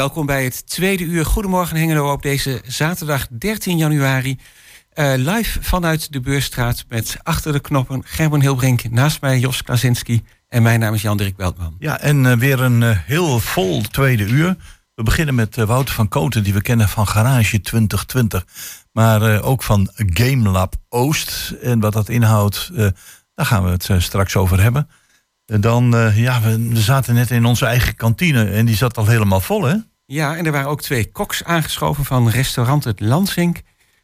welkom 0.00 0.26
bij 0.26 0.44
het 0.44 0.66
tweede 0.66 1.04
uur. 1.04 1.24
Goedemorgen 1.24 1.76
Hengelo 1.76 2.12
op 2.12 2.22
deze 2.22 2.62
zaterdag 2.66 3.26
13 3.30 3.76
januari. 3.76 4.38
Uh, 4.94 5.12
live 5.16 5.62
vanuit 5.62 6.12
de 6.12 6.20
Beurstraat 6.20 6.84
met 6.88 7.16
achter 7.22 7.52
de 7.52 7.60
knoppen 7.60 8.02
Gerben 8.04 8.40
Hilbrink, 8.40 8.90
naast 8.90 9.20
mij 9.20 9.38
Jos 9.38 9.62
Klasinski 9.62 10.22
en 10.48 10.62
mijn 10.62 10.80
naam 10.80 10.94
is 10.94 11.02
Jan-Dirk 11.02 11.36
Beltman. 11.36 11.76
Ja, 11.78 12.00
en 12.00 12.24
uh, 12.24 12.32
weer 12.32 12.60
een 12.60 12.80
uh, 12.80 12.98
heel 13.04 13.40
vol 13.40 13.82
tweede 13.82 14.24
uur. 14.24 14.56
We 14.94 15.02
beginnen 15.02 15.34
met 15.34 15.56
Wouter 15.56 15.94
van 15.94 16.08
Koten, 16.08 16.42
die 16.42 16.52
we 16.52 16.62
kennen 16.62 16.88
van 16.88 17.08
Garage 17.08 17.60
2020. 17.60 18.46
Maar 18.92 19.42
ook 19.42 19.62
van 19.62 19.90
Game 19.94 20.48
Lab 20.48 20.74
Oost. 20.88 21.54
En 21.62 21.80
wat 21.80 21.92
dat 21.92 22.08
inhoudt, 22.08 22.70
daar 23.34 23.46
gaan 23.46 23.64
we 23.64 23.70
het 23.70 23.90
straks 23.98 24.36
over 24.36 24.62
hebben. 24.62 24.88
En 25.46 25.60
dan, 25.60 26.12
ja, 26.14 26.40
we, 26.40 26.70
zaten 26.72 27.14
net 27.14 27.30
in 27.30 27.44
onze 27.44 27.66
eigen 27.66 27.94
kantine 27.94 28.44
en 28.44 28.66
die 28.66 28.76
zat 28.76 28.96
al 28.96 29.06
helemaal 29.06 29.40
vol, 29.40 29.62
hè? 29.62 29.76
Ja, 30.12 30.36
en 30.36 30.46
er 30.46 30.52
waren 30.52 30.70
ook 30.70 30.82
twee 30.82 31.10
koks 31.10 31.44
aangeschoven 31.44 32.04
van 32.04 32.28
restaurant 32.28 32.84
Het 32.84 33.00
Lansink. 33.00 33.56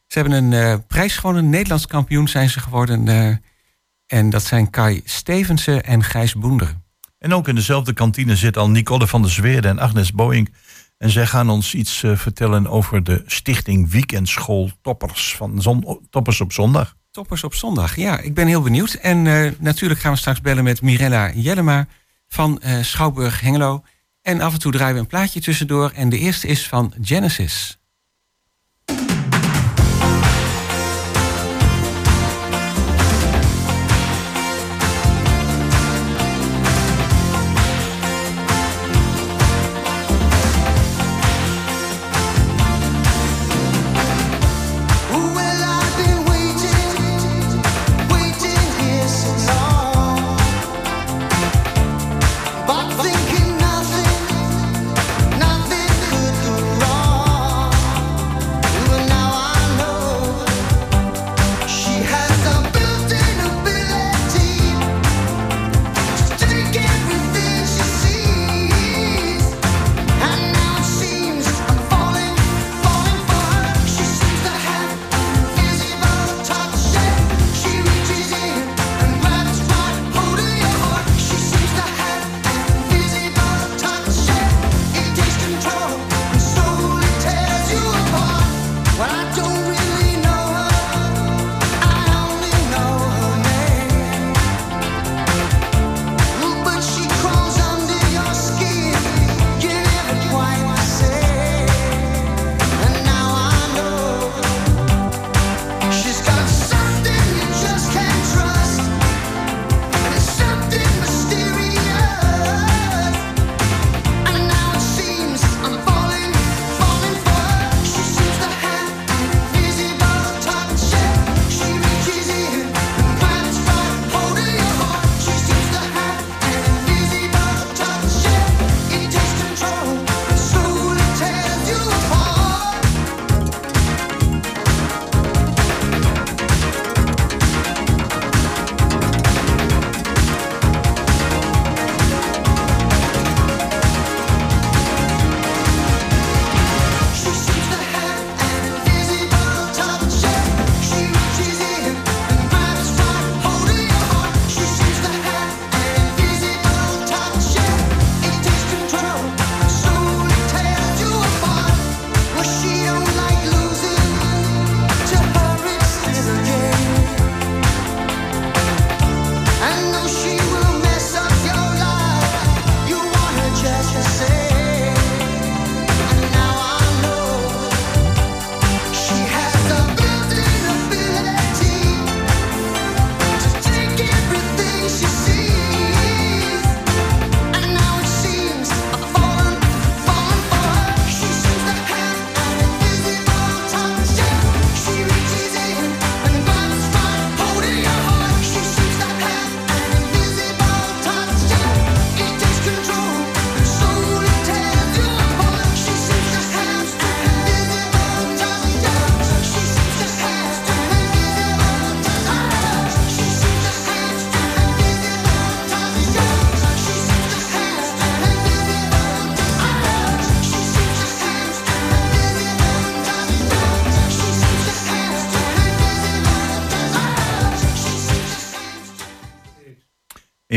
Ze 0.07 0.19
hebben 0.19 0.33
een 0.33 0.53
uh, 0.53 0.75
prijs 0.87 1.17
gewonnen, 1.17 1.51
Nederlands 1.51 1.87
kampioen 1.87 2.29
zijn 2.29 2.51
ze 2.51 2.61
geworden. 2.61 3.07
Uh, 3.07 3.37
en 4.07 4.31
dat 4.31 4.43
zijn 4.43 4.71
Kai 4.71 5.01
Stevensen 5.05 5.85
en 5.85 6.05
Gijs 6.05 6.35
Boender. 6.35 6.75
En 7.19 7.35
ook 7.35 7.49
in 7.49 7.55
dezelfde 7.55 7.93
kantine 7.93 8.37
zit 8.37 8.57
al 8.57 8.71
Nicole 8.71 9.07
van 9.07 9.23
der 9.23 9.31
Zweerde 9.31 9.69
en 9.69 9.79
Agnes 9.79 10.13
Boeing. 10.13 10.55
En 10.99 11.11
zij 11.11 11.27
gaan 11.27 11.51
ons 11.51 11.75
iets 11.75 12.03
uh, 12.03 12.17
vertellen 12.17 12.67
over 12.67 13.05
de 13.05 13.23
stichting 13.27 13.91
Weekendschool 13.91 14.71
Toppers, 14.83 15.37
van 15.37 15.63
zon, 15.63 16.07
Toppers 16.11 16.41
op 16.41 16.53
Zondag. 16.53 16.97
Toppers 17.11 17.45
op 17.45 17.55
Zondag, 17.55 17.97
ja, 17.97 18.19
ik 18.19 18.35
ben 18.35 18.47
heel 18.47 18.63
benieuwd. 18.63 18.95
En 18.95 19.23
natuurlijk 19.59 20.01
gaan 20.01 20.13
we 20.13 20.19
straks 20.19 20.41
bellen 20.41 20.65
met 20.65 20.83
Mirella 20.83 21.33
Jellema 21.35 21.87
van 22.29 22.63
Schouwburg 22.83 23.41
Hengelo. 23.41 23.83
En 24.27 24.41
af 24.41 24.53
en 24.53 24.59
toe 24.59 24.73
draaien 24.73 24.95
we 24.95 25.01
een 25.01 25.07
plaatje 25.07 25.41
tussendoor. 25.41 25.91
En 25.95 26.09
de 26.09 26.19
eerste 26.19 26.47
is 26.47 26.69
van 26.69 26.93
Genesis. 27.01 27.79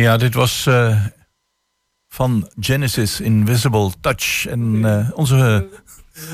Ja, 0.10 0.18
dit 0.18 0.34
was 0.34 0.66
uh, 0.68 1.06
van 2.08 2.50
Genesis 2.60 3.22
Invisible 3.22 3.92
Touch. 4.02 4.46
En 4.46 4.74
uh, 4.76 5.10
onze 5.14 5.70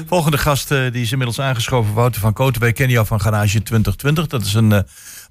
volgende 0.05 0.37
gast, 0.37 0.71
uh, 0.71 0.91
die 0.91 1.01
is 1.01 1.11
inmiddels 1.11 1.39
aangeschoven, 1.39 1.93
Wouter 1.93 2.21
van 2.21 2.33
Koten. 2.33 2.61
Wij 2.61 2.71
kennen 2.71 2.93
jou 2.95 3.07
van 3.07 3.21
Garage 3.21 3.63
2020. 3.63 4.27
Dat 4.27 4.41
is 4.45 4.53
een 4.53 4.83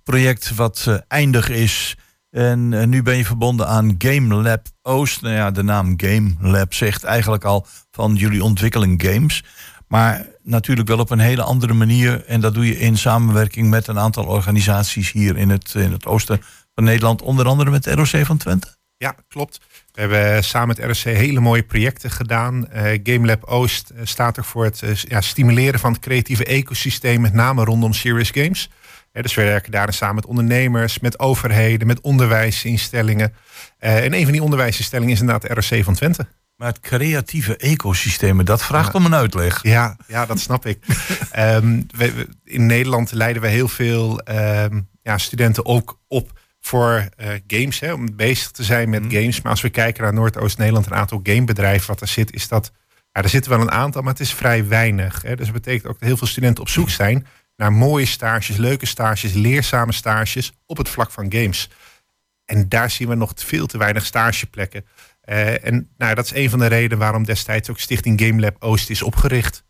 project 0.03 0.55
wat 0.55 1.03
eindig 1.09 1.49
is. 1.49 1.97
En 2.31 2.89
nu 2.89 3.03
ben 3.03 3.17
je 3.17 3.25
verbonden 3.25 3.69
aan 3.69 3.95
Game 3.99 4.35
Lab 4.35 4.67
Oost. 4.83 5.23
Nou 5.23 5.35
ja, 5.35 5.51
de 5.51 5.63
naam 5.63 5.95
Game 5.97 6.35
Lab 6.41 6.75
zegt 6.75 7.05
eigenlijk 7.05 7.45
al 7.45 7.67
van 7.91 8.15
jullie 8.15 8.45
ontwikkelen 8.45 9.01
games. 9.03 9.45
Maar 9.89 10.27
natuurlijk 10.43 10.89
wel 10.89 10.99
op 10.99 11.11
een 11.11 11.19
hele 11.19 11.43
andere 11.43 11.73
manier. 11.73 12.25
En 12.25 12.41
dat 12.41 12.55
doe 12.55 12.67
je 12.67 12.79
in 12.79 12.97
samenwerking 12.97 13.71
met 13.71 13.87
een 13.87 13.99
aantal 13.99 14.25
organisaties 14.25 15.13
hier 15.13 15.37
in 15.37 15.51
het, 15.51 15.75
in 15.75 15.93
het 15.93 16.07
oosten 16.07 16.41
van 16.75 16.85
Nederland, 16.85 17.23
onder 17.23 17.47
andere 17.47 17.71
met 17.71 17.85
de 17.85 17.95
ROC 17.95 18.27
van 18.27 18.37
Twente? 18.37 18.77
Ja, 18.97 19.15
klopt. 19.29 19.61
We 19.93 20.01
hebben 20.01 20.45
samen 20.45 20.77
met 20.77 20.91
RSC 20.91 21.05
hele 21.05 21.41
mooie 21.41 21.63
projecten 21.63 22.11
gedaan. 22.11 22.67
Uh, 22.75 22.83
GameLab 23.03 23.45
Oost 23.45 23.93
staat 24.03 24.37
er 24.37 24.45
voor 24.45 24.65
het 24.65 25.05
ja, 25.09 25.21
stimuleren 25.21 25.81
van 25.81 25.93
het 25.93 26.01
creatieve 26.01 26.45
ecosysteem, 26.45 27.21
met 27.21 27.33
name 27.33 27.65
rondom 27.65 27.93
serious 27.93 28.31
games. 28.31 28.71
dus 29.13 29.35
we 29.35 29.43
werken 29.43 29.73
daarin 29.73 29.95
samen 29.95 30.15
met 30.15 30.27
ondernemers, 30.27 30.99
met 30.99 31.19
overheden, 31.19 31.87
met 31.87 32.01
onderwijsinstellingen. 32.01 33.35
en 33.79 34.15
een 34.15 34.23
van 34.23 34.33
die 34.33 34.43
onderwijsinstellingen 34.43 35.15
is 35.15 35.21
inderdaad 35.21 35.49
de 35.49 35.61
RSC 35.61 35.85
van 35.85 35.95
Twente. 35.95 36.27
Maar 36.57 36.69
het 36.69 36.81
creatieve 36.81 37.57
ecosysteem, 37.57 38.45
dat 38.45 38.63
vraagt 38.63 38.95
om 38.95 39.05
een 39.05 39.15
uitleg. 39.15 39.63
Ja, 39.63 39.97
ja 40.07 40.27
dat 40.27 40.41
snap 40.41 40.67
ik. 40.67 40.85
Ehm, 41.31 41.83
we, 41.97 42.29
in 42.45 42.67
Nederland 42.67 43.13
leiden 43.13 43.43
we 43.43 43.49
heel 43.49 43.69
veel 43.69 44.21
ehm, 44.21 44.81
ja, 45.03 45.19
studenten 45.19 45.67
ook 45.67 46.01
op 46.09 46.41
voor 46.67 47.09
uh, 47.21 47.29
games, 47.47 47.81
hè, 47.81 47.93
om 47.93 48.17
bezig 48.17 48.51
te 48.51 48.63
zijn 48.63 48.91
met 48.91 49.03
mhm. 49.03 49.15
games. 49.15 49.41
Maar 49.41 49.53
als 49.53 49.61
we 49.61 49.71
kijken 49.71 50.03
naar 50.03 50.15
Noordoost-Nederland, 50.15 50.87
een 50.87 50.95
aantal 50.95 51.21
gamebedrijven 51.23 51.87
wat 51.87 52.01
er 52.01 52.09
zit, 52.09 52.33
is 52.33 52.49
dat, 52.49 52.73
ja, 53.13 53.23
er 53.23 53.29
zitten 53.29 53.51
wel 53.51 53.61
een 53.61 53.71
aantal, 53.71 54.03
maar 54.03 54.13
het 54.13 54.21
is 54.21 54.35
vrij 54.35 54.69
weinig. 54.69 55.23
Hè. 55.23 55.37
Dus 55.37 55.45
dat 55.45 55.55
betekent 55.55 55.87
ook 55.87 55.99
dat 55.99 56.09
heel 56.09 56.17
veel 56.17 56.27
studenten 56.27 56.63
op 56.63 56.69
zoek 56.69 56.91
zijn 56.91 57.27
naar 57.57 57.73
mooie 57.73 58.07
stages, 58.07 58.57
leuke 58.57 58.87
stages, 58.87 59.33
leerzame 59.33 59.93
stages 59.93 60.53
op 60.67 60.77
het 60.77 60.89
vlak 60.89 61.11
van 61.11 61.33
games. 61.33 61.71
En 62.45 62.69
daar 62.69 62.91
zien 62.91 63.09
we 63.09 63.15
nog 63.15 63.33
veel 63.35 63.67
te 63.67 63.79
weinig 63.79 64.05
stageplekken. 64.05 64.85
Uh, 65.25 65.65
en 65.65 65.91
nou, 65.97 66.15
dat 66.15 66.25
is 66.25 66.35
een 66.35 66.51
van 66.51 66.59
de 66.59 66.67
redenen 66.67 66.99
waarom 66.99 67.25
destijds 67.25 67.71
ook 67.71 67.79
Stichting 67.79 68.21
GameLab 68.21 68.57
Oost 68.59 68.91
is 68.91 69.03
opgericht. 69.03 69.65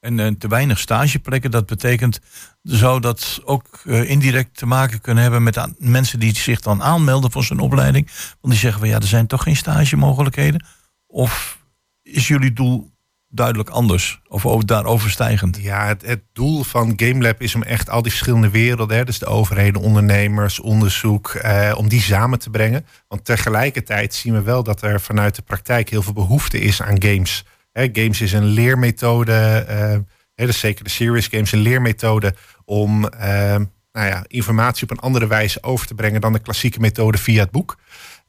En 0.00 0.18
uh, 0.18 0.28
te 0.38 0.48
weinig 0.48 0.78
stageplekken, 0.78 1.50
dat 1.50 1.66
betekent, 1.66 2.20
zou 2.62 3.00
dat 3.00 3.40
ook 3.44 3.80
uh, 3.84 4.10
indirect 4.10 4.56
te 4.56 4.66
maken 4.66 5.00
kunnen 5.00 5.22
hebben 5.22 5.42
met 5.42 5.66
mensen 5.78 6.20
die 6.20 6.36
zich 6.36 6.60
dan 6.60 6.82
aanmelden 6.82 7.30
voor 7.30 7.44
zo'n 7.44 7.58
opleiding? 7.58 8.10
Want 8.40 8.52
die 8.52 8.62
zeggen 8.62 8.80
van 8.80 8.88
ja, 8.88 8.96
er 8.96 9.06
zijn 9.06 9.26
toch 9.26 9.42
geen 9.42 9.56
stagemogelijkheden? 9.56 10.64
Of 11.06 11.58
is 12.02 12.28
jullie 12.28 12.52
doel 12.52 12.90
duidelijk 13.28 13.68
anders 13.68 14.20
of 14.28 14.64
daar 14.64 14.84
overstijgend? 14.84 15.58
Ja, 15.62 15.86
het, 15.86 16.06
het, 16.06 16.22
doel 16.32 16.62
van 16.62 16.92
GameLab 16.96 17.42
is 17.42 17.54
om 17.54 17.62
echt 17.62 17.90
al 17.90 18.02
die 18.02 18.10
verschillende 18.10 18.50
werelden, 18.50 18.96
hè, 18.96 19.04
dus 19.04 19.18
de 19.18 19.26
overheden, 19.26 19.82
ondernemers, 19.82 20.60
onderzoek, 20.60 21.28
eh, 21.28 21.74
om 21.76 21.88
die 21.88 22.00
samen 22.00 22.38
te 22.38 22.50
brengen. 22.50 22.86
Want 23.08 23.24
tegelijkertijd 23.24 24.14
zien 24.14 24.32
we 24.32 24.42
wel 24.42 24.62
dat 24.62 24.82
er 24.82 25.00
vanuit 25.00 25.34
de 25.34 25.42
praktijk 25.42 25.90
heel 25.90 26.02
veel 26.02 26.12
behoefte 26.12 26.60
is 26.60 26.82
aan 26.82 27.02
games. 27.02 27.44
Games 27.72 28.20
is 28.20 28.32
een 28.32 28.44
leermethode, 28.44 29.64
eh, 29.68 29.98
hè, 30.34 30.46
dus 30.46 30.58
zeker 30.58 30.84
de 30.84 30.90
serious 30.90 31.26
games, 31.26 31.52
een 31.52 31.58
leermethode 31.58 32.34
om 32.64 33.08
eh, 33.08 33.56
nou 33.92 34.06
ja, 34.08 34.24
informatie 34.26 34.82
op 34.82 34.90
een 34.90 34.98
andere 34.98 35.26
wijze 35.26 35.62
over 35.62 35.86
te 35.86 35.94
brengen 35.94 36.20
dan 36.20 36.32
de 36.32 36.38
klassieke 36.38 36.80
methode 36.80 37.18
via 37.18 37.42
het 37.42 37.50
boek. 37.50 37.78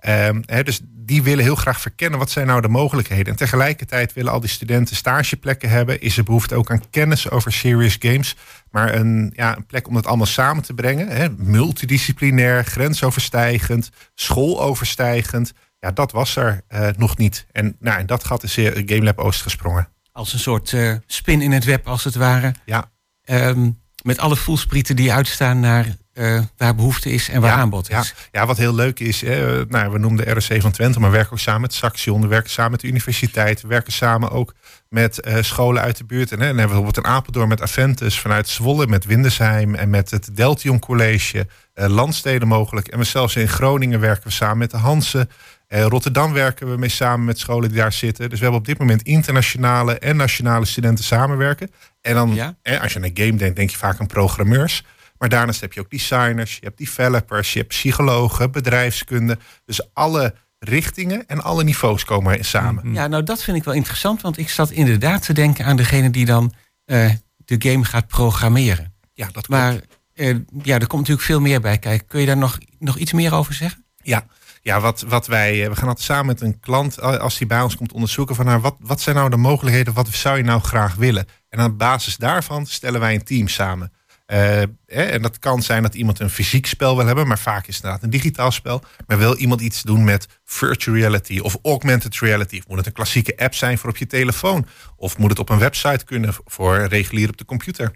Um, 0.07 0.41
dus 0.63 0.81
die 0.83 1.23
willen 1.23 1.43
heel 1.43 1.55
graag 1.55 1.81
verkennen 1.81 2.19
wat 2.19 2.29
zijn 2.29 2.47
nou 2.47 2.61
de 2.61 2.67
mogelijkheden. 2.67 3.25
En 3.25 3.35
tegelijkertijd 3.35 4.13
willen 4.13 4.31
al 4.31 4.39
die 4.39 4.49
studenten 4.49 4.95
stageplekken 4.95 5.69
hebben. 5.69 6.01
Is 6.01 6.17
er 6.17 6.23
behoefte 6.23 6.55
ook 6.55 6.71
aan 6.71 6.89
kennis 6.89 7.29
over 7.29 7.51
serious 7.51 7.95
games. 7.99 8.35
Maar 8.71 8.95
een, 8.95 9.33
ja, 9.35 9.57
een 9.57 9.65
plek 9.65 9.87
om 9.87 9.95
het 9.95 10.05
allemaal 10.05 10.25
samen 10.25 10.63
te 10.63 10.73
brengen. 10.73 11.35
Multidisciplinair, 11.37 12.63
grensoverstijgend, 12.63 13.89
schooloverstijgend. 14.15 15.53
Ja, 15.81 15.91
dat 15.91 16.11
was 16.11 16.35
er 16.35 16.61
uh, 16.69 16.87
nog 16.97 17.17
niet. 17.17 17.45
En 17.51 17.75
nou, 17.79 17.99
in 17.99 18.05
dat 18.05 18.23
gat 18.23 18.43
is 18.43 18.53
GameLab 18.55 19.19
Oost 19.19 19.41
gesprongen. 19.41 19.87
Als 20.11 20.33
een 20.33 20.39
soort 20.39 20.71
uh, 20.71 20.95
spin 21.05 21.41
in 21.41 21.51
het 21.51 21.63
web, 21.63 21.87
als 21.87 22.03
het 22.03 22.15
ware. 22.15 22.53
Ja. 22.65 22.91
Um, 23.25 23.79
met 24.03 24.19
alle 24.19 24.35
voelsprieten 24.35 24.95
die 24.95 25.13
uitstaan 25.13 25.59
naar 25.59 25.95
uh, 26.13 26.41
waar 26.57 26.75
behoefte 26.75 27.11
is 27.11 27.29
en 27.29 27.41
waar 27.41 27.51
aanbod 27.51 27.89
is. 27.89 27.95
Ja. 27.95 28.39
ja, 28.39 28.45
wat 28.45 28.57
heel 28.57 28.75
leuk 28.75 28.99
is, 28.99 29.21
hè, 29.21 29.65
nou, 29.65 29.91
we 29.91 29.97
noemden 29.97 30.37
RSC 30.37 30.61
van 30.61 30.71
Twente, 30.71 30.99
maar 30.99 31.09
we 31.09 31.15
werken 31.15 31.33
ook 31.33 31.39
samen 31.39 31.61
met 31.61 31.73
Saxion, 31.73 32.21
we 32.21 32.27
werken 32.27 32.49
samen 32.49 32.71
met 32.71 32.79
de 32.79 32.87
universiteit, 32.87 33.61
we 33.61 33.67
werken 33.67 33.93
samen 33.93 34.31
ook 34.31 34.53
met 34.89 35.27
uh, 35.27 35.37
scholen 35.41 35.81
uit 35.81 35.97
de 35.97 36.03
buurt. 36.03 36.31
En, 36.31 36.39
hè, 36.39 36.47
en 36.47 36.57
hebben 36.57 36.77
we 36.77 36.83
bijvoorbeeld 36.83 37.05
een 37.05 37.11
Apeldoorn 37.11 37.47
met 37.47 37.61
Aventus, 37.61 38.19
vanuit 38.19 38.49
Zwolle 38.49 38.87
met 38.87 39.05
Windesheim 39.05 39.75
en 39.75 39.89
met 39.89 40.11
het 40.11 40.35
Deltion 40.35 40.79
College, 40.79 41.47
uh, 41.75 41.85
landsteden 41.85 42.47
mogelijk. 42.47 42.87
En 42.87 42.97
we 42.97 43.03
zelfs 43.03 43.35
in 43.35 43.47
Groningen 43.47 43.99
werken 43.99 44.23
we 44.23 44.31
samen 44.31 44.57
met 44.57 44.71
de 44.71 44.77
Hansen. 44.77 45.29
Rotterdam 45.79 46.33
werken 46.33 46.69
we 46.71 46.77
mee 46.77 46.89
samen 46.89 47.25
met 47.25 47.39
scholen 47.39 47.69
die 47.69 47.77
daar 47.77 47.93
zitten. 47.93 48.29
Dus 48.29 48.37
we 48.37 48.43
hebben 48.43 48.61
op 48.61 48.67
dit 48.67 48.79
moment 48.79 49.01
internationale 49.01 49.97
en 49.97 50.15
nationale 50.15 50.65
studenten 50.65 51.03
samenwerken. 51.03 51.71
En 52.01 52.13
dan, 52.13 52.33
ja. 52.33 52.55
als 52.81 52.93
je 52.93 52.99
aan 52.99 53.05
een 53.05 53.11
game 53.13 53.35
denkt, 53.35 53.55
denk 53.55 53.69
je 53.69 53.77
vaak 53.77 53.99
aan 53.99 54.07
programmeurs. 54.07 54.83
Maar 55.17 55.29
daarnaast 55.29 55.61
heb 55.61 55.73
je 55.73 55.79
ook 55.79 55.89
designers, 55.89 56.53
je 56.53 56.65
hebt 56.65 56.77
developers, 56.77 57.53
je 57.53 57.59
hebt 57.59 57.71
psychologen, 57.71 58.51
bedrijfskunde. 58.51 59.37
Dus 59.65 59.93
alle 59.93 60.33
richtingen 60.59 61.27
en 61.27 61.41
alle 61.41 61.63
niveaus 61.63 62.05
komen 62.05 62.45
samen. 62.45 62.73
Mm-hmm. 62.73 62.93
Ja, 62.93 63.07
nou 63.07 63.23
dat 63.23 63.43
vind 63.43 63.57
ik 63.57 63.63
wel 63.63 63.73
interessant, 63.73 64.21
want 64.21 64.37
ik 64.37 64.49
zat 64.49 64.71
inderdaad 64.71 65.25
te 65.25 65.33
denken 65.33 65.65
aan 65.65 65.75
degene 65.75 66.09
die 66.09 66.25
dan 66.25 66.53
uh, 66.85 67.09
de 67.37 67.55
game 67.69 67.85
gaat 67.85 68.07
programmeren. 68.07 68.93
Ja, 69.13 69.23
dat 69.23 69.31
klopt. 69.31 69.49
Maar 69.49 69.73
uh, 70.13 70.35
ja, 70.63 70.79
er 70.79 70.87
komt 70.87 71.01
natuurlijk 71.01 71.27
veel 71.27 71.41
meer 71.41 71.61
bij 71.61 71.77
kijken. 71.77 72.07
Kun 72.07 72.19
je 72.19 72.25
daar 72.25 72.37
nog, 72.37 72.57
nog 72.79 72.97
iets 72.97 73.13
meer 73.13 73.33
over 73.33 73.53
zeggen? 73.53 73.85
Ja, 74.03 74.25
ja, 74.61 74.79
wat, 74.79 75.01
wat 75.01 75.27
wij, 75.27 75.63
eh, 75.63 75.69
we 75.69 75.75
gaan 75.75 75.87
altijd 75.87 76.05
samen 76.05 76.25
met 76.25 76.41
een 76.41 76.59
klant, 76.59 77.01
als 77.01 77.37
die 77.37 77.47
bij 77.47 77.61
ons 77.61 77.75
komt 77.75 77.91
onderzoeken 77.91 78.35
van 78.35 78.45
nou, 78.45 78.61
wat, 78.61 78.75
wat 78.79 79.01
zijn 79.01 79.15
nou 79.15 79.29
de 79.29 79.37
mogelijkheden, 79.37 79.93
wat 79.93 80.07
zou 80.07 80.37
je 80.37 80.43
nou 80.43 80.61
graag 80.61 80.95
willen? 80.95 81.25
En 81.49 81.59
aan 81.59 81.77
basis 81.77 82.17
daarvan 82.17 82.65
stellen 82.65 82.99
wij 82.99 83.13
een 83.13 83.23
team 83.23 83.47
samen. 83.47 83.91
Uh, 84.31 84.61
en 84.85 85.21
dat 85.21 85.39
kan 85.39 85.61
zijn 85.61 85.81
dat 85.81 85.95
iemand 85.95 86.19
een 86.19 86.29
fysiek 86.29 86.65
spel 86.65 86.95
wil 86.95 87.05
hebben, 87.05 87.27
maar 87.27 87.39
vaak 87.39 87.67
is 87.67 87.75
het 87.75 87.83
inderdaad 87.83 88.03
een 88.03 88.09
digitaal 88.09 88.51
spel. 88.51 88.83
Maar 89.07 89.17
wil 89.17 89.35
iemand 89.35 89.61
iets 89.61 89.81
doen 89.81 90.03
met 90.03 90.27
virtual 90.43 90.95
reality 90.95 91.39
of 91.39 91.57
augmented 91.63 92.19
reality? 92.19 92.57
Of 92.57 92.67
moet 92.67 92.77
het 92.77 92.85
een 92.85 92.93
klassieke 92.93 93.37
app 93.37 93.55
zijn 93.55 93.77
voor 93.77 93.89
op 93.89 93.97
je 93.97 94.07
telefoon? 94.07 94.67
Of 94.95 95.17
moet 95.17 95.29
het 95.29 95.39
op 95.39 95.49
een 95.49 95.59
website 95.59 96.05
kunnen 96.05 96.33
voor 96.45 96.77
regulier 96.77 97.29
op 97.29 97.37
de 97.37 97.45
computer? 97.45 97.91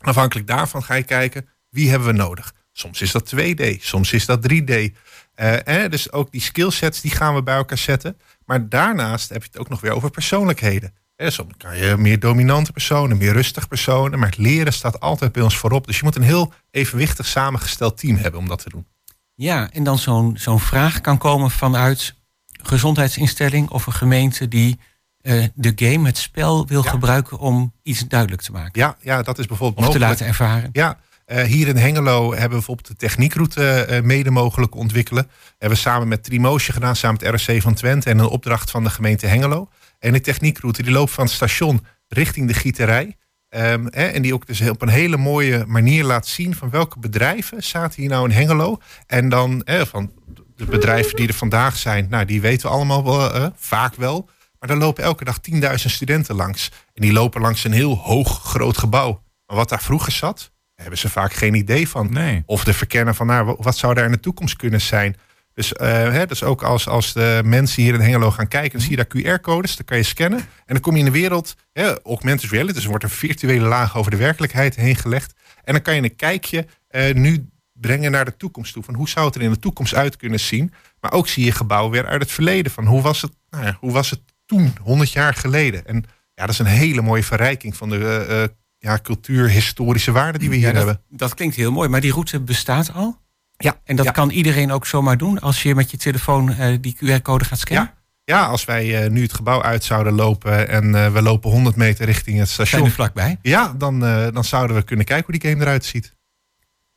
Afhankelijk 0.00 0.46
daarvan 0.46 0.82
ga 0.82 0.94
je 0.94 1.02
kijken, 1.02 1.48
wie 1.70 1.90
hebben 1.90 2.08
we 2.08 2.14
nodig? 2.14 2.52
Soms 2.72 3.00
is 3.00 3.12
dat 3.12 3.34
2D, 3.34 3.80
soms 3.80 4.12
is 4.12 4.26
dat 4.26 4.52
3D. 4.52 4.94
Uh, 5.40 5.84
eh, 5.84 5.90
dus 5.90 6.12
ook 6.12 6.32
die 6.32 6.40
skillsets 6.40 7.00
die 7.00 7.10
gaan 7.10 7.34
we 7.34 7.42
bij 7.42 7.56
elkaar 7.56 7.78
zetten. 7.78 8.18
Maar 8.44 8.68
daarnaast 8.68 9.28
heb 9.28 9.42
je 9.42 9.48
het 9.52 9.60
ook 9.60 9.68
nog 9.68 9.80
weer 9.80 9.92
over 9.92 10.10
persoonlijkheden. 10.10 10.94
Ja, 11.16 11.30
soms 11.30 11.52
kan 11.56 11.76
je 11.76 11.96
meer 11.96 12.18
dominante 12.18 12.72
personen, 12.72 13.16
meer 13.16 13.32
rustig 13.32 13.68
personen. 13.68 14.18
Maar 14.18 14.28
het 14.28 14.38
leren 14.38 14.72
staat 14.72 15.00
altijd 15.00 15.32
bij 15.32 15.42
ons 15.42 15.56
voorop. 15.56 15.86
Dus 15.86 15.96
je 15.96 16.04
moet 16.04 16.16
een 16.16 16.22
heel 16.22 16.52
evenwichtig 16.70 17.26
samengesteld 17.26 17.98
team 17.98 18.16
hebben 18.16 18.40
om 18.40 18.48
dat 18.48 18.62
te 18.62 18.68
doen. 18.68 18.86
Ja, 19.34 19.70
en 19.72 19.84
dan 19.84 19.98
zo'n 19.98 20.36
zo'n 20.38 20.60
vraag 20.60 21.00
kan 21.00 21.18
komen 21.18 21.50
vanuit 21.50 22.14
gezondheidsinstelling 22.62 23.70
of 23.70 23.86
een 23.86 23.92
gemeente 23.92 24.48
die 24.48 24.78
uh, 25.22 25.44
de 25.54 25.72
game, 25.76 26.06
het 26.06 26.18
spel, 26.18 26.66
wil 26.66 26.82
gebruiken 26.82 27.38
om 27.38 27.72
iets 27.82 28.08
duidelijk 28.08 28.42
te 28.42 28.52
maken. 28.52 28.80
Ja, 28.80 28.96
ja 29.00 29.22
dat 29.22 29.38
is 29.38 29.46
bijvoorbeeld 29.46 29.86
of 29.86 29.94
mogelijk. 29.94 30.18
te 30.18 30.24
laten 30.24 30.26
ervaren. 30.26 30.68
Ja, 30.72 30.98
uh, 31.28 31.42
hier 31.42 31.68
in 31.68 31.76
Hengelo 31.76 32.30
hebben 32.30 32.48
we 32.48 32.48
bijvoorbeeld 32.48 32.88
de 32.88 32.96
techniekroute 32.96 33.86
uh, 33.90 34.00
mede 34.00 34.30
mogelijk 34.30 34.74
ontwikkelen. 34.74 35.30
Hebben 35.50 35.78
we 35.78 35.84
samen 35.84 36.08
met 36.08 36.24
Trimoosje 36.24 36.72
gedaan, 36.72 36.96
samen 36.96 37.20
met 37.22 37.34
RSC 37.34 37.60
van 37.60 37.74
Twente 37.74 38.10
en 38.10 38.18
een 38.18 38.26
opdracht 38.26 38.70
van 38.70 38.84
de 38.84 38.90
gemeente 38.90 39.26
Hengelo. 39.26 39.68
En 39.98 40.12
de 40.12 40.20
techniekroute 40.20 40.82
die 40.82 40.92
loopt 40.92 41.12
van 41.12 41.24
het 41.24 41.32
station 41.32 41.86
richting 42.08 42.48
de 42.48 42.54
gieterij. 42.54 43.16
Hè, 43.48 44.06
en 44.06 44.22
die 44.22 44.34
ook 44.34 44.46
dus 44.46 44.60
op 44.60 44.82
een 44.82 44.88
hele 44.88 45.16
mooie 45.16 45.64
manier 45.66 46.04
laat 46.04 46.26
zien 46.26 46.54
van 46.54 46.70
welke 46.70 46.98
bedrijven 46.98 47.62
zaten 47.62 48.00
hier 48.00 48.10
nou 48.10 48.28
in 48.28 48.36
Hengelo. 48.36 48.78
En 49.06 49.28
dan 49.28 49.62
van 49.64 50.12
de 50.56 50.64
bedrijven 50.64 51.16
die 51.16 51.28
er 51.28 51.34
vandaag 51.34 51.76
zijn, 51.76 52.06
nou 52.10 52.24
die 52.24 52.40
weten 52.40 52.68
we 52.68 52.74
allemaal 52.74 53.04
wel, 53.04 53.36
uh, 53.36 53.46
vaak 53.56 53.94
wel. 53.94 54.28
Maar 54.58 54.68
daar 54.68 54.78
lopen 54.78 55.04
elke 55.04 55.24
dag 55.24 55.38
10.000 55.52 55.74
studenten 55.74 56.34
langs. 56.34 56.70
En 56.94 57.02
die 57.02 57.12
lopen 57.12 57.40
langs 57.40 57.64
een 57.64 57.72
heel 57.72 57.96
hoog 57.96 58.42
groot 58.42 58.78
gebouw. 58.78 59.22
Maar 59.46 59.56
wat 59.56 59.68
daar 59.68 59.82
vroeger 59.82 60.12
zat, 60.12 60.52
hebben 60.82 60.98
ze 60.98 61.08
vaak 61.08 61.32
geen 61.32 61.54
idee 61.54 61.88
van. 61.88 62.12
Nee. 62.12 62.42
Of 62.46 62.64
de 62.64 62.72
verkennen 62.72 63.14
van 63.14 63.26
nou, 63.26 63.56
wat 63.58 63.76
zou 63.76 63.94
daar 63.94 64.04
in 64.04 64.12
de 64.12 64.20
toekomst 64.20 64.56
kunnen 64.56 64.80
zijn. 64.80 65.16
Dus, 65.54 65.72
uh, 65.72 65.88
hè, 65.88 66.26
dus 66.26 66.42
ook 66.42 66.62
als, 66.62 66.88
als 66.88 67.12
de 67.12 67.40
mensen 67.44 67.82
hier 67.82 67.94
in 67.94 68.00
Hengelo 68.00 68.30
gaan 68.30 68.48
kijken, 68.48 68.72
dan 68.72 68.80
zie 68.80 68.90
je 68.90 68.96
daar 68.96 69.38
QR-codes, 69.38 69.76
dan 69.76 69.84
kan 69.84 69.96
je 69.96 70.02
scannen. 70.02 70.38
En 70.38 70.46
dan 70.74 70.80
kom 70.80 70.92
je 70.92 70.98
in 70.98 71.04
de 71.04 71.10
wereld, 71.10 71.54
hè, 71.72 72.02
augmented 72.02 72.50
reality, 72.50 72.72
dus 72.72 72.82
er 72.82 72.88
wordt 72.88 73.04
een 73.04 73.10
virtuele 73.10 73.66
laag 73.66 73.96
over 73.96 74.10
de 74.10 74.16
werkelijkheid 74.16 74.76
heen 74.76 74.96
gelegd. 74.96 75.34
En 75.64 75.72
dan 75.72 75.82
kan 75.82 75.94
je 75.94 76.02
een 76.02 76.16
kijkje 76.16 76.66
uh, 76.90 77.14
nu 77.14 77.48
brengen 77.72 78.10
naar 78.10 78.24
de 78.24 78.36
toekomst 78.36 78.72
toe. 78.72 78.82
Van 78.82 78.94
hoe 78.94 79.08
zou 79.08 79.26
het 79.26 79.34
er 79.34 79.42
in 79.42 79.50
de 79.50 79.58
toekomst 79.58 79.94
uit 79.94 80.16
kunnen 80.16 80.40
zien? 80.40 80.72
Maar 81.00 81.12
ook 81.12 81.28
zie 81.28 81.44
je 81.44 81.52
gebouwen 81.52 81.92
weer 81.92 82.06
uit 82.06 82.22
het 82.22 82.30
verleden. 82.30 82.72
Van 82.72 82.86
hoe 82.86 83.02
was 83.02 83.22
het, 83.22 83.32
nou 83.50 83.64
ja, 83.64 83.76
hoe 83.80 83.92
was 83.92 84.10
het 84.10 84.20
toen, 84.46 84.76
100 84.82 85.12
jaar 85.12 85.34
geleden? 85.34 85.86
En 85.86 86.04
ja, 86.34 86.44
dat 86.44 86.48
is 86.48 86.58
een 86.58 86.66
hele 86.66 87.02
mooie 87.02 87.24
verrijking 87.24 87.76
van 87.76 87.88
de 87.88 88.26
uh, 88.28 88.56
ja, 88.78 88.98
cultuur-historische 89.02 90.12
waarden 90.12 90.40
die 90.40 90.48
we 90.48 90.56
hier 90.56 90.66
ja, 90.66 90.72
dat, 90.72 90.84
hebben. 90.84 91.02
Dat 91.08 91.34
klinkt 91.34 91.56
heel 91.56 91.72
mooi, 91.72 91.88
maar 91.88 92.00
die 92.00 92.12
route 92.12 92.40
bestaat 92.40 92.92
al? 92.92 93.18
Ja. 93.56 93.80
En 93.84 93.96
dat 93.96 94.04
ja. 94.04 94.10
kan 94.10 94.30
iedereen 94.30 94.72
ook 94.72 94.86
zomaar 94.86 95.18
doen 95.18 95.40
als 95.40 95.62
je 95.62 95.74
met 95.74 95.90
je 95.90 95.96
telefoon 95.96 96.50
uh, 96.50 96.76
die 96.80 96.96
QR-code 96.96 97.44
gaat 97.44 97.58
scannen? 97.58 97.94
Ja. 98.24 98.36
ja, 98.36 98.46
als 98.46 98.64
wij 98.64 99.04
uh, 99.04 99.10
nu 99.10 99.22
het 99.22 99.32
gebouw 99.32 99.62
uit 99.62 99.84
zouden 99.84 100.12
lopen 100.12 100.68
en 100.68 100.84
uh, 100.84 101.12
we 101.12 101.22
lopen 101.22 101.50
100 101.50 101.76
meter 101.76 102.04
richting 102.04 102.38
het 102.38 102.48
station. 102.48 102.80
Zijn 102.80 102.92
vlakbij? 102.92 103.38
Ja, 103.42 103.74
dan, 103.78 104.00
dan 104.32 104.44
zouden 104.44 104.76
we 104.76 104.82
kunnen 104.82 105.04
kijken 105.04 105.26
hoe 105.30 105.40
die 105.40 105.50
game 105.50 105.62
eruit 105.62 105.84
ziet. 105.84 106.16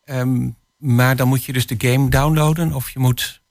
Um, 0.04 0.56
maar 0.78 1.16
dan 1.16 1.28
moet 1.28 1.44
je 1.44 1.54
dus 1.54 1.68
de 1.68 1.76
game 1.78 2.10
downloaden 2.10 2.74
of 2.74 2.90
je 2.90 3.00
moet 3.00 3.42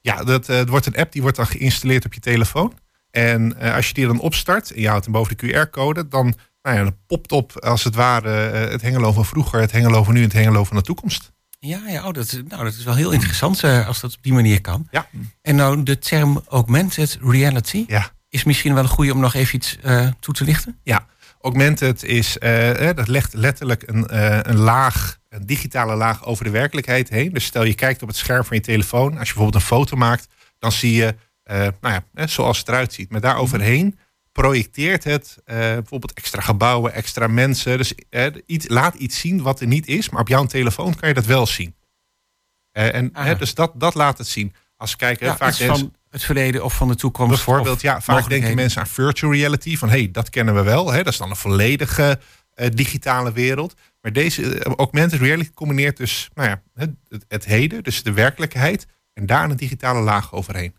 Ja, 0.00 0.24
dat 0.24 0.48
uh, 0.48 0.62
wordt 0.62 0.86
een 0.86 0.96
app 0.96 1.12
die 1.12 1.22
wordt 1.22 1.36
dan 1.36 1.46
geïnstalleerd 1.46 2.04
op 2.04 2.14
je 2.14 2.20
telefoon. 2.20 2.78
En 3.10 3.56
als 3.56 3.88
je 3.88 3.94
die 3.94 4.06
dan 4.06 4.20
opstart 4.20 4.70
en 4.70 4.80
je 4.80 4.88
houdt 4.88 5.04
hem 5.04 5.12
boven 5.12 5.36
de 5.36 5.46
QR-code, 5.46 6.08
dan, 6.08 6.34
nou 6.64 6.76
ja, 6.76 6.82
dan 6.82 6.96
popt 7.06 7.32
op 7.32 7.60
als 7.60 7.84
het 7.84 7.94
ware 7.94 8.52
uh, 8.52 8.70
het 8.70 8.82
Hengelo 8.82 9.12
van 9.12 9.24
vroeger, 9.24 9.60
het 9.60 9.72
Hengelo 9.72 10.04
van 10.04 10.14
nu 10.14 10.20
en 10.20 10.26
het 10.26 10.32
Hengelo 10.32 10.64
van 10.64 10.76
de 10.76 10.82
toekomst. 10.82 11.32
Ja, 11.58 11.80
ja 11.86 12.06
oh, 12.06 12.12
dat, 12.12 12.42
nou, 12.48 12.64
dat 12.64 12.74
is 12.74 12.84
wel 12.84 12.94
heel 12.94 13.10
interessant 13.10 13.64
als 13.64 14.00
dat 14.00 14.16
op 14.16 14.22
die 14.22 14.32
manier 14.32 14.60
kan. 14.60 14.88
Ja. 14.90 15.06
En 15.42 15.56
nou, 15.56 15.82
de 15.82 15.98
term 15.98 16.42
augmented 16.48 17.18
reality 17.22 17.84
ja. 17.86 18.10
is 18.28 18.44
misschien 18.44 18.74
wel 18.74 18.82
een 18.82 18.88
goede 18.88 19.12
om 19.12 19.20
nog 19.20 19.34
even 19.34 19.54
iets 19.54 19.78
toe 20.20 20.34
te 20.34 20.44
lichten. 20.44 20.78
Ja, 20.82 21.06
augmented 21.40 22.02
is, 22.02 22.36
dat 22.94 23.08
legt 23.08 23.34
letterlijk 23.34 23.82
een, 23.86 24.16
een 24.50 24.56
laag 24.56 25.18
een 25.28 25.46
digitale 25.46 25.94
laag 25.94 26.24
over 26.24 26.44
de 26.44 26.50
werkelijkheid 26.50 27.08
heen. 27.08 27.32
Dus 27.32 27.44
stel 27.44 27.64
je 27.64 27.74
kijkt 27.74 28.02
op 28.02 28.08
het 28.08 28.16
scherm 28.16 28.44
van 28.44 28.56
je 28.56 28.62
telefoon. 28.62 29.18
Als 29.18 29.28
je 29.28 29.34
bijvoorbeeld 29.34 29.54
een 29.54 29.68
foto 29.68 29.96
maakt, 29.96 30.26
dan 30.58 30.72
zie 30.72 30.94
je, 30.94 31.14
nou 31.80 32.00
ja, 32.14 32.26
zoals 32.26 32.58
het 32.58 32.68
eruit 32.68 32.92
ziet. 32.92 33.10
Maar 33.10 33.20
daar 33.20 33.36
overheen 33.36 33.98
projecteert 34.34 35.04
het 35.04 35.36
uh, 35.46 35.56
bijvoorbeeld 35.56 36.12
extra 36.12 36.40
gebouwen, 36.40 36.92
extra 36.92 37.26
mensen. 37.26 37.78
Dus 37.78 37.94
uh, 38.10 38.26
iets, 38.46 38.68
laat 38.68 38.94
iets 38.94 39.18
zien 39.18 39.42
wat 39.42 39.60
er 39.60 39.66
niet 39.66 39.86
is, 39.86 40.08
maar 40.08 40.20
op 40.20 40.28
jouw 40.28 40.44
telefoon 40.44 40.94
kan 40.94 41.08
je 41.08 41.14
dat 41.14 41.24
wel 41.24 41.46
zien. 41.46 41.74
en 42.72 43.12
dus 43.38 43.54
dat, 43.54 43.72
dat 43.74 43.94
laat 43.94 44.18
het 44.18 44.26
zien. 44.26 44.54
Als 44.76 44.90
we 44.90 44.96
kijken, 44.96 45.26
ja, 45.26 45.36
vaak 45.36 45.54
van 45.54 45.94
het 46.10 46.24
verleden 46.24 46.64
of 46.64 46.76
van 46.76 46.88
de 46.88 46.94
toekomst. 46.94 47.34
Bijvoorbeeld, 47.34 47.80
ja, 47.80 48.00
vaak 48.00 48.28
denken 48.28 48.54
mensen 48.54 48.80
aan 48.80 48.86
virtual 48.86 49.32
reality. 49.32 49.76
Van 49.76 49.88
hé, 49.88 49.98
hey, 49.98 50.10
dat 50.10 50.30
kennen 50.30 50.54
we 50.54 50.62
wel. 50.62 50.92
Hè, 50.92 51.02
dat 51.02 51.12
is 51.12 51.18
dan 51.18 51.30
een 51.30 51.36
volledige 51.36 52.18
digitale 52.74 53.32
wereld. 53.32 53.74
Maar 54.04 54.12
deze 54.12 54.58
eh, 54.58 54.72
augmented 54.72 55.20
reality 55.20 55.50
combineert 55.54 55.96
dus 55.96 56.28
nou 56.34 56.48
ja, 56.48 56.62
het, 56.74 56.90
het, 57.28 57.44
heden, 57.44 57.82
dus 57.82 58.02
de 58.02 58.12
werkelijkheid, 58.12 58.86
en 59.12 59.26
daar 59.26 59.50
een 59.50 59.56
digitale 59.56 60.00
laag 60.00 60.32
overheen. 60.32 60.76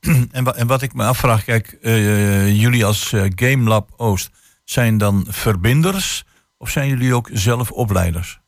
En, 0.32 0.44
wat, 0.44 0.56
en 0.56 0.66
wat 0.66 0.82
ik 0.82 0.94
me 0.94 1.04
afvraag, 1.04 1.44
kijk, 1.44 1.78
uh, 1.80 2.60
jullie 2.60 2.84
als 2.84 3.12
uh, 3.12 3.24
Game 3.34 3.68
Lab 3.68 3.92
Oost 3.96 4.30
zijn 4.64 4.98
dan 4.98 5.26
verbinders 5.28 6.24
of 6.58 6.70
zijn 6.70 6.88
jullie 6.88 7.14
ook 7.14 7.28
zelf 7.32 7.70
opleiders? 7.70 8.40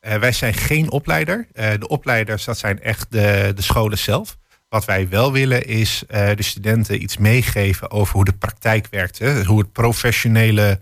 Uh, 0.00 0.14
wij 0.14 0.32
zijn 0.32 0.54
geen 0.54 0.90
opleider. 0.90 1.46
de 1.52 1.88
opleiders, 1.88 2.44
dat 2.44 2.58
zijn 2.58 2.80
echt 2.80 3.06
de, 3.10 3.52
de 3.54 3.62
scholen 3.62 3.98
zelf. 3.98 4.36
Wat 4.68 4.84
wij 4.84 5.08
wel 5.08 5.32
willen 5.32 5.66
is 5.66 6.02
de 6.08 6.42
studenten 6.42 7.02
iets 7.02 7.16
meegeven 7.16 7.90
over 7.90 8.14
hoe 8.14 8.24
de 8.24 8.32
praktijk 8.32 8.86
werkt. 8.90 9.18
Hè? 9.18 9.44
Hoe 9.44 9.58
het 9.58 9.72
professionele 9.72 10.80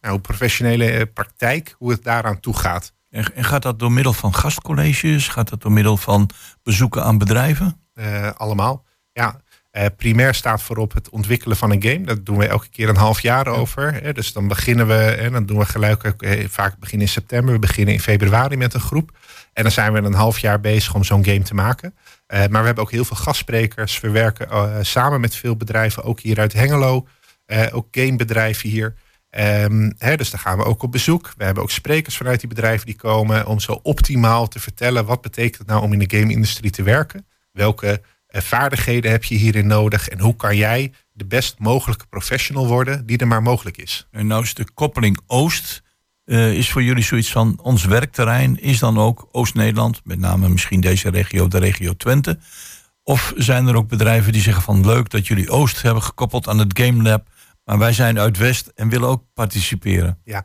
nou, 0.00 0.18
professionele 0.20 0.90
eh, 0.90 1.06
praktijk, 1.14 1.74
hoe 1.78 1.90
het 1.90 2.04
daaraan 2.04 2.40
toe 2.40 2.56
gaat. 2.56 2.92
En, 3.10 3.34
en, 3.34 3.44
gaat 3.44 3.62
dat 3.62 3.78
door 3.78 3.92
middel 3.92 4.12
van 4.12 4.34
gastcolleges? 4.34 5.28
Gaat 5.28 5.48
dat 5.48 5.62
door 5.62 5.72
middel 5.72 5.96
van 5.96 6.30
bezoeken 6.62 7.04
aan 7.04 7.18
bedrijven? 7.18 7.80
Uh, 7.98 8.30
allemaal. 8.36 8.84
Ja, 9.12 9.40
uh, 9.72 9.84
primair 9.96 10.34
staat 10.34 10.62
voorop 10.62 10.94
het 10.94 11.08
ontwikkelen 11.08 11.56
van 11.56 11.70
een 11.70 11.82
game. 11.82 12.04
Dat 12.04 12.26
doen 12.26 12.36
we 12.36 12.46
elke 12.46 12.68
keer 12.68 12.88
een 12.88 12.96
half 12.96 13.20
jaar 13.20 13.46
over. 13.46 13.94
Hè. 14.02 14.12
Dus 14.12 14.32
dan 14.32 14.48
beginnen 14.48 14.86
we, 14.86 15.04
en 15.04 15.32
dan 15.32 15.46
doen 15.46 15.58
we 15.58 15.66
gelijk, 15.66 16.14
vaak 16.48 16.78
beginnen 16.78 17.06
in 17.06 17.12
september, 17.12 17.52
we 17.52 17.58
beginnen 17.58 17.94
in 17.94 18.00
februari 18.00 18.56
met 18.56 18.74
een 18.74 18.80
groep. 18.80 19.16
En 19.52 19.62
dan 19.62 19.72
zijn 19.72 19.92
we 19.92 19.98
een 19.98 20.14
half 20.14 20.38
jaar 20.38 20.60
bezig 20.60 20.94
om 20.94 21.04
zo'n 21.04 21.24
game 21.24 21.42
te 21.42 21.54
maken. 21.54 21.94
Uh, 22.28 22.38
maar 22.38 22.60
we 22.60 22.66
hebben 22.66 22.84
ook 22.84 22.90
heel 22.90 23.04
veel 23.04 23.16
gastsprekers. 23.16 24.00
We 24.00 24.10
werken 24.10 24.86
samen 24.86 25.20
met 25.20 25.34
veel 25.34 25.56
bedrijven, 25.56 26.04
ook 26.04 26.20
hier 26.20 26.40
uit 26.40 26.52
Hengelo. 26.52 27.06
ook 27.72 27.86
gamebedrijven 27.90 28.68
hier. 28.68 28.94
Um, 29.30 29.94
hè, 29.98 30.16
dus 30.16 30.30
daar 30.30 30.40
gaan 30.40 30.58
we 30.58 30.64
ook 30.64 30.82
op 30.82 30.92
bezoek. 30.92 31.32
We 31.36 31.44
hebben 31.44 31.62
ook 31.62 31.70
sprekers 31.70 32.16
vanuit 32.16 32.40
die 32.40 32.48
bedrijven 32.48 32.86
die 32.86 32.96
komen 32.96 33.46
om 33.46 33.60
zo 33.60 33.80
optimaal 33.82 34.48
te 34.48 34.60
vertellen 34.60 35.04
wat 35.04 35.20
betekent 35.20 35.58
het 35.58 35.66
nou 35.66 35.82
om 35.82 35.92
in 35.92 35.98
de 35.98 36.16
game-industrie 36.16 36.70
te 36.70 36.82
werken. 36.82 37.26
Welke 37.58 38.02
uh, 38.30 38.40
vaardigheden 38.40 39.10
heb 39.10 39.24
je 39.24 39.34
hierin 39.34 39.66
nodig 39.66 40.08
en 40.08 40.20
hoe 40.20 40.36
kan 40.36 40.56
jij 40.56 40.92
de 41.12 41.24
best 41.26 41.58
mogelijke 41.58 42.06
professional 42.06 42.66
worden 42.66 43.06
die 43.06 43.18
er 43.18 43.26
maar 43.26 43.42
mogelijk 43.42 43.76
is. 43.76 44.06
En 44.10 44.26
nou 44.26 44.42
is 44.42 44.54
de 44.54 44.70
koppeling 44.74 45.20
Oost 45.26 45.82
uh, 46.24 46.52
is 46.52 46.70
voor 46.70 46.82
jullie 46.82 47.04
zoiets 47.04 47.30
van 47.30 47.58
ons 47.62 47.84
werkterrein 47.84 48.60
is 48.60 48.78
dan 48.78 48.98
ook 48.98 49.28
Oost-Nederland, 49.32 50.00
met 50.04 50.18
name 50.18 50.48
misschien 50.48 50.80
deze 50.80 51.10
regio, 51.10 51.48
de 51.48 51.58
regio 51.58 51.92
Twente. 51.92 52.38
Of 53.02 53.32
zijn 53.36 53.66
er 53.66 53.76
ook 53.76 53.88
bedrijven 53.88 54.32
die 54.32 54.42
zeggen 54.42 54.62
van 54.62 54.86
leuk 54.86 55.10
dat 55.10 55.26
jullie 55.26 55.50
Oost 55.50 55.82
hebben 55.82 56.02
gekoppeld 56.02 56.48
aan 56.48 56.58
het 56.58 56.78
Game 56.78 57.02
Lab 57.02 57.28
maar 57.68 57.78
wij 57.78 57.92
zijn 57.92 58.18
uit 58.18 58.38
West 58.38 58.72
en 58.74 58.88
willen 58.88 59.08
ook 59.08 59.24
participeren. 59.34 60.18
Ja, 60.24 60.44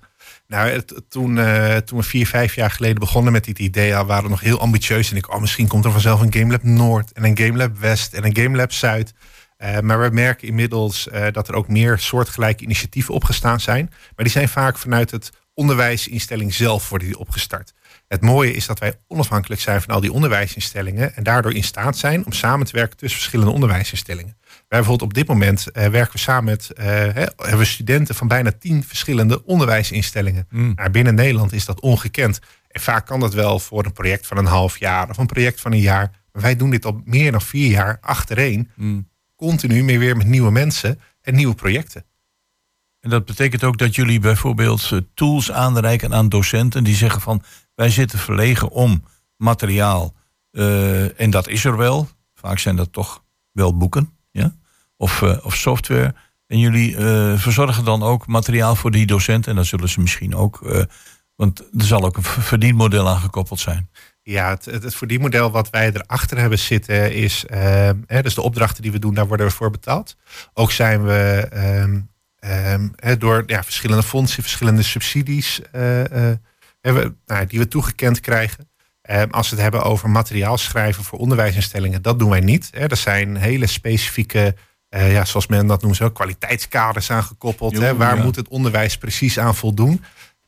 nou, 0.53 0.81
toen, 1.09 1.37
uh, 1.37 1.75
toen 1.75 1.97
we 1.97 2.03
vier, 2.03 2.27
vijf 2.27 2.55
jaar 2.55 2.71
geleden 2.71 2.99
begonnen 2.99 3.33
met 3.33 3.43
dit 3.43 3.59
idee, 3.59 3.93
waren 3.93 4.23
we 4.23 4.29
nog 4.29 4.41
heel 4.41 4.59
ambitieus. 4.59 5.11
En 5.11 5.17
ik, 5.17 5.33
oh, 5.33 5.41
misschien 5.41 5.67
komt 5.67 5.85
er 5.85 5.91
vanzelf 5.91 6.21
een 6.21 6.33
GameLab 6.33 6.63
Noord 6.63 7.11
en 7.11 7.23
een 7.23 7.37
GameLab 7.37 7.77
West 7.77 8.13
en 8.13 8.25
een 8.25 8.35
GameLab 8.35 8.71
Zuid. 8.71 9.13
Uh, 9.57 9.79
maar 9.79 10.01
we 10.01 10.09
merken 10.09 10.47
inmiddels 10.47 11.07
uh, 11.07 11.25
dat 11.31 11.47
er 11.47 11.55
ook 11.55 11.67
meer 11.67 11.99
soortgelijke 11.99 12.63
initiatieven 12.63 13.13
opgestaan 13.13 13.59
zijn. 13.59 13.85
Maar 13.89 14.25
die 14.25 14.29
zijn 14.29 14.49
vaak 14.49 14.77
vanuit 14.77 15.11
het 15.11 15.31
onderwijsinstelling 15.53 16.53
zelf 16.53 16.89
worden 16.89 17.07
die 17.07 17.19
opgestart. 17.19 17.73
Het 18.07 18.21
mooie 18.21 18.53
is 18.53 18.65
dat 18.65 18.79
wij 18.79 18.99
onafhankelijk 19.07 19.61
zijn 19.61 19.81
van 19.81 19.93
al 19.93 20.01
die 20.01 20.11
onderwijsinstellingen 20.11 21.15
en 21.15 21.23
daardoor 21.23 21.53
in 21.53 21.63
staat 21.63 21.97
zijn 21.97 22.25
om 22.25 22.31
samen 22.31 22.65
te 22.65 22.75
werken 22.75 22.97
tussen 22.97 23.19
verschillende 23.19 23.53
onderwijsinstellingen. 23.53 24.37
Wij 24.73 24.81
bijvoorbeeld 24.81 25.11
op 25.11 25.17
dit 25.17 25.27
moment 25.27 25.67
uh, 25.67 25.87
werken 25.87 26.13
we 26.13 26.19
samen 26.19 26.43
met 26.43 26.71
uh, 26.77 26.85
hebben 26.85 27.57
we 27.57 27.65
studenten 27.65 28.15
van 28.15 28.27
bijna 28.27 28.51
tien 28.59 28.83
verschillende 28.83 29.45
onderwijsinstellingen. 29.45 30.47
Mm. 30.49 30.73
Maar 30.75 30.91
binnen 30.91 31.15
Nederland 31.15 31.53
is 31.53 31.65
dat 31.65 31.79
ongekend. 31.79 32.39
En 32.67 32.81
vaak 32.81 33.05
kan 33.05 33.19
dat 33.19 33.33
wel 33.33 33.59
voor 33.59 33.85
een 33.85 33.91
project 33.91 34.27
van 34.27 34.37
een 34.37 34.45
half 34.45 34.77
jaar 34.77 35.09
of 35.09 35.17
een 35.17 35.25
project 35.25 35.61
van 35.61 35.71
een 35.71 35.79
jaar. 35.79 36.11
Maar 36.31 36.41
wij 36.41 36.55
doen 36.55 36.69
dit 36.69 36.85
al 36.85 37.01
meer 37.05 37.31
dan 37.31 37.41
vier 37.41 37.69
jaar 37.69 37.97
achtereen. 38.01 38.69
Mm. 38.75 39.09
Continu 39.35 39.83
meer 39.83 39.99
weer 39.99 40.17
met 40.17 40.27
nieuwe 40.27 40.51
mensen 40.51 40.99
en 41.21 41.35
nieuwe 41.35 41.55
projecten. 41.55 42.05
En 42.99 43.09
dat 43.09 43.25
betekent 43.25 43.63
ook 43.63 43.77
dat 43.77 43.95
jullie 43.95 44.19
bijvoorbeeld 44.19 44.89
eh, 44.91 44.99
tools 45.13 45.51
aanreiken 45.51 46.13
aan 46.13 46.29
docenten 46.29 46.83
die 46.83 46.95
zeggen 46.95 47.21
van 47.21 47.43
wij 47.75 47.89
zitten 47.89 48.19
verlegen 48.19 48.69
om 48.69 49.03
materiaal. 49.37 50.13
Uh, 50.51 51.19
en 51.21 51.29
dat 51.29 51.47
is 51.47 51.65
er 51.65 51.77
wel. 51.77 52.09
Vaak 52.33 52.59
zijn 52.59 52.75
dat 52.75 52.93
toch 52.93 53.23
wel 53.51 53.77
boeken. 53.77 54.17
Ja? 54.31 54.61
Of, 55.03 55.21
uh, 55.21 55.45
of 55.45 55.55
software. 55.55 56.15
En 56.47 56.59
jullie 56.59 56.95
uh, 56.95 57.37
verzorgen 57.37 57.85
dan 57.85 58.03
ook 58.03 58.27
materiaal 58.27 58.75
voor 58.75 58.91
die 58.91 59.05
docenten. 59.05 59.49
En 59.49 59.55
dan 59.55 59.65
zullen 59.65 59.89
ze 59.89 60.01
misschien 60.01 60.35
ook. 60.35 60.87
want 61.35 61.59
er 61.59 61.85
zal 61.85 62.03
ook 62.03 62.17
een 62.17 62.23
verdienmodel 62.23 63.09
aan 63.09 63.19
gekoppeld 63.19 63.59
zijn. 63.59 63.89
Ja, 64.21 64.49
het, 64.49 64.65
het 64.65 64.95
verdienmodel 64.95 65.51
wat 65.51 65.69
wij 65.69 65.91
erachter 65.93 66.37
hebben 66.37 66.59
zitten 66.59 67.13
is. 67.13 67.45
hè, 68.07 68.21
dus 68.21 68.35
de 68.35 68.41
opdrachten 68.41 68.81
die 68.81 68.91
we 68.91 68.99
doen, 68.99 69.13
daar 69.13 69.27
worden 69.27 69.45
we 69.45 69.51
voor 69.51 69.71
betaald. 69.71 70.15
Ook 70.53 70.71
zijn 70.71 71.03
we. 71.03 71.49
Um, 71.53 72.09
um, 72.39 73.19
door 73.19 73.43
ja, 73.45 73.63
verschillende 73.63 74.03
fondsen, 74.03 74.43
verschillende 74.43 74.83
subsidies 74.83 75.61
hebben, 76.81 77.17
nou, 77.25 77.45
die 77.45 77.59
we 77.59 77.67
toegekend 77.67 78.19
krijgen. 78.19 78.69
Als 79.29 79.49
we 79.49 79.55
het 79.55 79.63
hebben 79.63 79.83
over 79.83 80.09
materiaal 80.09 80.57
schrijven 80.57 81.03
voor 81.03 81.19
onderwijsinstellingen, 81.19 82.01
dat 82.01 82.19
doen 82.19 82.29
wij 82.29 82.39
niet. 82.39 82.69
Hè. 82.71 82.87
Er 82.87 82.97
zijn 82.97 83.35
hele 83.35 83.67
specifieke, 83.67 84.55
uh, 84.93 85.11
ja, 85.11 85.25
zoals 85.25 85.47
men 85.47 85.67
dat 85.67 85.81
noemt, 85.81 85.95
zo, 85.95 86.09
kwaliteitskaders 86.09 87.11
aangekoppeld. 87.11 87.77
hè. 87.77 87.95
Waar 87.95 88.17
moet 88.17 88.35
het 88.35 88.47
onderwijs 88.47 88.97
precies 88.97 89.39
aan 89.39 89.55
voldoen? 89.55 90.03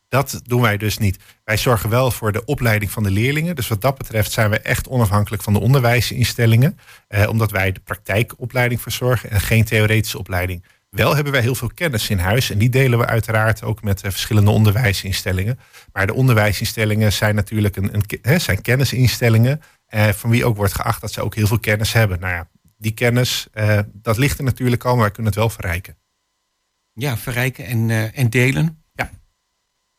Dat 0.09 0.41
doen 0.43 0.61
wij 0.61 0.77
dus 0.77 0.97
niet. 0.97 1.19
Wij 1.43 1.57
zorgen 1.57 1.89
wel 1.89 2.11
voor 2.11 2.31
de 2.31 2.45
opleiding 2.45 2.91
van 2.91 3.03
de 3.03 3.11
leerlingen. 3.11 3.55
Dus 3.55 3.67
wat 3.67 3.81
dat 3.81 3.97
betreft 3.97 4.31
zijn 4.31 4.49
we 4.49 4.59
echt 4.59 4.87
onafhankelijk 4.87 5.43
van 5.43 5.53
de 5.53 5.59
onderwijsinstellingen. 5.59 6.79
Eh, 7.07 7.29
omdat 7.29 7.51
wij 7.51 7.71
de 7.71 7.79
praktijkopleiding 7.79 8.81
verzorgen 8.81 9.31
en 9.31 9.41
geen 9.41 9.63
theoretische 9.63 10.17
opleiding. 10.17 10.63
Wel 10.89 11.15
hebben 11.15 11.33
wij 11.33 11.41
heel 11.41 11.55
veel 11.55 11.71
kennis 11.73 12.09
in 12.09 12.19
huis 12.19 12.49
en 12.49 12.57
die 12.57 12.69
delen 12.69 12.99
we 12.99 13.05
uiteraard 13.05 13.63
ook 13.63 13.83
met 13.83 14.05
uh, 14.05 14.11
verschillende 14.11 14.51
onderwijsinstellingen. 14.51 15.59
Maar 15.93 16.07
de 16.07 16.13
onderwijsinstellingen 16.13 17.13
zijn 17.13 17.35
natuurlijk 17.35 17.75
een, 17.75 18.03
een 18.21 18.41
zijn 18.41 18.61
kennisinstellingen 18.61 19.61
uh, 19.89 20.07
van 20.07 20.29
wie 20.29 20.45
ook 20.45 20.55
wordt 20.55 20.73
geacht 20.73 21.01
dat 21.01 21.11
ze 21.11 21.21
ook 21.21 21.35
heel 21.35 21.47
veel 21.47 21.59
kennis 21.59 21.93
hebben. 21.93 22.19
Nou 22.19 22.33
ja, 22.33 22.47
die 22.77 22.91
kennis, 22.91 23.47
uh, 23.53 23.79
dat 23.93 24.17
ligt 24.17 24.37
er 24.37 24.43
natuurlijk 24.43 24.83
al, 24.83 24.93
maar 24.93 25.01
wij 25.01 25.11
kunnen 25.11 25.31
het 25.31 25.41
wel 25.41 25.49
verrijken. 25.49 25.97
Ja, 26.93 27.17
verrijken 27.17 27.65
en, 27.65 28.13
en 28.13 28.29
delen. 28.29 28.83
Ja. 28.93 29.11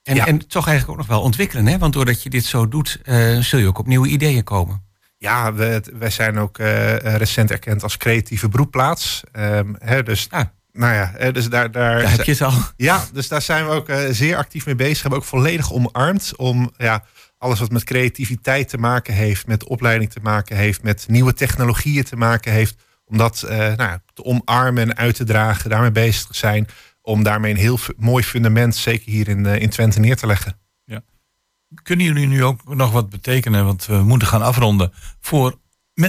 En, 0.03 0.15
ja. 0.15 0.27
en 0.27 0.47
toch 0.49 0.67
eigenlijk 0.67 0.91
ook 0.99 1.07
nog 1.07 1.17
wel 1.17 1.25
ontwikkelen, 1.25 1.67
hè? 1.67 1.79
want 1.79 1.93
doordat 1.93 2.23
je 2.23 2.31
dit 2.31 2.45
zo 2.45 2.69
doet, 2.69 3.01
zul 3.41 3.59
je 3.59 3.67
ook 3.67 3.79
op 3.79 3.87
nieuwe 3.87 4.09
ideeën 4.09 4.45
komen. 4.45 4.85
Ja, 5.19 5.55
we, 5.55 5.83
wij 5.93 6.11
zijn 6.11 6.39
ook 6.39 6.59
recent 6.59 7.51
erkend 7.51 7.83
als 7.83 7.97
creatieve 7.97 8.49
broedplaats. 8.49 9.23
Um, 9.33 9.77
hè, 9.79 10.03
dus 10.03 10.27
ah 10.31 10.47
nou 10.77 10.95
ja, 10.95 11.31
dus 11.31 11.49
daar, 11.49 11.71
daar, 11.71 12.03
daar 12.03 12.11
heb 12.11 12.23
je 12.23 12.33
het 12.33 12.43
al. 12.43 12.53
Ja, 12.77 13.05
dus 13.13 13.29
daar 13.29 13.43
zijn 13.43 13.67
we 13.67 13.71
ook 13.71 13.89
uh, 13.89 13.99
zeer 14.11 14.37
actief 14.37 14.67
mee 14.67 14.75
bezig. 14.75 14.95
We 14.95 15.01
hebben 15.01 15.19
ook 15.19 15.25
volledig 15.25 15.73
omarmd 15.73 16.37
om 16.37 16.73
ja, 16.77 17.05
alles 17.39 17.59
wat 17.59 17.71
met 17.71 17.85
creativiteit 17.85 18.69
te 18.69 18.79
maken 18.79 19.15
heeft, 19.15 19.47
met 19.47 19.65
opleiding 19.65 20.11
te 20.11 20.21
maken 20.23 20.57
heeft, 20.57 20.83
met 20.83 21.05
nieuwe 21.09 21.33
technologieën 21.33 22.05
te 22.05 22.17
maken 22.17 22.53
heeft, 22.53 22.83
om 23.05 23.19
dat 23.19 23.45
uh, 23.45 23.75
nou, 23.75 23.99
te 24.15 24.25
omarmen 24.25 24.83
en 24.83 24.97
uit 24.97 25.15
te 25.15 25.25
dragen, 25.25 25.71
daarmee 25.71 25.91
bezig 25.91 26.27
te 26.27 26.37
zijn, 26.37 26.67
om 27.03 27.23
daarmee 27.23 27.51
een 27.51 27.59
heel 27.59 27.79
mooi 27.97 28.25
fundament, 28.25 28.77
zeker 28.77 29.11
hier 29.11 29.29
in, 29.29 29.45
uh, 29.45 29.61
in 29.61 29.71
Twente, 29.71 30.01
neer 30.01 30.17
te 30.17 30.27
leggen. 30.27 30.59
Ja. 30.85 31.03
Kunnen 31.83 32.07
jullie 32.07 32.27
nu 32.27 32.45
ook 32.45 32.75
nog 32.75 32.93
wat 32.93 33.11
betekenen, 33.11 33.65
want 33.65 33.87
we 33.87 34.03
moeten 34.03 34.29
gaan 34.29 34.43
afronden, 34.43 34.93
voor 35.21 35.59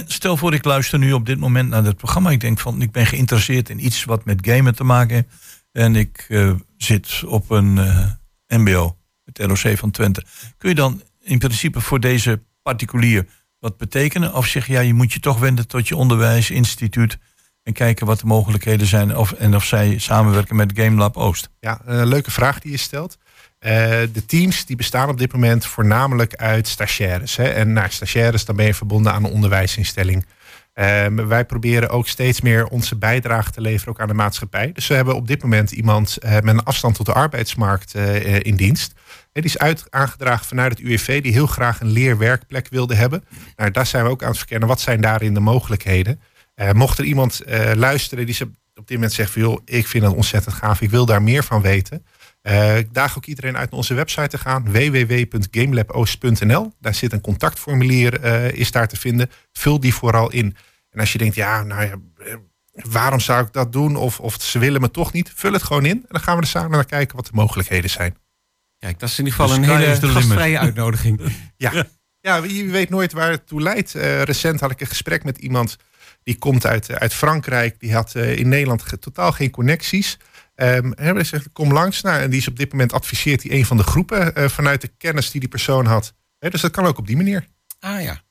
stel 0.06 0.36
voor 0.36 0.54
ik 0.54 0.64
luister 0.64 0.98
nu 0.98 1.12
op 1.12 1.26
dit 1.26 1.38
moment 1.38 1.68
naar 1.68 1.82
dit 1.82 1.96
programma. 1.96 2.30
Ik 2.30 2.40
denk 2.40 2.58
van 2.58 2.82
ik 2.82 2.92
ben 2.92 3.06
geïnteresseerd 3.06 3.68
in 3.68 3.84
iets 3.84 4.04
wat 4.04 4.24
met 4.24 4.46
gamen 4.46 4.74
te 4.74 4.84
maken 4.84 5.14
heeft. 5.14 5.28
En 5.72 5.96
ik 5.96 6.26
uh, 6.28 6.54
zit 6.76 7.22
op 7.26 7.50
een 7.50 7.74
MBO, 8.46 8.96
het 9.24 9.38
ROC 9.38 9.78
van 9.78 9.90
Twente. 9.90 10.24
Kun 10.58 10.68
je 10.68 10.74
dan 10.74 11.02
in 11.28 11.38
principe 11.38 11.80
voor 11.80 12.00
deze 12.00 12.42
particulier 12.62 13.26
wat 13.58 13.76
betekenen? 13.76 14.34
Of 14.34 14.46
zeg 14.46 14.66
je 14.66 14.72
ja, 14.72 14.80
je 14.80 14.94
moet 14.94 15.12
je 15.12 15.20
toch 15.20 15.38
wenden 15.38 15.66
tot 15.66 15.88
je 15.88 15.96
onderwijsinstituut 15.96 17.18
en 17.62 17.72
kijken 17.72 18.06
wat 18.06 18.20
de 18.20 18.26
mogelijkheden 18.26 18.86
zijn 18.86 19.16
of, 19.16 19.32
en 19.32 19.54
of 19.54 19.64
zij 19.64 19.98
samenwerken 19.98 20.56
met 20.56 20.72
GameLab 20.74 21.16
Oost? 21.16 21.50
Ja, 21.60 21.80
een 21.84 22.06
leuke 22.06 22.30
vraag 22.30 22.58
die 22.58 22.70
je 22.70 22.76
stelt. 22.76 23.18
Uh, 23.60 23.70
de 24.12 24.24
teams 24.26 24.66
die 24.66 24.76
bestaan 24.76 25.08
op 25.08 25.18
dit 25.18 25.32
moment 25.32 25.66
voornamelijk 25.66 26.34
uit 26.34 26.68
stagiaires. 26.68 27.36
Hè? 27.36 27.44
En 27.44 27.72
naar 27.72 27.90
stagiaires 27.90 28.44
dan 28.44 28.56
ben 28.56 28.66
je 28.66 28.74
verbonden 28.74 29.12
aan 29.12 29.24
een 29.24 29.30
onderwijsinstelling. 29.30 30.26
Uh, 30.74 31.06
wij 31.06 31.44
proberen 31.44 31.90
ook 31.90 32.08
steeds 32.08 32.40
meer 32.40 32.66
onze 32.66 32.96
bijdrage 32.96 33.50
te 33.50 33.60
leveren 33.60 33.88
ook 33.88 34.00
aan 34.00 34.08
de 34.08 34.14
maatschappij. 34.14 34.72
Dus 34.72 34.86
we 34.86 34.94
hebben 34.94 35.14
op 35.14 35.26
dit 35.26 35.42
moment 35.42 35.70
iemand 35.72 36.18
uh, 36.20 36.30
met 36.30 36.46
een 36.46 36.64
afstand 36.64 36.94
tot 36.94 37.06
de 37.06 37.12
arbeidsmarkt 37.12 37.94
in 38.42 38.56
dienst. 38.56 38.92
Die 39.40 39.50
is 39.50 39.58
uit, 39.58 39.84
aangedragen 39.90 40.46
vanuit 40.46 40.70
het 40.70 40.80
UWV 40.80 41.22
die 41.22 41.32
heel 41.32 41.46
graag 41.46 41.80
een 41.80 41.90
leerwerkplek 41.90 42.68
wilde 42.70 42.94
hebben. 42.94 43.24
Nou, 43.56 43.70
daar 43.70 43.86
zijn 43.86 44.04
we 44.04 44.10
ook 44.10 44.22
aan 44.22 44.28
het 44.28 44.38
verkennen. 44.38 44.68
Wat 44.68 44.80
zijn 44.80 45.00
daarin 45.00 45.34
de 45.34 45.40
mogelijkheden? 45.40 46.20
mocht 46.72 46.98
er 46.98 47.04
iemand 47.04 47.42
luisteren 47.74 48.26
die 48.26 48.36
op 48.74 48.86
dit 48.86 48.96
moment 48.96 49.12
zegt 49.12 49.30
van 49.30 49.42
joh, 49.42 49.58
ik 49.64 49.86
vind 49.86 50.04
het 50.04 50.14
ontzettend 50.14 50.54
gaaf, 50.54 50.80
ik 50.80 50.90
wil 50.90 51.06
daar 51.06 51.22
meer 51.22 51.44
van 51.44 51.62
weten. 51.62 52.06
Uh, 52.42 52.78
ik 52.78 52.94
daag 52.94 53.16
ook 53.16 53.26
iedereen 53.26 53.56
uit 53.56 53.70
naar 53.70 53.78
onze 53.78 53.94
website 53.94 54.28
te 54.28 54.38
gaan, 54.38 54.72
www.gamelaboost.nl. 54.72 56.72
Daar 56.80 56.94
zit 56.94 57.12
een 57.12 57.20
contactformulier, 57.20 58.24
is 58.54 58.70
daar 58.70 58.88
te 58.88 58.96
vinden. 58.96 59.30
Vul 59.52 59.80
die 59.80 59.94
vooral 59.94 60.30
in. 60.30 60.56
En 60.90 61.00
als 61.00 61.12
je 61.12 61.18
denkt, 61.18 61.34
ja, 61.34 61.62
nou 61.62 61.82
ja, 61.82 61.94
eh, 62.24 62.34
waarom 62.72 63.20
zou 63.20 63.44
ik 63.44 63.52
dat 63.52 63.72
doen? 63.72 63.96
Of, 63.96 64.20
of 64.20 64.42
ze 64.42 64.58
willen 64.58 64.80
me 64.80 64.90
toch 64.90 65.12
niet, 65.12 65.32
vul 65.34 65.52
het 65.52 65.62
gewoon 65.62 65.86
in. 65.86 65.96
En 65.96 66.08
dan 66.08 66.20
gaan 66.20 66.36
we 66.36 66.42
er 66.42 66.48
samen 66.48 66.70
naar 66.70 66.84
kijken 66.84 67.16
wat 67.16 67.26
de 67.26 67.32
mogelijkheden 67.34 67.90
zijn. 67.90 68.16
Kijk, 68.78 68.98
dat 68.98 69.08
is 69.08 69.18
in 69.18 69.24
ieder 69.24 69.40
geval 69.40 69.56
een 69.56 69.64
hele 69.64 70.08
gastvrije 70.08 70.58
uitnodiging. 70.58 71.20
ja. 71.56 71.86
ja, 72.20 72.36
je 72.36 72.66
weet 72.66 72.90
nooit 72.90 73.12
waar 73.12 73.30
het 73.30 73.46
toe 73.46 73.62
leidt. 73.62 73.94
Uh, 73.94 74.22
recent 74.22 74.60
had 74.60 74.70
ik 74.70 74.80
een 74.80 74.86
gesprek 74.86 75.24
met 75.24 75.38
iemand 75.38 75.76
die 76.22 76.38
komt 76.38 76.66
uit, 76.66 76.90
uit 76.90 77.14
Frankrijk. 77.14 77.80
Die 77.80 77.94
had 77.94 78.14
uh, 78.14 78.36
in 78.36 78.48
Nederland 78.48 79.00
totaal 79.00 79.32
geen 79.32 79.50
connecties. 79.50 80.18
Um, 80.54 80.92
hij 80.96 81.24
zegt, 81.24 81.52
kom 81.52 81.72
langs. 81.72 82.00
Nou, 82.00 82.20
en 82.20 82.30
die 82.30 82.38
is 82.38 82.48
op 82.48 82.56
dit 82.56 82.72
moment 82.72 82.92
adviseert 82.92 83.42
hij 83.42 83.52
een 83.52 83.66
van 83.66 83.76
de 83.76 83.82
groepen 83.82 84.38
uh, 84.38 84.48
vanuit 84.48 84.80
de 84.80 84.90
kennis 84.98 85.30
die 85.30 85.40
die 85.40 85.48
persoon 85.48 85.86
had. 85.86 86.14
He, 86.38 86.50
dus 86.50 86.60
dat 86.60 86.70
kan 86.70 86.86
ook 86.86 86.98
op 86.98 87.06
die 87.06 87.16
manier. 87.16 87.46
Ah 87.80 88.02
ja. 88.02 88.22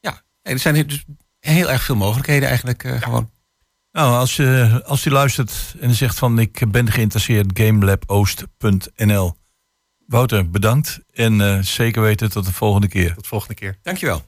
Ja, 0.00 0.22
er 0.42 0.58
zijn 0.58 0.86
dus 0.86 1.04
heel 1.40 1.70
erg 1.70 1.82
veel 1.82 1.96
mogelijkheden 1.96 2.48
eigenlijk 2.48 2.84
uh, 2.84 2.92
ja. 2.92 2.98
gewoon. 2.98 3.30
Nou, 3.92 4.16
als 4.16 4.36
je, 4.36 4.80
als 4.84 5.04
je 5.04 5.10
luistert 5.10 5.74
en 5.80 5.94
zegt 5.94 6.18
van 6.18 6.38
ik 6.38 6.70
ben 6.70 6.90
geïnteresseerd, 6.90 7.50
gamelaboost.nl. 7.58 9.36
Wouter, 10.08 10.50
bedankt. 10.50 11.00
En 11.12 11.40
uh, 11.40 11.58
zeker 11.58 12.02
weten 12.02 12.30
tot 12.30 12.46
de 12.46 12.52
volgende 12.52 12.88
keer. 12.88 13.14
Tot 13.14 13.22
de 13.22 13.28
volgende 13.28 13.54
keer. 13.54 13.78
Dankjewel. 13.82 14.22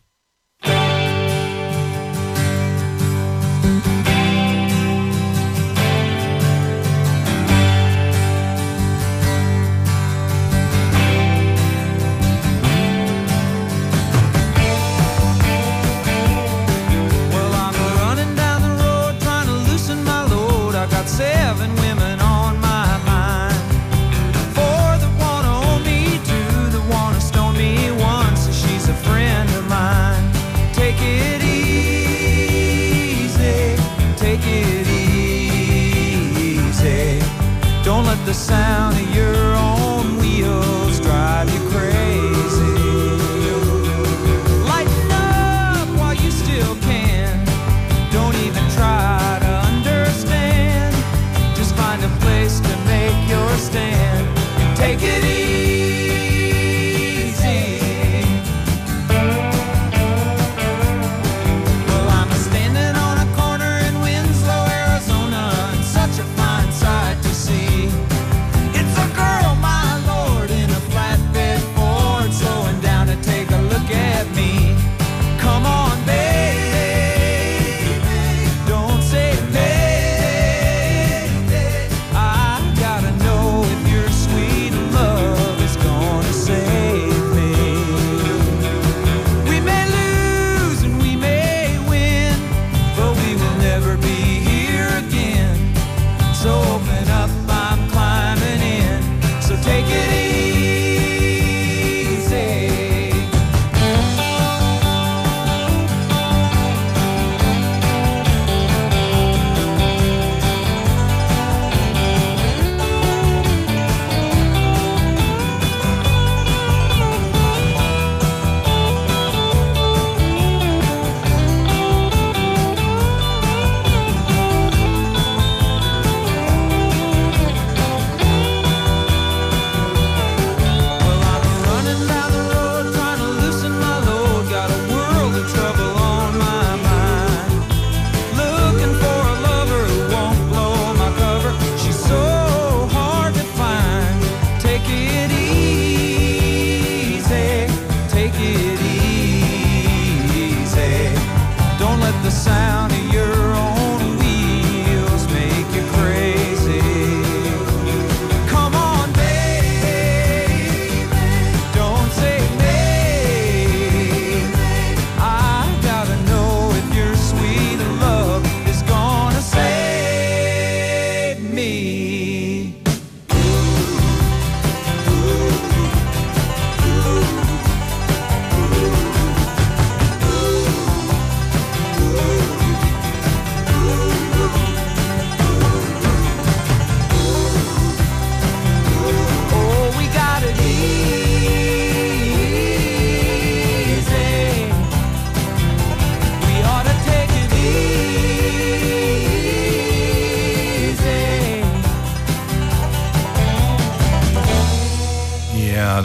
the 38.31 38.35
sound. 38.35 38.70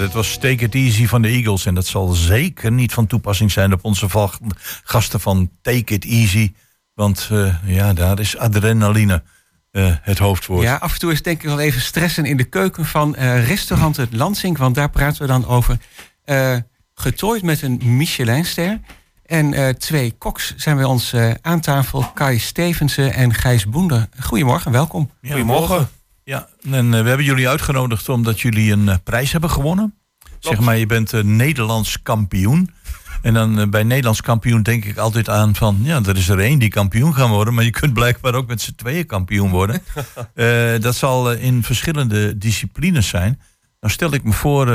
Dit 0.06 0.14
was 0.14 0.38
Take 0.38 0.64
It 0.64 0.76
Easy 0.76 1.08
van 1.08 1.22
de 1.22 1.28
Eagles. 1.28 1.66
En 1.66 1.76
dat 1.76 1.86
zal 1.86 2.08
zeker 2.08 2.72
niet 2.72 2.94
van 2.94 3.08
toepassing 3.08 3.52
zijn 3.52 3.74
op 3.74 3.84
onze 3.84 4.30
gasten 4.84 5.20
van 5.20 5.52
Take 5.62 5.94
It 5.94 6.06
Easy. 6.06 6.54
Want 6.94 7.30
uh, 7.32 7.56
ja, 7.66 7.94
daar 7.94 8.20
is 8.20 8.38
adrenaline 8.38 9.24
uh, 9.72 9.96
het 10.02 10.18
hoofdwoord. 10.18 10.64
Ja, 10.64 10.76
af 10.76 10.94
en 10.94 11.00
toe 11.00 11.12
is 11.12 11.22
denk 11.22 11.44
ik 11.44 11.48
wel 11.48 11.60
even 11.60 11.82
stressen 11.82 12.26
in 12.26 12.38
de 12.38 12.44
keuken 12.44 12.86
van 12.86 13.16
uh, 13.20 13.48
restaurant 13.48 13.98
Het 13.98 14.14
Lansing. 14.14 14.58
Want 14.58 14.76
daar 14.76 14.90
praten 14.90 15.22
we 15.22 15.28
dan 15.28 15.48
over. 15.48 15.78
getooid 16.94 17.44
met 17.44 17.62
een 17.62 17.82
Michelinster. 17.84 18.80
En 19.26 19.78
twee 19.78 20.12
koks 20.12 20.54
zijn 20.56 20.76
bij 20.76 20.86
ons 20.86 21.14
aan 21.42 21.60
tafel. 21.60 22.12
Kai 22.14 22.40
Stevensen 22.40 23.14
en 23.14 23.34
Gijs 23.34 23.70
Boender. 23.70 24.08
Goedemorgen, 24.20 24.72
welkom. 24.72 25.12
Goedemorgen. 25.22 25.90
Ja, 26.26 26.48
en 26.72 26.90
we 26.90 27.10
hebben 27.10 27.26
jullie 27.26 27.50
uitgenodigd 27.50 28.10
omdat 28.10 28.42
jullie 28.42 28.72
een 28.72 29.04
prijs 29.04 29.32
hebben 29.32 29.50
gewonnen. 29.50 29.96
Zeg 30.40 30.60
maar, 30.60 30.78
je 30.78 30.86
bent 30.86 31.24
Nederlands 31.24 32.02
kampioen. 32.02 32.72
En 33.22 33.34
dan 33.34 33.70
bij 33.70 33.84
Nederlands 33.84 34.22
kampioen 34.22 34.64
denk 34.64 34.86
ik 34.86 34.98
altijd 34.98 35.30
aan 35.30 35.56
van... 35.56 35.80
ja, 35.82 36.02
er 36.06 36.18
is 36.18 36.30
er 36.30 36.40
één 36.40 36.60
die 36.60 36.70
kampioen 36.70 37.14
gaan 37.14 37.30
worden... 37.30 37.54
maar 37.54 37.64
je 37.64 37.70
kunt 37.70 37.94
blijkbaar 37.94 38.34
ook 38.34 38.48
met 38.48 38.62
z'n 38.62 38.76
tweeën 38.76 39.06
kampioen 39.06 39.50
worden. 39.50 39.82
uh, 40.36 40.80
dat 40.86 40.96
zal 40.96 41.32
in 41.32 41.64
verschillende 41.64 42.38
disciplines 42.38 43.08
zijn. 43.08 43.42
Nou 43.80 43.94
stel 43.94 44.14
ik 44.14 44.24
me 44.24 44.32
voor... 44.32 44.68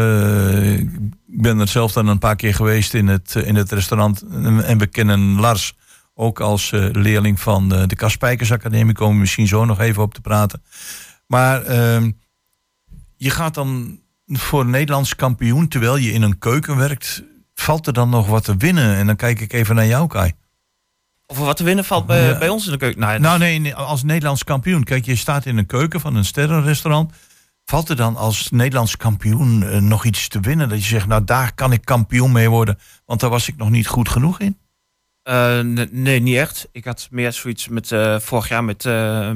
ik 1.27 1.43
ben 1.43 1.59
er 1.59 1.69
zelf 1.69 1.93
dan 1.93 2.07
een 2.07 2.19
paar 2.19 2.37
keer 2.37 2.55
geweest 2.55 2.95
in 2.95 3.09
het, 3.09 3.35
in 3.35 3.55
het 3.55 3.73
restaurant... 3.73 4.23
en 4.65 4.79
we 4.79 4.87
kennen 4.87 5.41
Lars 5.41 5.75
ook 6.15 6.41
als 6.41 6.71
leerling 6.93 7.41
van 7.41 7.69
de 7.69 7.97
Kaspijkers 7.97 8.53
Academie... 8.53 8.95
komen 8.95 9.15
we 9.15 9.21
misschien 9.21 9.47
zo 9.47 9.65
nog 9.65 9.81
even 9.81 10.03
op 10.03 10.15
te 10.15 10.21
praten. 10.21 10.63
Maar 11.31 11.63
ehm, 11.63 12.11
je 13.17 13.31
gaat 13.31 13.55
dan 13.55 14.01
voor 14.27 14.67
Nederlands 14.67 15.17
kampioen... 15.17 15.69
terwijl 15.69 15.97
je 15.97 16.13
in 16.13 16.23
een 16.23 16.39
keuken 16.39 16.77
werkt 16.77 17.23
valt 17.55 17.87
er 17.87 17.93
dan 17.93 18.09
nog 18.09 18.27
wat 18.27 18.45
te 18.45 18.57
winnen? 18.57 18.97
En 18.97 19.07
dan 19.07 19.17
kijk 19.17 19.41
ik 19.41 19.53
even 19.53 19.75
naar 19.75 19.87
jou, 19.87 20.09
Kai. 20.09 20.33
Of 21.27 21.39
er 21.39 21.45
wat 21.45 21.57
te 21.57 21.65
winnen 21.65 21.85
valt 21.85 22.07
bij, 22.07 22.39
bij 22.39 22.49
ons 22.49 22.65
in 22.65 22.73
de 22.73 22.79
keuken? 22.79 23.01
Nou, 23.01 23.19
nou 23.19 23.39
nee, 23.39 23.75
als 23.75 24.03
Nederlands 24.03 24.45
kampioen. 24.45 24.85
Kijk, 24.85 25.05
je 25.05 25.17
staat 25.17 25.47
in 25.47 25.59
een 25.59 25.67
keuken 25.67 26.01
van 26.01 26.15
een 26.15 26.25
sterrenrestaurant. 26.25 27.13
Valt 27.65 27.89
er 27.89 27.97
dan 27.97 28.17
als 28.17 28.51
Nederlands 28.51 28.97
kampioen 28.97 29.63
uh, 29.63 29.77
nog 29.77 30.05
iets 30.05 30.29
te 30.29 30.41
winnen? 30.41 30.69
Dat 30.69 30.79
je 30.79 30.89
zegt, 30.89 31.07
nou 31.07 31.25
daar 31.25 31.55
kan 31.55 31.73
ik 31.73 31.85
kampioen 31.85 32.33
mee 32.33 32.51
worden. 32.51 32.79
Want 33.05 33.21
daar 33.21 33.31
was 33.31 33.49
ik 33.49 33.57
nog 33.57 33.71
niet 33.71 33.87
goed 33.87 34.09
genoeg 34.09 34.41
in. 34.41 34.59
Uh, 35.25 35.61
nee, 35.91 36.21
niet 36.21 36.37
echt. 36.37 36.69
Ik 36.73 36.85
had 36.85 37.09
meer 37.11 37.33
zoiets 37.33 37.69
met 37.69 37.91
uh, 37.91 38.19
vorig 38.19 38.49
jaar 38.49 38.65
met, 38.65 38.85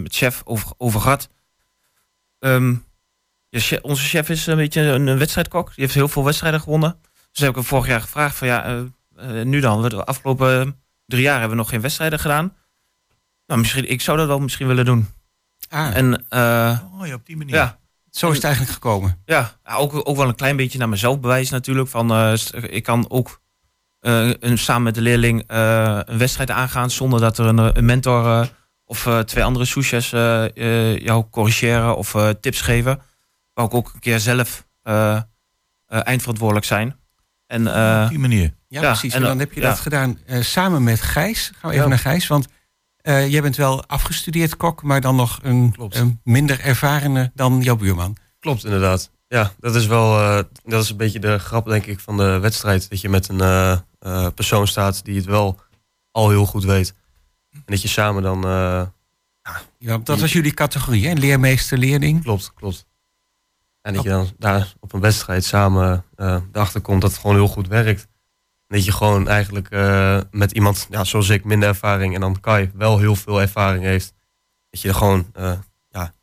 met 0.03 0.15
chef 0.15 0.43
over, 0.45 0.69
over 0.77 1.01
gehad. 1.01 1.29
Um, 2.45 2.85
ja, 3.49 3.79
onze 3.83 4.05
chef 4.05 4.29
is 4.29 4.47
een 4.47 4.57
beetje 4.57 4.81
een, 4.81 5.07
een 5.07 5.19
wedstrijdkok. 5.19 5.67
Die 5.67 5.75
heeft 5.77 5.95
heel 5.95 6.09
veel 6.09 6.25
wedstrijden 6.25 6.61
gewonnen. 6.61 7.01
Dus 7.33 7.41
heb 7.41 7.49
ik 7.49 7.55
hem 7.55 7.65
vorig 7.65 7.87
jaar 7.87 8.01
gevraagd 8.01 8.37
van 8.37 8.49
ja, 8.49 8.85
uh, 9.21 9.43
nu 9.43 9.61
dan? 9.61 9.89
De 9.89 10.05
afgelopen 10.05 10.81
drie 11.07 11.23
jaar 11.23 11.39
hebben 11.39 11.51
we 11.51 11.63
nog 11.63 11.69
geen 11.69 11.81
wedstrijden 11.81 12.19
gedaan. 12.19 12.57
Nou, 13.47 13.61
misschien, 13.61 13.91
ik 13.91 14.01
zou 14.01 14.19
dat 14.19 14.27
wel 14.27 14.39
misschien 14.39 14.67
willen 14.67 14.85
doen. 14.85 15.09
Ah. 15.69 15.97
En, 15.97 16.25
uh, 16.31 16.81
oh, 17.01 17.07
ja, 17.07 17.15
op 17.15 17.27
die 17.27 17.37
manier. 17.37 17.55
Ja. 17.55 17.79
Zo 18.11 18.29
is 18.29 18.35
het 18.35 18.45
eigenlijk 18.45 18.75
gekomen. 18.75 19.23
Ja, 19.25 19.53
ook, 19.65 20.09
ook 20.09 20.17
wel 20.17 20.29
een 20.29 20.35
klein 20.35 20.57
beetje 20.57 20.79
naar 20.79 20.89
mezelf 20.89 21.21
bewijzen 21.21 21.55
natuurlijk. 21.55 21.89
Van, 21.89 22.13
uh, 22.13 22.33
ik 22.61 22.83
kan 22.83 23.11
ook 23.11 23.43
een, 24.01 24.59
samen 24.59 24.83
met 24.83 24.95
de 24.95 25.01
leerling 25.01 25.45
een 25.47 26.19
wedstrijd 26.19 26.51
aangaan 26.51 26.91
zonder 26.91 27.21
dat 27.21 27.39
er 27.39 27.47
een, 27.47 27.79
een 27.79 27.85
mentor 27.85 28.49
of 28.85 29.09
twee 29.25 29.45
andere 29.45 29.65
souches 29.65 30.11
jou 31.05 31.25
corrigeren 31.31 31.97
of 31.97 32.35
tips 32.41 32.61
geven. 32.61 33.01
Maar 33.55 33.65
ook, 33.65 33.75
ook 33.75 33.91
een 33.95 34.01
keer 34.01 34.21
zelf 34.21 34.67
eindverantwoordelijk 35.87 36.67
zijn. 36.67 36.97
En, 37.47 37.63
uh, 37.63 38.01
Op 38.03 38.09
die 38.09 38.19
manier. 38.19 38.55
Ja, 38.69 38.81
precies. 38.81 39.15
En, 39.15 39.23
dan 39.23 39.39
heb 39.39 39.53
je 39.53 39.61
dat 39.61 39.81
gedaan 39.81 40.19
uh, 40.27 40.43
samen 40.43 40.85
met 40.85 41.01
Gijs. 41.01 41.53
Gaan 41.57 41.71
we 41.71 41.77
even 41.77 41.89
naar 41.89 41.99
Gijs. 41.99 42.27
Want 42.27 42.47
uh, 43.03 43.29
jij 43.31 43.43
bent 43.43 43.57
wel 43.57 43.87
afgestudeerd 43.87 44.57
kok, 44.57 44.83
maar 44.83 45.01
dan 45.01 45.17
nog 45.17 45.39
een, 45.43 45.75
een, 45.89 46.21
minder 46.25 46.61
ervarene 46.61 47.31
dan 47.35 47.61
jouw 47.61 47.77
buurman. 47.77 48.17
Klopt, 48.41 48.65
inderdaad. 48.65 49.11
Ja, 49.29 49.53
dat 49.59 49.75
is 49.75 49.87
wel 49.87 50.17
dat 50.65 50.83
is 50.83 50.91
een 50.91 50.97
beetje 50.97 51.19
de 51.19 51.39
grap, 51.39 51.67
denk 51.67 51.87
ik, 51.87 52.01
van 52.01 52.17
de 52.17 52.39
wedstrijd. 52.39 52.91
Dat 52.91 53.01
je 53.01 53.09
met 53.09 53.29
een 53.29 53.83
persoon 54.35 54.67
staat 54.67 55.05
die 55.05 55.17
het 55.17 55.25
wel 55.25 55.61
al 56.11 56.31
heel 56.31 56.47
goed 56.47 56.65
weet. 56.65 56.95
En 57.55 57.63
dat 57.67 57.83
je 57.83 57.89
samen 57.89 58.23
dan. 58.23 58.43
ja, 59.79 59.99
dat 59.99 60.21
was 60.21 60.33
jullie 60.33 60.55
categorie, 60.55 61.07
hè? 61.07 61.13
Leermeester, 61.13 61.79
leerling. 61.79 62.23
Klopt, 62.23 62.53
klopt. 62.55 62.87
En 63.85 63.95
dat 63.95 64.03
je 64.03 64.09
dan 64.09 64.31
daar 64.39 64.73
op 64.81 64.93
een 64.93 65.01
wedstrijd 65.01 65.45
samen 65.45 66.05
uh, 66.17 66.37
erachter 66.53 66.81
komt 66.81 67.01
dat 67.01 67.11
het 67.11 67.21
gewoon 67.21 67.37
heel 67.37 67.49
goed 67.49 67.69
werkt. 67.69 68.09
Dat 68.67 68.85
je 68.85 68.93
gewoon 68.93 69.29
eigenlijk 69.29 69.67
uh, 69.71 70.21
met 70.31 70.53
iemand, 70.53 70.87
ja, 70.91 71.05
zoals 71.05 71.29
ik, 71.29 71.45
minder 71.45 71.69
ervaring 71.69 72.15
en 72.15 72.21
dan 72.21 72.41
Kai 72.41 72.71
wel 72.75 72.99
heel 72.99 73.17
veel 73.17 73.41
ervaring 73.41 73.85
heeft. 73.85 74.15
Dat 74.71 74.81
je 74.81 74.89
er 74.89 74.95
gewoon, 74.95 75.27
uh, 75.39 75.53
ja, 75.89 76.15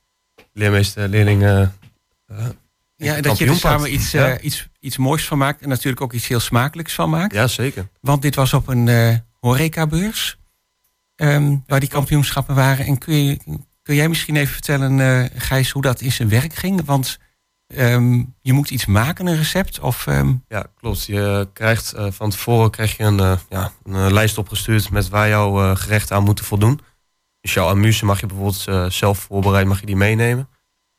leermeester, 0.54 1.08
leerlingen. 1.08 1.74
ja, 2.96 3.22
dat 3.22 3.38
je 3.38 3.46
er 3.46 3.56
samen 3.56 3.94
iets, 3.94 4.12
ja. 4.12 4.40
iets, 4.40 4.70
iets 4.80 4.98
moois 4.98 5.28
van 5.28 5.38
maakt 5.38 5.62
en 5.62 5.70
natuurlijk 5.70 6.02
ook 6.02 6.14
iets 6.14 6.28
heel 6.28 6.40
smakelijks 6.40 6.94
van 6.94 7.10
maakt. 7.10 7.34
Ja, 7.34 7.48
zeker. 7.48 7.88
Want 8.00 8.22
dit 8.22 8.36
was 8.36 8.54
op 8.54 8.68
een 8.68 9.22
horecabeurs, 9.40 10.38
um, 11.22 11.64
waar 11.68 11.80
die 11.80 11.90
kampioenschappen 11.90 12.56
waren. 12.56 12.86
En 12.86 12.98
kun, 12.98 13.26
je, 13.26 13.40
kun 13.82 13.96
jij 13.96 14.10
misschien 14.10 14.36
even 14.36 14.54
vertellen, 14.54 15.30
Gijs, 15.36 15.72
hoe 15.72 15.82
dat 15.82 16.02
in 16.02 16.12
zijn 16.12 16.30
werk 16.30 16.54
ging? 16.54 16.86
Want 16.86 17.20
Um, 17.78 18.36
je 18.42 18.54
moet 18.54 18.70
iets 18.70 18.86
maken, 18.86 19.28
een 19.28 19.36
recept? 19.36 19.80
Of, 19.80 20.08
um... 20.08 20.44
Ja, 20.48 20.66
klopt. 20.76 21.06
Je 21.06 21.50
krijgt 21.54 21.96
uh, 21.96 22.12
van 22.12 22.30
tevoren 22.30 22.72
krijg 22.72 22.98
je 22.98 23.04
een, 23.04 23.18
uh, 23.18 23.38
ja, 23.50 23.72
een 23.84 23.94
uh, 23.94 24.08
lijst 24.10 24.38
opgestuurd 24.38 24.90
met 24.90 25.10
waar 25.10 25.28
jouw 25.28 25.76
gerechten 25.76 26.16
aan 26.16 26.24
moeten 26.24 26.46
voldoen. 26.46 26.80
Dus 27.42 27.54
jouw 27.54 27.68
amuse 27.68 28.06
mag 28.06 28.20
je 28.20 28.26
bijvoorbeeld 28.26 28.94
zelf 28.94 29.20
voorbereid, 29.20 29.68
mag 29.68 29.80
je 29.80 29.86
die 29.86 29.96
meenemen. 29.96 30.50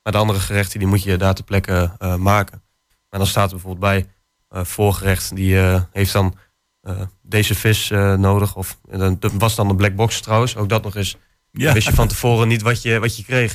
Maar 0.03 0.13
de 0.13 0.19
andere 0.19 0.41
gerechten 0.41 0.79
die 0.79 0.89
moet 0.89 1.03
je 1.03 1.17
daar 1.17 1.35
ter 1.35 1.45
plekke 1.45 1.97
maken. 2.19 2.63
Maar 3.11 3.21
dan 3.21 3.27
staat 3.27 3.51
er 3.51 3.57
bijvoorbeeld 3.61 4.07
bij 4.49 4.65
voorgerecht, 4.65 5.37
die 5.37 5.57
heeft 5.93 6.13
dan 6.13 6.35
deze 7.23 7.55
vis 7.55 7.89
nodig. 8.17 8.57
Of 8.57 8.79
dat 9.19 9.33
was 9.33 9.55
dan 9.55 9.69
een 9.69 9.77
black 9.77 9.95
box 9.95 10.21
trouwens, 10.21 10.57
ook 10.57 10.69
dat 10.69 10.83
nog 10.83 10.97
eens. 10.97 11.17
Ja. 11.51 11.73
wist 11.73 11.87
je 11.87 11.95
van 11.95 12.09
tevoren 12.09 12.49
niet 12.49 12.63
wat 12.63 12.83
je, 12.83 12.99
wat 12.99 13.17
je 13.17 13.25
kreeg. 13.25 13.55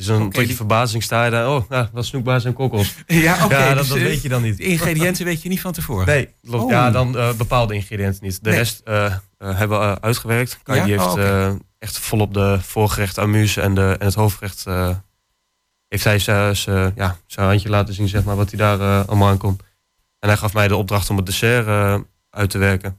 Dus 0.00 0.08
dan 0.08 0.16
okay. 0.16 0.40
tot 0.40 0.48
je 0.48 0.56
verbazing 0.56 1.02
sta 1.02 1.24
je 1.24 1.30
daar, 1.30 1.48
oh, 1.48 1.68
nou, 1.68 1.88
wat 1.92 2.04
snoekbaars 2.04 2.44
en 2.44 2.52
kokkels. 2.52 2.94
Ja, 3.06 3.44
oké. 3.44 3.56
ja, 3.56 3.74
dat, 3.74 3.86
dus, 3.88 4.02
weet 4.02 4.22
je 4.22 4.28
dan 4.28 4.42
niet. 4.42 4.56
De 4.56 4.62
ingrediënten 4.62 5.24
weet 5.24 5.42
je 5.42 5.48
niet 5.48 5.60
van 5.60 5.72
tevoren? 5.72 6.06
Nee, 6.06 6.34
klopt. 6.42 6.64
Oh. 6.64 6.70
Ja, 6.70 6.90
dan 6.90 7.16
uh, 7.16 7.32
bepaalde 7.32 7.74
ingrediënten 7.74 8.24
niet. 8.24 8.44
De 8.44 8.50
rest 8.50 8.82
uh, 8.84 8.94
uh, 8.94 9.14
hebben 9.38 9.80
we 9.80 10.00
uitgewerkt. 10.00 10.58
Kai 10.62 10.78
ja? 10.78 10.84
die 10.84 10.92
heeft 10.92 11.06
oh, 11.06 11.12
okay. 11.12 11.58
echt 11.78 11.98
volop 11.98 12.34
de 12.34 12.58
voorgerecht 12.60 13.18
amuse 13.18 13.60
en, 13.60 13.74
de, 13.74 13.96
en 13.98 14.06
het 14.06 14.14
hoofdgerecht... 14.14 14.64
heeft 15.88 16.04
hij 16.04 16.18
zijn 16.18 16.92
ja, 16.94 17.16
handje 17.34 17.68
laten 17.68 17.94
zien, 17.94 18.08
zeg 18.08 18.24
maar, 18.24 18.36
wat 18.36 18.50
hij 18.50 18.58
daar 18.58 19.06
allemaal 19.06 19.28
aan 19.28 19.38
komt. 19.38 19.62
En 20.18 20.28
hij 20.28 20.36
gaf 20.36 20.54
mij 20.54 20.68
de 20.68 20.76
opdracht 20.76 21.10
om 21.10 21.16
het 21.16 21.26
dessert 21.26 21.66
uit 22.30 22.50
te 22.50 22.58
werken. 22.58 22.98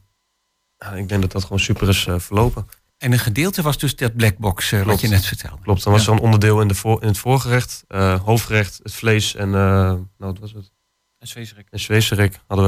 ik 0.95 1.09
denk 1.09 1.21
dat 1.21 1.31
dat 1.31 1.43
gewoon 1.43 1.59
super 1.59 1.89
is 1.89 2.07
verlopen. 2.17 2.67
En 3.01 3.11
een 3.11 3.19
gedeelte 3.19 3.61
was 3.61 3.77
dus 3.77 3.95
dat 3.95 4.15
blackbox 4.15 4.71
uh, 4.71 4.81
wat 4.81 5.01
je 5.01 5.07
net 5.07 5.25
vertelde. 5.25 5.61
Klopt, 5.61 5.83
dan 5.83 5.93
was 5.93 6.07
er 6.07 6.13
een 6.13 6.19
onderdeel 6.19 6.61
in, 6.61 6.67
de 6.67 6.75
voor, 6.75 7.01
in 7.01 7.07
het 7.07 7.17
voorgerecht, 7.17 7.83
uh, 7.89 8.21
hoofdgerecht, 8.21 8.79
het 8.83 8.93
vlees 8.93 9.35
en, 9.35 9.47
uh, 9.47 9.53
nou 9.53 10.05
wat 10.17 10.39
was 10.39 10.51
het? 10.53 10.71
Een 11.19 11.27
zwezerik. 11.27 11.67
Een 11.69 11.79
zwezerik 11.79 12.39
hadden 12.47 12.65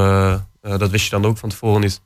we, 0.62 0.78
dat 0.78 0.90
wist 0.90 1.04
je 1.04 1.10
dan 1.10 1.26
ook 1.26 1.38
van 1.38 1.50
tevoren 1.50 1.82
niet. 1.82 2.02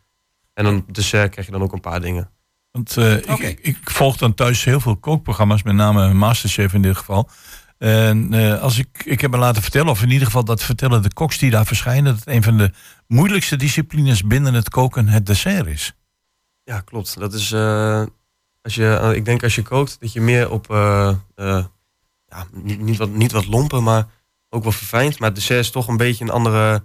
En 0.54 0.64
dan 0.64 0.86
dessert 0.92 1.32
krijg 1.32 1.48
je 1.48 1.54
dan 1.54 1.62
ook 1.62 1.74
een 1.74 1.80
paar 1.80 2.02
dingen. 2.02 2.32
Want 2.72 2.98
okay. 2.98 3.50
ik, 3.50 3.60
ik, 3.60 3.78
volg 3.84 4.18
dan 4.18 4.34
thuis 4.34 4.64
heel 4.64 4.80
veel 4.80 4.98
kookprogramma's, 4.98 5.64
met 5.64 5.76
name 5.76 6.14
Masterchef 6.14 6.74
in 6.74 6.82
dit 6.82 6.98
geval. 6.98 7.30
En 7.78 8.34
als 8.60 8.78
ik, 8.78 9.04
ik 9.06 9.22
heb 9.22 9.32
me 9.32 9.38
laten 9.38 9.62
vertellen, 9.62 9.90
of 9.90 10.02
in 10.02 10.12
ieder 10.12 10.26
geval 10.26 10.44
dat 10.44 10.64
vertellen 10.64 11.02
de 11.02 11.14
koks 11.14 11.38
die 11.38 11.52
daar 11.52 11.66
verschijnen, 11.66 12.16
dat 12.16 12.28
een 12.28 12.44
van 12.44 12.58
de 12.58 12.72
moeilijkste 13.08 13.56
disciplines 13.56 14.24
binnen 14.24 14.54
het 14.54 14.70
koken 14.70 15.08
het 15.08 15.26
dessert 15.26 15.68
is. 15.68 15.94
Ja, 16.64 16.80
klopt. 16.80 17.20
Dat 17.20 17.34
is, 17.34 17.54
als 18.68 18.76
je, 18.76 18.96
eh, 19.02 19.14
ik 19.14 19.26
denk 19.26 19.44
als 19.44 19.56
je 19.56 19.62
kookt, 19.62 20.00
dat 20.00 20.14
je 20.14 20.22
meer 20.22 20.52
op, 20.52 20.72
uh, 20.72 21.16
ja, 22.26 22.48
niet, 22.52 22.80
niet, 22.80 22.98
wat, 22.98 23.10
niet 23.10 23.32
wat 23.32 23.46
lompen, 23.46 23.84
maar 23.84 24.08
ook 24.50 24.64
wel 24.64 24.72
verfijnd. 24.72 25.20
Maar 25.20 25.28
het 25.28 25.38
dessert 25.38 25.60
is 25.60 25.72
toch 25.72 25.88
een 25.88 25.98
beetje 25.98 26.24
een 26.24 26.30
andere 26.32 26.84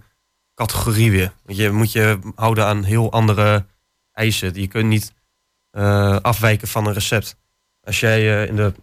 categorie 0.55 1.11
weer. 1.11 1.33
Want 1.45 1.57
je 1.57 1.71
moet 1.71 1.91
je 1.91 2.19
houden 2.35 2.65
aan 2.65 2.83
heel 2.83 3.11
andere 3.11 3.65
eisen. 4.11 4.53
Je 4.53 4.67
kunt 4.67 4.87
niet 4.87 5.13
afwijken 6.21 6.67
van 6.67 6.87
een 6.87 6.93
recept. 6.93 7.37
Als 7.81 7.99
jij 7.99 8.47
in, 8.47 8.55
de, 8.55 8.73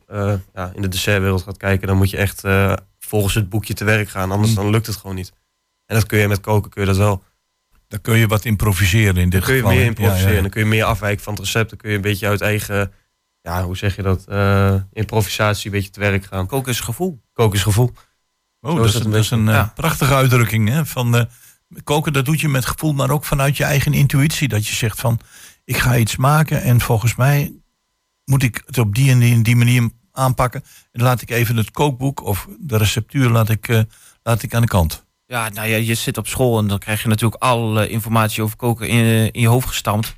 ja, 0.54 0.72
in 0.74 0.82
de 0.82 0.88
dessertwereld 0.88 1.42
gaat 1.42 1.56
kijken, 1.56 1.86
dan 1.86 1.96
moet 1.96 2.10
je 2.10 2.16
echt 2.16 2.42
volgens 2.98 3.34
het 3.34 3.48
boekje 3.48 3.74
te 3.74 3.84
werk 3.84 4.08
gaan. 4.08 4.30
Anders 4.30 4.50
mm. 4.50 4.56
dan 4.56 4.70
lukt 4.70 4.86
het 4.86 4.96
gewoon 4.96 5.16
niet. 5.16 5.32
En 5.86 5.94
dat 5.94 6.06
kun 6.06 6.18
je 6.18 6.28
met 6.28 6.40
koken, 6.40 6.70
kun 6.70 6.80
je 6.80 6.88
dat 6.88 6.96
wel. 6.96 7.22
Dan 7.90 8.00
kun 8.00 8.18
je 8.18 8.26
wat 8.26 8.44
improviseren 8.44 9.16
in 9.16 9.30
dit 9.30 9.40
dan 9.40 9.42
kun 9.42 9.56
je 9.56 9.62
meer 9.62 9.84
improviseren. 9.84 10.42
Dan 10.42 10.50
kun 10.50 10.60
je 10.60 10.66
meer 10.66 10.84
afwijken 10.84 11.22
van 11.24 11.32
het 11.34 11.42
recept. 11.42 11.70
Dan 11.70 11.78
kun 11.78 11.90
je 11.90 11.96
een 11.96 12.02
beetje 12.02 12.26
uit 12.26 12.40
eigen, 12.40 12.92
ja, 13.42 13.64
hoe 13.64 13.76
zeg 13.76 13.96
je 13.96 14.02
dat? 14.02 14.24
Uh, 14.28 14.74
improvisatie 14.92 15.66
een 15.66 15.76
beetje 15.76 15.90
te 15.90 16.00
werk 16.00 16.24
gaan. 16.24 16.46
Koken 16.46 16.72
is 16.72 16.80
gevoel. 16.80 17.20
Koken 17.32 17.56
is 17.56 17.62
gevoel. 17.62 17.92
Oh, 18.60 18.76
dat 18.76 18.86
is 18.86 18.92
dat 18.92 19.14
is 19.14 19.30
een 19.30 19.48
eh, 19.48 19.54
Ja. 19.54 19.72
prachtige 19.74 20.14
uitdrukking. 20.14 20.68
Hè? 20.68 20.86
Van, 20.86 21.16
eh, 21.16 21.24
koken, 21.84 22.12
dat 22.12 22.24
doet 22.24 22.40
je 22.40 22.48
met 22.48 22.66
gevoel, 22.66 22.92
maar 22.92 23.10
ook 23.10 23.24
vanuit 23.24 23.56
je 23.56 23.64
eigen 23.64 23.92
intuïtie. 23.92 24.48
Dat 24.48 24.66
je 24.66 24.74
zegt 24.74 25.00
van, 25.00 25.20
ik 25.64 25.76
ga 25.76 25.96
iets 25.96 26.16
maken 26.16 26.62
en 26.62 26.80
volgens 26.80 27.16
mij 27.16 27.52
moet 28.24 28.42
ik 28.42 28.62
het 28.66 28.78
op 28.78 28.94
die 28.94 29.10
en 29.10 29.18
die, 29.18 29.34
en 29.34 29.42
die 29.42 29.56
manier 29.56 29.90
aanpakken. 30.12 30.64
En 30.92 31.02
laat 31.02 31.22
ik 31.22 31.30
even 31.30 31.56
het 31.56 31.70
kookboek 31.70 32.22
of 32.22 32.48
de 32.58 32.76
receptuur 32.76 33.28
laat 33.28 33.48
ik, 33.48 33.68
eh, 33.68 33.80
laat 34.22 34.42
ik 34.42 34.54
aan 34.54 34.62
de 34.62 34.68
kant. 34.68 35.04
Ja, 35.30 35.48
nou 35.48 35.68
ja, 35.68 35.76
je 35.76 35.94
zit 35.94 36.18
op 36.18 36.26
school 36.26 36.58
en 36.58 36.66
dan 36.66 36.78
krijg 36.78 37.02
je 37.02 37.08
natuurlijk 37.08 37.42
alle 37.42 37.88
informatie 37.88 38.42
over 38.42 38.56
koken 38.56 38.88
in, 38.88 38.96
je- 38.96 39.28
in 39.32 39.40
je 39.40 39.48
hoofd 39.48 39.68
gestampt. 39.68 40.14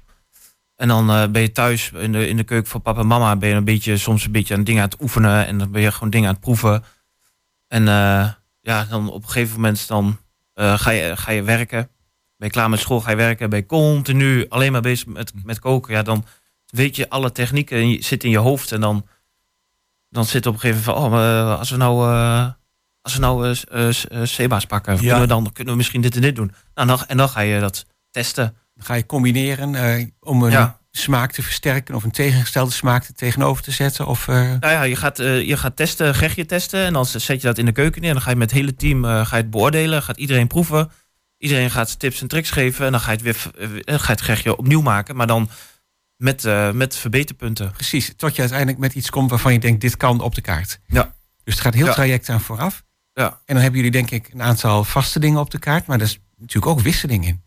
En 0.77 0.89
dan 0.89 1.11
eh, 1.11 1.29
ben 1.29 1.43
je 1.43 1.53
thuis 1.53 1.91
in 1.91 2.13
de, 2.13 2.29
in 2.29 2.37
de 2.37 2.45
keuken 2.45 2.71
van 2.71 2.83
papa 2.83 3.01
en 3.01 3.07
mama, 3.07 3.37
ben 3.37 3.49
je 3.49 3.55
een 3.55 3.65
beetje, 3.65 3.97
soms 3.97 4.25
een 4.25 4.33
beetje 4.33 4.55
aan 4.55 4.65
dingen 4.65 4.83
aan 4.83 4.89
het 4.89 5.01
oefenen. 5.01 5.47
En 5.47 5.59
dan 5.59 5.71
ben 5.71 5.83
je 5.83 5.93
gewoon 5.93 6.11
dingen 6.11 6.29
aan 6.29 6.35
het 6.35 6.43
proeven. 6.43 6.85
En 7.69 7.89
eh, 7.89 8.29
ja, 8.61 8.85
dan 8.85 9.11
op 9.11 9.23
een 9.23 9.29
gegeven 9.29 9.55
moment 9.55 9.89
dan 9.89 10.19
eh, 10.55 10.79
ga, 10.79 10.91
je, 10.91 11.17
ga 11.17 11.31
je 11.33 11.43
werken. 11.43 11.89
Ben 12.37 12.49
je 12.49 12.55
klaar 12.55 12.71
met 12.71 12.81
school, 12.81 13.01
ga 13.01 13.11
je 13.11 13.17
werken. 13.17 13.51
Ben 13.51 13.59
je 13.59 13.67
continu 13.67 14.49
alleen 14.49 14.73
maar 14.73 14.81
bezig 14.81 15.07
met, 15.07 15.33
met 15.45 15.59
koken. 15.59 15.95
Ja, 15.95 16.03
dan 16.03 16.25
weet 16.67 16.97
je 16.97 17.09
alle 17.09 17.33
technieken 17.33 17.77
en 17.79 17.89
je 17.89 18.03
zit 18.03 18.25
in 18.25 18.31
je 18.31 18.39
hoofd. 18.39 18.73
En 18.73 18.81
dan, 18.81 19.07
dan 20.09 20.25
zit 20.25 20.47
op 20.47 20.55
een 20.55 20.61
gegeven 20.61 20.93
moment 20.95 21.13
van, 21.13 21.21
oh, 21.21 21.29
eh, 21.29 21.59
als 21.59 21.71
we 21.71 21.77
nou... 21.77 22.53
als 23.03 23.15
we 23.15 23.21
nou 23.21 23.47
eh, 23.49 23.89
eh, 23.89 23.89
eh, 24.11 24.27
Seba's 24.27 24.67
pakken, 24.67 24.97
kunnen, 24.99 25.21
we 25.21 25.27
dan, 25.27 25.53
kunnen 25.53 25.73
we 25.73 25.79
misschien 25.79 26.01
dit 26.01 26.15
en 26.15 26.21
dit 26.21 26.37
doen. 26.37 26.53
Nou, 26.75 26.87
dan, 26.89 27.07
en 27.07 27.17
dan 27.17 27.29
ga 27.29 27.41
je 27.41 27.61
dat 27.61 27.87
testen. 28.11 28.57
Dan 28.75 28.85
ga 28.85 28.95
je 28.95 29.07
combineren 29.07 29.69
om 30.21 30.43
een 30.43 30.73
smaak 30.91 31.33
te 31.33 31.43
versterken 31.43 31.95
of 31.95 32.05
een 32.05 32.11
tegengestelde 32.11 32.71
smaak 32.73 33.05
er 33.05 33.15
tegenover 33.15 33.63
te 33.63 33.71
zetten. 33.71 34.07
Of, 34.07 34.27
Nou 34.27 34.59
ja, 34.61 34.83
je 34.83 34.97
gaat, 34.97 35.19
eh, 35.19 35.47
je 35.47 35.57
gaat 35.57 35.77
testen, 35.77 36.15
gerechtje 36.15 36.47
testen. 36.47 36.85
En 36.85 36.93
dan 36.93 37.07
zet 37.07 37.27
je 37.41 37.47
dat 37.47 37.59
in 37.59 37.65
de 37.67 37.73
keuken 37.73 38.01
neer. 38.01 38.09
En 38.11 38.17
dan 38.17 38.25
ga 38.25 38.31
je 38.31 38.37
met 38.37 38.51
het 38.51 38.59
hele 38.61 38.75
team 38.77 39.05
ga 39.05 39.37
je 39.37 39.43
het 39.43 39.51
beoordelen. 39.51 40.03
Gaat 40.03 40.17
iedereen 40.17 40.47
proeven. 40.47 40.91
Iedereen 41.39 41.71
gaat 41.71 41.99
tips 41.99 42.21
en 42.21 42.29
tricks 42.29 42.51
geven. 42.51 42.87
En 42.87 42.93
dan 42.93 43.01
ga 43.01 43.11
je 43.13 43.17
het, 43.17 43.25
weer, 43.25 43.35
ga 43.85 44.07
je 44.07 44.13
het 44.13 44.21
gerechtje 44.21 44.57
opnieuw 44.57 44.83
maken. 44.83 45.17
Maar 45.17 45.27
dan 45.27 45.51
met, 46.17 46.43
met 46.73 46.97
verbeterpunten. 46.97 47.73
precies, 47.73 48.13
tot 48.17 48.35
je 48.35 48.41
uiteindelijk 48.41 48.79
met 48.79 48.95
iets 48.95 49.11
komt 49.11 49.31
waarvan 49.31 49.53
je 49.53 49.59
denkt, 49.59 49.81
dit 49.81 49.97
kan 49.97 50.21
op 50.21 50.35
de 50.35 50.41
kaart. 50.41 50.79
Ja. 50.87 51.15
Dus 51.45 51.55
het 51.55 51.63
gaat 51.63 51.75
heel 51.75 51.87
Ja. 51.87 51.93
traject 51.93 52.29
aan 52.29 52.41
vooraf. 52.41 52.83
Ja. 53.15 53.27
En 53.27 53.55
dan 53.55 53.57
hebben 53.57 53.77
jullie 53.77 53.91
denk 53.91 54.11
ik 54.11 54.31
een 54.33 54.43
aantal 54.43 54.85
vaste 54.85 55.19
dingen 55.19 55.41
op 55.41 55.51
de 55.51 55.59
kaart. 55.59 55.87
Maar 55.87 55.97
er 55.97 56.05
is 56.05 56.19
natuurlijk 56.37 56.67
ook 56.73 56.81
wisseling 56.81 57.27
in. 57.27 57.43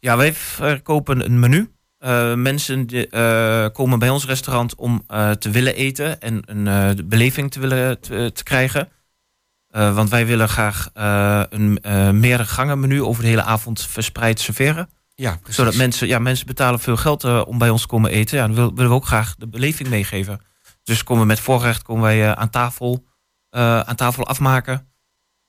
Ja, 0.00 0.16
wij 0.16 0.32
verkopen 0.34 1.24
een 1.24 1.38
menu. 1.40 1.72
Eh, 1.98 2.34
mensen 2.34 2.86
die, 2.86 3.08
eh, 3.08 3.66
komen 3.72 3.98
bij 3.98 4.08
ons 4.10 4.26
restaurant 4.26 4.74
om 4.74 5.04
eh, 5.06 5.30
te 5.30 5.50
willen 5.50 5.74
eten 5.74 6.20
en 6.20 6.42
een 6.46 7.08
beleving 7.08 7.50
te 7.50 7.60
willen 7.60 8.00
te, 8.00 8.30
te 8.34 8.42
krijgen. 8.42 8.88
Want 9.68 10.10
wij 10.10 10.26
willen 10.26 10.48
graag 10.48 10.90
een 11.50 11.78
meerdere 12.20 12.44
gangen 12.44 12.80
menu 12.80 13.02
over 13.02 13.22
de 13.22 13.28
hele 13.28 13.42
avond 13.42 13.82
verspreid 13.86 14.40
serveren. 14.40 14.88
Ja, 15.14 15.36
precies. 15.36 15.56
Zodat 15.56 15.74
mensen, 15.74 16.06
ja, 16.06 16.18
mensen 16.18 16.46
betalen 16.46 16.80
veel 16.80 16.96
geld 16.96 17.44
om 17.44 17.58
bij 17.58 17.70
ons 17.70 17.80
te 17.80 17.86
komen 17.86 18.10
eten. 18.10 18.36
Ja, 18.38 18.46
dan 18.46 18.54
wil- 18.54 18.74
willen 18.74 18.90
we 18.90 18.96
ook 18.96 19.06
graag 19.06 19.34
de 19.38 19.48
beleving 19.48 19.88
meegeven. 19.88 20.40
Dus 20.82 21.04
komen 21.04 21.22
we 21.22 21.28
met 21.28 21.40
voorgerecht 21.40 21.82
komen 21.82 22.02
wij 22.02 22.34
aan 22.34 22.50
tafel, 22.50 23.04
aan 23.50 23.96
tafel 23.96 24.26
afmaken. 24.26 24.91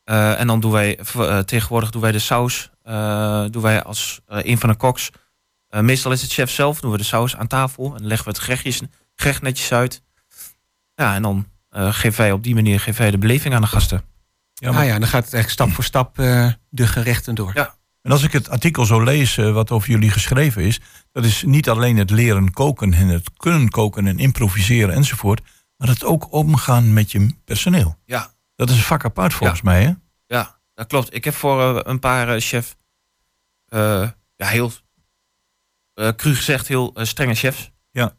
Eh, 0.04 0.40
en 0.40 0.48
dan 0.48 0.60
doen 0.60 0.72
wij 0.72 0.98
eh, 1.00 1.40
tegenwoordig 1.40 1.90
doen 1.90 2.02
wij 2.02 2.12
de 2.12 2.20
saus. 2.20 2.72
eh, 2.84 3.46
doen 3.50 3.62
wij 3.62 3.84
als 3.84 4.22
een 4.28 4.58
van 4.58 4.70
de 4.70 4.76
koks. 4.76 5.10
Eh, 5.68 5.82
meestal 5.82 6.12
is 6.12 6.22
het 6.22 6.32
chef 6.32 6.52
zelf, 6.52 6.80
doen 6.80 6.92
we 6.92 6.98
de 6.98 7.04
saus 7.04 7.36
aan 7.36 7.48
tafel. 7.48 7.86
En 7.86 7.98
dan 7.98 8.08
leggen 8.08 8.26
we 8.28 8.32
het 8.34 8.42
gerechtjes, 8.42 8.82
gerecht 9.16 9.42
netjes 9.42 9.72
uit. 9.72 10.02
Ja, 10.96 11.16
en 11.16 11.22
dan 11.22 11.48
eh 11.70 11.94
geven 11.94 12.22
wij 12.22 12.32
op 12.32 12.44
die 12.44 12.54
manier 12.56 12.80
geven 12.80 13.02
wij 13.02 13.12
de 13.12 13.18
beleving 13.18 13.54
aan 13.56 13.62
de 13.62 13.68
gasten. 13.68 14.02
Ja, 14.54 14.72
maar- 14.72 14.82
ah 14.82 14.88
ja, 14.88 15.00
dan 15.00 15.08
gaat 15.08 15.24
het 15.26 15.34
echt 15.34 15.50
stap 15.50 15.72
voor 15.72 15.84
stap 15.84 16.20
eh, 16.20 16.48
de 16.70 16.88
gerechten 16.88 17.36
door. 17.36 17.52
Ja. 17.54 17.76
En 18.02 18.12
als 18.12 18.24
ik 18.24 18.32
het 18.32 18.50
artikel 18.50 18.86
zo 18.86 19.04
lees 19.04 19.36
wat 19.36 19.72
over 19.72 19.90
jullie 19.90 20.10
geschreven 20.12 20.62
is, 20.64 20.80
dat 21.12 21.26
is 21.26 21.44
niet 21.46 21.70
alleen 21.70 21.98
het 21.98 22.10
leren 22.10 22.52
koken 22.52 22.94
en 22.94 23.08
het 23.08 23.30
kunnen 23.38 23.70
koken 23.70 24.08
en 24.08 24.18
improviseren 24.20 24.96
enzovoort, 24.96 25.42
maar 25.78 25.88
het 25.88 26.04
ook 26.04 26.32
omgaan 26.34 26.94
met 26.94 27.12
je 27.12 27.36
personeel. 27.46 27.98
Ja. 28.06 28.33
Dat 28.66 28.76
is 28.76 28.82
een 28.82 28.88
vak 28.88 29.06
apart 29.06 29.34
volgens 29.34 29.62
mij, 29.62 29.84
hè? 29.84 29.94
Ja, 30.26 30.60
dat 30.74 30.88
klopt. 30.88 31.16
Ik 31.16 31.24
heb 31.24 31.34
voor 31.34 31.62
eh, 31.62 31.80
een 31.84 32.00
paar 32.00 32.30
eh, 32.30 32.42
chef, 32.42 32.76
eh, 33.66 34.10
ja, 34.36 34.48
heel, 34.48 34.72
cru 36.16 36.36
gezegd, 36.36 36.68
heel 36.68 36.92
strenge 36.96 37.34
chefs. 37.34 37.72
Ja. 37.92 38.16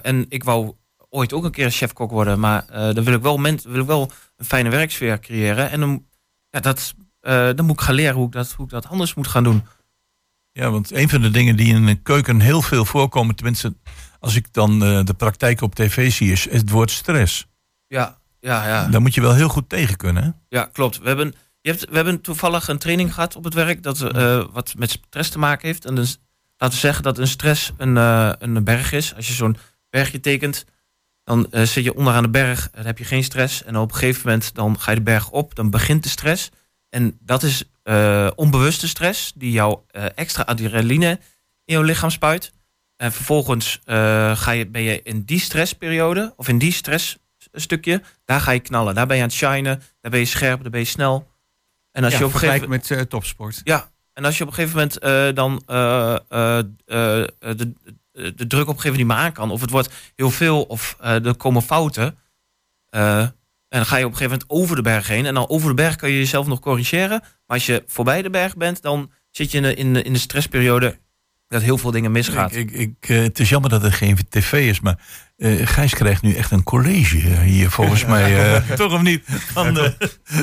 En 0.00 0.26
ik 0.28 0.44
wou 0.44 0.72
ooit 1.08 1.32
ook 1.32 1.44
een 1.44 1.50
keer 1.50 1.70
chefkok 1.70 2.10
worden, 2.10 2.40
maar 2.40 2.66
dan 2.66 3.04
wil 3.04 3.14
ik, 3.14 3.22
wel 3.22 3.36
men, 3.36 3.60
wil 3.64 3.80
ik 3.80 3.86
wel 3.86 4.10
een 4.36 4.44
fijne 4.44 4.68
werksfeer 4.68 5.20
creëren. 5.20 5.70
En 5.70 5.80
dan, 5.80 6.06
ja, 6.50 6.60
dat, 6.60 6.94
dan 7.56 7.64
moet 7.64 7.80
ik 7.80 7.80
gaan 7.80 7.94
leren 7.94 8.14
hoe 8.14 8.26
ik, 8.26 8.32
dat, 8.32 8.52
hoe 8.52 8.64
ik 8.64 8.70
dat 8.70 8.88
anders 8.88 9.14
moet 9.14 9.26
gaan 9.26 9.44
doen. 9.44 9.66
Ja, 10.52 10.70
want 10.70 10.92
een 10.92 11.08
van 11.08 11.20
de 11.20 11.30
dingen 11.30 11.56
die 11.56 11.74
in 11.74 11.86
een 11.86 12.02
keuken 12.02 12.40
heel 12.40 12.62
veel 12.62 12.84
voorkomen, 12.84 13.34
tenminste 13.34 13.74
als 14.20 14.36
ik 14.36 14.52
dan 14.52 14.78
de 14.78 15.14
praktijk 15.16 15.60
op 15.60 15.74
tv 15.74 16.12
zie, 16.12 16.32
is 16.32 16.50
het 16.50 16.70
woord 16.70 16.90
stress. 16.90 17.46
Ja, 17.86 18.18
ja, 18.44 18.66
ja. 18.66 18.88
Daar 18.88 19.00
moet 19.00 19.14
je 19.14 19.20
wel 19.20 19.34
heel 19.34 19.48
goed 19.48 19.68
tegen 19.68 19.96
kunnen. 19.96 20.22
Hè? 20.22 20.30
Ja, 20.48 20.68
klopt. 20.72 20.98
We 20.98 21.06
hebben, 21.06 21.34
je 21.60 21.70
hebt, 21.70 21.88
we 21.88 21.94
hebben 21.94 22.20
toevallig 22.20 22.68
een 22.68 22.78
training 22.78 23.14
gehad 23.14 23.36
op 23.36 23.44
het 23.44 23.54
werk 23.54 23.82
dat 23.82 24.00
eh, 24.00 24.44
wat 24.52 24.74
met 24.76 24.90
stress 24.90 25.30
te 25.30 25.38
maken 25.38 25.66
heeft. 25.66 25.84
En 25.84 25.94
dus, 25.94 26.18
laten 26.56 26.74
we 26.74 26.80
zeggen 26.80 27.02
dat 27.02 27.18
een 27.18 27.26
stress 27.26 27.72
een, 27.76 27.96
eh, 27.96 28.32
een 28.38 28.64
berg 28.64 28.92
is. 28.92 29.14
Als 29.14 29.28
je 29.28 29.32
zo'n 29.32 29.56
bergje 29.90 30.20
tekent, 30.20 30.64
dan 31.22 31.50
eh, 31.50 31.62
zit 31.62 31.84
je 31.84 31.94
onderaan 31.94 32.22
de 32.22 32.28
berg, 32.28 32.70
dan 32.70 32.84
heb 32.84 32.98
je 32.98 33.04
geen 33.04 33.24
stress. 33.24 33.64
En 33.64 33.76
op 33.76 33.92
een 33.92 33.98
gegeven 33.98 34.22
moment 34.24 34.54
dan 34.54 34.80
ga 34.80 34.90
je 34.90 34.96
de 34.96 35.02
berg 35.02 35.30
op, 35.30 35.54
dan 35.54 35.70
begint 35.70 36.02
de 36.02 36.08
stress. 36.08 36.50
En 36.88 37.18
dat 37.20 37.42
is 37.42 37.64
onbewuste 38.34 38.88
stress 38.88 39.32
die 39.34 39.50
jou 39.50 39.78
extra 40.14 40.42
adrenaline 40.42 41.20
in 41.64 41.74
jouw 41.74 41.82
lichaam 41.82 42.10
spuit. 42.10 42.52
En 42.96 43.12
vervolgens 43.12 43.80
ga 44.34 44.50
je, 44.50 44.66
ben 44.66 44.82
je 44.82 45.02
in 45.02 45.22
die 45.22 45.40
stressperiode, 45.40 46.32
of 46.36 46.48
in 46.48 46.58
die 46.58 46.72
stressstukje, 47.60 48.02
daar 48.24 48.40
ga 48.40 48.50
je 48.50 48.60
knallen. 48.60 48.94
Daar 48.94 49.06
ben 49.06 49.16
je 49.16 49.22
aan 49.22 49.28
het 49.28 49.36
shinen, 49.36 49.82
daar 50.00 50.10
ben 50.10 50.20
je 50.20 50.26
scherp, 50.26 50.62
daar 50.62 50.70
ben 50.70 50.80
je 50.80 50.86
snel. 50.86 51.32
En 51.92 52.04
als 52.04 52.12
ja, 52.12 52.18
je 52.18 52.24
op 52.24 52.32
een 52.32 52.38
gegeven 52.38 52.58
vergelijk 52.58 52.88
met 52.88 52.98
eh, 52.98 53.04
topsport. 53.04 53.60
ja, 53.64 53.90
en 54.12 54.24
als 54.24 54.38
je 54.38 54.44
op 54.44 54.48
een 54.48 54.54
gegeven 54.54 54.76
moment 54.76 54.98
eh, 54.98 55.34
dan 55.34 55.62
eh, 55.66 56.16
de, 57.38 57.72
de 58.12 58.46
druk 58.46 58.68
op 58.68 58.74
een 58.74 58.80
gegeven 58.80 58.90
moment 58.90 58.96
niet 58.96 59.06
meer 59.06 59.16
aan 59.16 59.32
kan, 59.32 59.50
of 59.50 59.60
het 59.60 59.70
wordt 59.70 59.90
heel 60.14 60.30
veel, 60.30 60.62
of 60.62 60.96
er 61.00 61.36
komen 61.36 61.62
fouten, 61.62 62.18
en 62.90 63.80
dan 63.80 63.86
ga 63.86 63.96
je 63.96 64.04
op 64.04 64.10
een 64.10 64.16
gegeven 64.16 64.38
moment 64.38 64.62
over 64.62 64.76
de 64.76 64.82
berg 64.82 65.08
heen. 65.08 65.26
En 65.26 65.34
dan 65.34 65.48
over 65.48 65.68
de 65.68 65.74
berg 65.74 65.96
kan 65.96 66.10
je 66.10 66.18
jezelf 66.18 66.46
nog 66.46 66.60
corrigeren. 66.60 67.20
Maar 67.20 67.56
als 67.56 67.66
je 67.66 67.82
voorbij 67.86 68.22
de 68.22 68.30
berg 68.30 68.56
bent, 68.56 68.82
dan 68.82 69.10
zit 69.30 69.50
je 69.50 69.56
in 69.56 69.62
de, 69.62 69.74
in 69.74 69.92
de, 69.92 70.02
in 70.02 70.12
de 70.12 70.18
stressperiode 70.18 70.98
dat 71.54 71.62
heel 71.62 71.78
veel 71.78 71.90
dingen 71.90 72.12
misgaat. 72.12 72.54
Ik, 72.54 72.70
ik, 72.70 72.78
ik, 73.00 73.08
eh, 73.08 73.22
het 73.22 73.38
is 73.40 73.48
jammer 73.48 73.70
dat 73.70 73.82
er 73.82 73.92
geen 73.92 74.18
tv 74.28 74.52
is, 74.52 74.80
maar 74.80 74.98
eh 75.36 75.66
Gijs 75.66 75.94
krijgt 75.94 76.22
nu 76.22 76.34
echt 76.34 76.50
een 76.50 76.62
college 76.62 77.16
hier 77.42 77.70
volgens 77.70 78.04
mij. 78.14 78.54
eh, 78.54 78.70
toch 78.76 78.92
of 78.92 79.02
niet? 79.02 79.22
Van, 79.26 79.78
eh, 79.78 79.90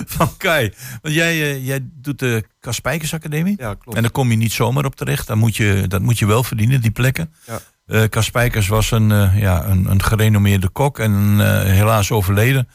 van 0.06 0.38
Kai. 0.38 0.74
Want 1.02 1.16
jij, 1.16 1.60
jij 1.60 1.80
doet 1.84 2.20
de 2.20 2.44
Kaspijkers 2.60 3.14
Academie. 3.14 3.56
Ja, 3.58 3.74
klopt. 3.74 3.98
En 3.98 4.02
daar 4.02 4.12
kom 4.12 4.30
je 4.32 4.38
niet 4.38 4.52
zomaar 4.52 4.86
op 4.86 4.96
terecht. 4.96 5.28
Dan 5.28 5.38
moet 5.38 5.56
je, 5.56 5.86
dat 5.88 6.02
moet 6.02 6.20
je 6.20 6.26
wel 6.26 6.44
verdienen, 6.44 6.82
die 6.82 6.92
plekken. 6.92 7.34
Ja. 7.46 8.08
Kaspijkers 8.08 8.68
was 8.68 8.92
een, 8.92 9.08
ja, 9.40 9.66
een, 9.66 9.86
een 9.86 10.04
gerenommeerde 10.04 10.70
kok 10.70 11.00
en 11.00 11.40
helaas 11.66 12.12
overleden. 12.12 12.68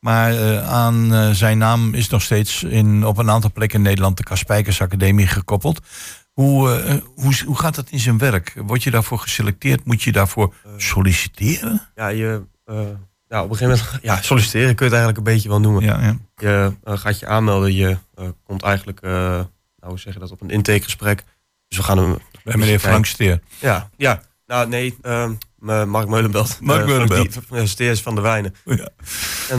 Maar 0.00 0.60
aan 0.60 1.34
zijn 1.34 1.58
naam 1.58 1.94
is 1.94 2.08
nog 2.08 2.22
steeds 2.22 2.62
in, 2.62 3.06
op 3.06 3.18
een 3.18 3.30
aantal 3.30 3.52
plekken 3.52 3.78
in 3.78 3.84
Nederland 3.84 4.16
de 4.16 4.22
Kaspijkers 4.22 4.80
Academie 4.80 5.26
gekoppeld. 5.26 5.80
Hoe, 6.36 6.80
eh, 6.80 6.94
hoe, 7.14 7.34
hoe 7.46 7.58
gaat 7.58 7.74
dat 7.74 7.90
in 7.90 7.98
zijn 7.98 8.18
werk? 8.18 8.52
Word 8.56 8.82
je 8.82 8.90
daarvoor 8.90 9.18
geselecteerd? 9.18 9.84
Moet 9.84 10.02
je 10.02 10.12
daarvoor 10.12 10.54
solliciteren? 10.76 11.88
Ja, 11.94 12.08
je, 12.08 12.42
ja, 13.28 13.42
op 13.42 13.50
een 13.50 13.56
gegeven 13.56 13.84
moment, 13.84 14.02
ja, 14.02 14.22
solliciteren 14.22 14.74
kun 14.74 14.86
je 14.86 14.92
het 14.92 15.02
eigenlijk 15.02 15.18
een 15.18 15.34
beetje 15.34 15.48
wel 15.48 15.60
noemen. 15.60 15.82
Ja, 15.82 16.00
ja. 16.00 16.16
Je 16.36 16.72
eh, 16.84 16.98
gaat 16.98 17.18
je 17.18 17.26
aanmelden, 17.26 17.74
je 17.74 17.98
komt 18.44 18.62
eigenlijk, 18.62 19.00
nou 19.00 19.46
hoe 19.80 19.98
zeg 19.98 20.12
je 20.12 20.18
dat, 20.18 20.30
op 20.30 20.40
een 20.40 20.50
intakegesprek. 20.50 21.24
Dus 21.68 21.78
we 21.78 21.84
gaan 21.84 21.98
hem... 21.98 22.16
Bij 22.44 22.56
meneer 22.56 22.78
Frank 22.78 23.06
Steer. 23.06 23.40
Ja, 23.58 23.90
ja. 23.96 24.22
Nou, 24.46 24.68
nee, 24.68 24.96
ehm, 25.02 25.32
eh, 25.66 25.84
Mark 25.84 26.08
Meulenbelt. 26.08 26.58
Mark 26.60 26.86
Meulenbelt. 26.86 27.38
Steers 27.64 28.02
van 28.02 28.14
de 28.14 28.20
Wijnen. 28.20 28.54
Ja. 28.64 28.88
En 29.50 29.58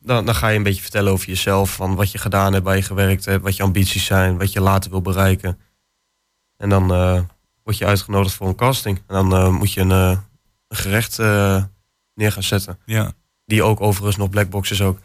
dan, 0.00 0.24
dan 0.24 0.34
ga 0.34 0.48
je 0.48 0.56
een 0.56 0.62
beetje 0.62 0.82
vertellen 0.82 1.12
over 1.12 1.28
jezelf, 1.28 1.74
van 1.74 1.94
wat 1.94 2.12
je 2.12 2.18
gedaan 2.18 2.52
hebt, 2.52 2.64
waar 2.64 2.76
je 2.76 2.82
gewerkt 2.82 3.24
hebt, 3.24 3.42
wat 3.42 3.56
je 3.56 3.62
ambities 3.62 4.04
zijn, 4.04 4.38
wat 4.38 4.52
je 4.52 4.60
later 4.60 4.90
wil 4.90 5.02
bereiken. 5.02 5.58
En 6.60 6.68
dan 6.68 6.92
eh, 6.92 7.20
word 7.64 7.78
je 7.78 7.86
uitgenodigd 7.86 8.34
voor 8.34 8.48
een 8.48 8.54
casting. 8.54 8.96
En 9.06 9.14
dan 9.14 9.34
eh, 9.34 9.48
moet 9.48 9.72
je 9.72 9.80
een, 9.80 9.90
eh, 9.90 10.16
een 10.68 10.76
gerecht 10.76 11.18
eh, 11.18 11.62
neer 12.14 12.32
gaan 12.32 12.42
zetten. 12.42 12.78
ja. 12.84 13.12
Die 13.44 13.62
ook 13.62 13.80
overigens 13.80 14.16
nog 14.16 14.30
blackbox 14.30 14.70
is 14.70 14.82
ook. 14.82 14.98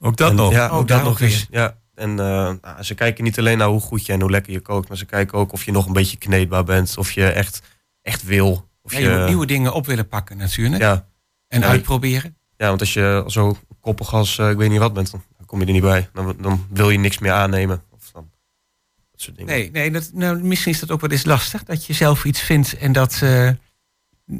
Ook 0.00 0.16
dat 0.16 0.30
En- 0.30 0.36
nog. 0.36 0.52
Ja, 0.52 0.70
Oh, 0.70 0.76
ook 0.76 0.88
dat 0.88 1.02
nog 1.04 1.20
eens. 1.20 1.46
Ja. 1.50 1.76
En 1.94 2.10
eh, 2.10 2.52
nou, 2.62 2.82
ze 2.82 2.94
kijken 2.94 3.24
niet 3.24 3.38
alleen 3.38 3.58
naar 3.58 3.68
hoe 3.68 3.80
goed 3.80 4.06
je 4.06 4.12
en 4.12 4.20
hoe 4.20 4.30
lekker 4.30 4.52
je 4.52 4.60
kookt, 4.60 4.88
maar 4.88 4.96
ze 4.96 5.04
kijken 5.04 5.38
ook 5.38 5.52
of 5.52 5.64
je 5.64 5.72
nog 5.72 5.86
een 5.86 5.92
beetje 5.92 6.16
kneedbaar 6.16 6.64
bent, 6.64 6.96
of 6.98 7.12
je 7.12 7.26
echt, 7.26 7.62
echt 8.02 8.22
wil. 8.22 8.68
Of 8.82 8.92
Ja, 8.92 8.98
je, 8.98 9.08
je 9.08 9.16
moet 9.16 9.26
nieuwe 9.26 9.46
dingen 9.46 9.72
op 9.72 9.86
willen 9.86 10.08
pakken 10.08 10.36
natuurlijk. 10.36 10.82
ja, 10.82 11.06
En 11.48 11.60
Ja, 11.60 11.66
uitproberen. 11.66 12.36
ja, 12.56 12.68
want 12.68 12.80
als 12.80 12.92
je 12.92 13.24
zo 13.26 13.56
koppig 13.80 14.14
als 14.14 14.38
eh, 14.38 14.50
ik 14.50 14.56
weet 14.56 14.70
niet 14.70 14.78
wat 14.78 14.92
bent, 14.92 15.10
dan 15.10 15.22
kom 15.46 15.60
je 15.60 15.66
er 15.66 15.72
niet 15.72 15.82
bij. 15.82 16.08
Dan, 16.12 16.36
dan 16.40 16.66
wil 16.70 16.90
je 16.90 16.98
niks 16.98 17.18
meer 17.18 17.32
aannemen. 17.32 17.82
Soort 19.22 19.36
dingen. 19.36 19.52
Nee, 19.54 19.70
nee 19.70 19.90
dat, 19.90 20.10
nou, 20.12 20.42
misschien 20.42 20.72
is 20.72 20.80
dat 20.80 20.90
ook 20.90 21.00
wel 21.00 21.10
eens 21.10 21.24
lastig. 21.24 21.64
Dat 21.64 21.86
je 21.86 21.92
zelf 21.92 22.24
iets 22.24 22.40
vindt 22.40 22.76
en 22.76 22.92
dat 22.92 23.18
eh, 23.22 23.50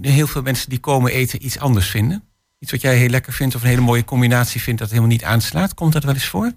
heel 0.00 0.26
veel 0.26 0.42
mensen 0.42 0.68
die 0.70 0.78
komen 0.78 1.12
eten 1.12 1.44
iets 1.44 1.58
anders 1.58 1.90
vinden. 1.90 2.24
Iets 2.58 2.70
wat 2.70 2.80
jij 2.80 2.96
heel 2.96 3.08
lekker 3.08 3.32
vindt 3.32 3.54
of 3.54 3.62
een 3.62 3.68
hele 3.68 3.80
mooie 3.80 4.04
combinatie 4.04 4.60
vindt 4.60 4.80
dat 4.80 4.88
helemaal 4.88 5.10
niet 5.10 5.24
aanslaat. 5.24 5.74
Komt 5.74 5.92
dat 5.92 6.04
wel 6.04 6.14
eens 6.14 6.26
voor? 6.28 6.52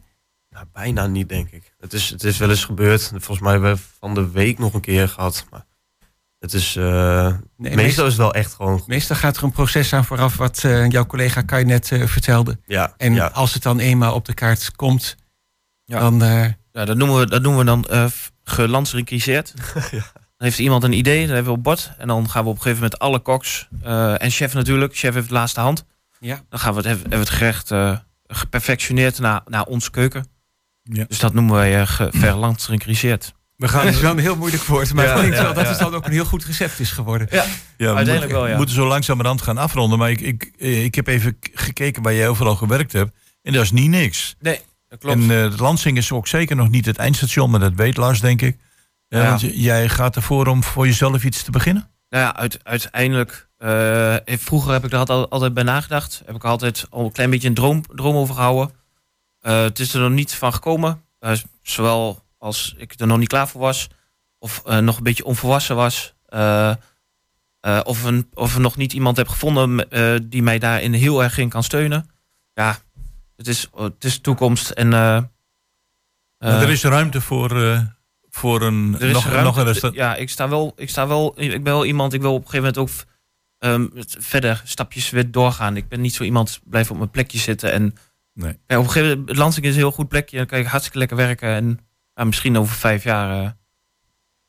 Nou, 0.49 0.65
bijna 0.73 1.07
niet, 1.07 1.29
denk 1.29 1.49
ik. 1.51 1.73
Het 1.79 1.93
is, 1.93 2.09
het 2.09 2.23
is 2.23 2.37
wel 2.37 2.49
eens 2.49 2.65
gebeurd. 2.65 3.01
Volgens 3.09 3.39
mij 3.39 3.51
hebben 3.51 3.75
we 3.75 3.81
van 3.99 4.13
de 4.13 4.31
week 4.31 4.57
nog 4.59 4.73
een 4.73 4.81
keer 4.81 5.09
gehad. 5.09 5.45
Maar 5.51 5.65
het 6.39 6.53
is, 6.53 6.75
eh, 6.75 7.33
Nee, 7.57 7.75
meestal 7.75 8.05
is 8.05 8.11
het 8.11 8.21
wel 8.21 8.33
echt 8.33 8.53
gewoon... 8.53 8.83
Meestal 8.87 9.15
gaat 9.15 9.37
er 9.37 9.43
een 9.43 9.51
proces 9.51 9.93
aan 9.93 10.05
vooraf 10.05 10.37
wat 10.37 10.63
eh, 10.63 10.89
jouw 10.89 11.05
collega 11.05 11.41
Kai 11.41 11.63
net 11.63 11.87
vertelde. 11.87 12.59
Ja, 12.65 12.93
En 12.97 13.13
ja. 13.13 13.27
als 13.27 13.53
het 13.53 13.63
dan 13.63 13.79
eenmaal 13.79 14.13
op 14.13 14.25
de 14.25 14.33
kaart 14.33 14.75
komt, 14.75 15.15
Ja. 15.85 15.99
dan... 15.99 16.21
Ja, 16.75 16.85
dat 16.85 16.97
noemen 16.97 17.19
we, 17.19 17.25
dat 17.25 17.41
noemen 17.41 17.59
we 17.59 17.65
dan 17.65 17.85
eh 17.85 18.05
gelandsrecriseerd. 18.43 19.53
Dan 20.37 20.47
heeft 20.47 20.59
iemand 20.59 20.83
een 20.83 20.93
idee, 20.93 21.19
dat 21.25 21.35
hebben 21.35 21.51
we 21.51 21.57
op 21.57 21.63
bord. 21.63 21.91
En 21.97 22.07
dan 22.07 22.29
gaan 22.29 22.43
we 22.43 22.49
op 22.49 22.55
een 22.55 22.61
gegeven 22.61 22.83
moment 22.83 22.99
alle 22.99 23.19
koks 23.19 23.67
eh, 23.83 24.21
en 24.21 24.31
chef 24.31 24.53
natuurlijk. 24.53 24.97
Chef 24.97 25.13
heeft 25.13 25.27
de 25.27 25.33
laatste 25.33 25.59
hand. 25.59 25.85
ja. 26.19 26.43
Dan 26.49 26.59
gaan 26.59 26.71
we 26.73 26.77
het, 26.77 26.85
hebben 26.85 27.09
we 27.09 27.17
het 27.17 27.29
gerecht 27.29 27.71
eh, 27.71 27.97
geperfectioneerd 28.27 29.19
naar, 29.19 29.41
naar 29.45 29.63
onze 29.63 29.91
keuken. 29.91 30.27
Ja. 30.83 31.05
Dus 31.07 31.19
dat 31.19 31.33
noemen 31.33 31.55
wij 31.55 31.81
uh. 31.81 31.99
We 33.55 33.67
gaan 33.67 33.87
is 33.87 33.99
wel 33.99 34.11
een 34.11 34.17
heel 34.17 34.35
moeilijk 34.35 34.63
woord, 34.63 34.93
maar 34.93 35.05
Ja, 35.05 35.15
ik 35.15 35.21
denk 35.21 35.33
ja, 35.33 35.41
wel 35.43 35.53
dat 35.53 35.63
ja. 35.63 35.69
het 35.69 35.79
dan 35.79 35.95
ook 35.95 36.05
een 36.05 36.11
heel 36.11 36.25
goed 36.25 36.45
recept 36.45 36.79
is 36.79 36.91
geworden. 36.91 37.27
Ja, 37.31 37.45
we 37.77 37.87
Uiteindelijk 37.87 38.31
wel, 38.31 38.47
ja. 38.47 38.57
moeten 38.57 38.75
zo 38.75 38.87
langzamerhand 38.87 39.41
gaan 39.41 39.57
afronden. 39.57 39.97
Maar 39.99 40.11
ik, 40.11 40.21
ik, 40.21 40.51
ik 40.57 40.95
heb 40.95 41.07
even 41.07 41.37
gekeken 41.53 42.03
waar 42.03 42.13
jij 42.13 42.27
overal 42.27 42.55
gewerkt 42.55 42.91
hebt. 42.91 43.15
En 43.41 43.53
dat 43.53 43.63
is 43.63 43.71
niet 43.71 43.89
niks. 43.89 44.35
Nee. 44.39 44.61
En 45.03 45.31
eh 45.31 45.57
Lansing 45.57 45.97
is 45.97 46.11
ook 46.11 46.27
zeker 46.27 46.55
nog 46.55 46.69
niet 46.69 46.85
het 46.85 46.97
eindstation, 46.97 47.49
maar 47.49 47.59
dat 47.59 47.73
weet 47.73 47.97
Lars, 47.97 48.19
denk 48.21 48.41
ik. 48.41 48.57
Eh, 49.07 49.19
Ja. 49.21 49.29
Want 49.29 49.41
jij 49.41 49.89
gaat 49.89 50.15
ervoor 50.15 50.47
om 50.47 50.63
voor 50.63 50.85
jezelf 50.85 51.23
iets 51.23 51.43
te 51.43 51.51
beginnen? 51.51 51.89
Nou 52.09 52.23
ja, 52.23 52.35
uit, 52.35 52.59
uiteindelijk. 52.63 53.49
eh, 53.57 54.15
vroeger 54.25 54.71
heb 54.71 54.85
ik 54.85 54.91
er 54.91 54.97
altijd, 54.97 55.29
altijd 55.29 55.53
bij 55.53 55.63
nagedacht. 55.63 56.21
Heb 56.25 56.35
ik 56.35 56.43
altijd 56.43 56.85
al 56.89 57.05
een 57.05 57.11
klein 57.11 57.29
beetje 57.29 57.47
een 57.47 57.53
droom, 57.53 57.83
droom 57.95 58.15
over 58.15 58.35
gehouden. 58.35 58.75
Eh, 59.39 59.61
het 59.61 59.79
is 59.79 59.93
er 59.93 60.01
nog 60.01 60.11
niet 60.11 60.33
van 60.35 60.53
gekomen. 60.53 61.01
Zowel 61.61 62.23
als 62.37 62.73
ik 62.77 62.93
er 62.99 63.07
nog 63.07 63.17
niet 63.17 63.27
klaar 63.27 63.47
voor 63.47 63.61
was. 63.61 63.87
Of 64.39 64.63
nog 64.81 64.97
een 64.97 65.03
beetje 65.03 65.25
onvolwassen 65.25 65.75
was. 65.75 66.13
of, 67.83 68.03
een, 68.03 68.27
of 68.33 68.57
nog 68.57 68.75
niet 68.77 68.93
iemand 68.93 69.17
heb 69.17 69.27
gevonden 69.27 69.87
die 70.29 70.43
mij 70.43 70.59
daarin 70.59 70.93
heel 70.93 71.23
erg 71.23 71.37
in 71.37 71.49
kan 71.49 71.63
steunen. 71.63 72.09
Ja, 72.53 72.77
het 73.35 73.47
is, 73.47 73.69
het 73.75 74.03
is 74.03 74.19
toekomst. 74.19 74.69
En, 74.69 74.93
eh, 74.93 75.15
eh, 76.37 76.61
er 76.61 76.69
is 76.69 76.83
ruimte 76.83 77.21
voor, 77.21 77.61
eh, 77.63 77.79
voor 78.29 78.61
een, 78.61 78.95
er 78.99 79.07
is 79.07 79.13
nog, 79.13 79.23
ruimte. 79.25 79.43
nog 79.43 79.57
een 79.57 79.63
restaurant. 79.63 79.95
Ja, 80.01 80.15
ik 80.15 80.29
sta 80.29 80.49
wel, 80.49 80.73
ik 80.75 80.89
sta 80.89 81.07
wel, 81.07 81.33
ik 81.41 81.49
ben 81.63 81.73
wel 81.73 81.85
iemand, 81.85 82.13
ik 82.13 82.21
wil 82.21 82.33
op 82.33 82.43
een 82.43 82.49
gegeven 82.49 82.73
moment 82.73 82.99
ook 82.99 83.13
ehm, 83.57 83.87
het- 83.97 84.15
verder 84.19 84.61
stapjes 84.65 85.09
weer 85.09 85.31
doorgaan. 85.31 85.77
Ik 85.77 85.87
ben 85.87 86.01
niet 86.01 86.13
zo 86.13 86.23
iemand, 86.23 86.59
blijf 86.63 86.91
op 86.91 86.97
mijn 86.97 87.09
plekje 87.09 87.37
zitten. 87.37 87.71
En 87.71 87.95
Nee. 88.33 88.59
ja, 88.67 88.77
op 88.77 88.83
een 88.83 88.91
gegeven 88.91 89.19
moment, 89.19 89.37
Lansing 89.37 89.65
is 89.65 89.71
een 89.71 89.77
heel 89.77 89.91
goed 89.91 90.07
plekje. 90.07 90.37
Dan 90.37 90.45
kan 90.45 90.59
je 90.59 90.65
hartstikke 90.65 90.97
lekker 90.97 91.17
werken. 91.17 91.49
En 92.13 92.27
misschien 92.27 92.57
over 92.57 92.75
vijf 92.75 93.03
jaar 93.03 93.55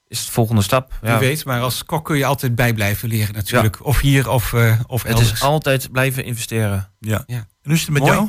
is 0.06 0.20
het 0.20 0.28
volgende 0.28 0.62
stap. 0.62 0.92
Wie 1.00 1.10
Ja, 1.10 1.18
weet, 1.18 1.44
maar 1.44 1.60
als 1.60 1.84
kok 1.84 2.04
kun 2.04 2.16
je 2.16 2.24
altijd 2.24 2.54
bij 2.54 2.74
blijven 2.74 3.08
leren 3.08 3.34
natuurlijk. 3.34 3.84
Of 3.84 4.00
hier 4.00 4.28
of, 4.28 4.52
eh 4.52 4.80
of 4.86 5.02
het 5.02 5.12
elders. 5.12 5.32
is 5.32 5.42
altijd 5.42 5.92
blijven 5.92 6.24
investeren. 6.24 6.92
Ja. 6.98 7.22
Ja. 7.26 7.36
En 7.36 7.46
hoe 7.62 7.72
is 7.74 7.80
het 7.80 7.90
met 7.90 8.02
Mooi. 8.02 8.14
jou? 8.14 8.28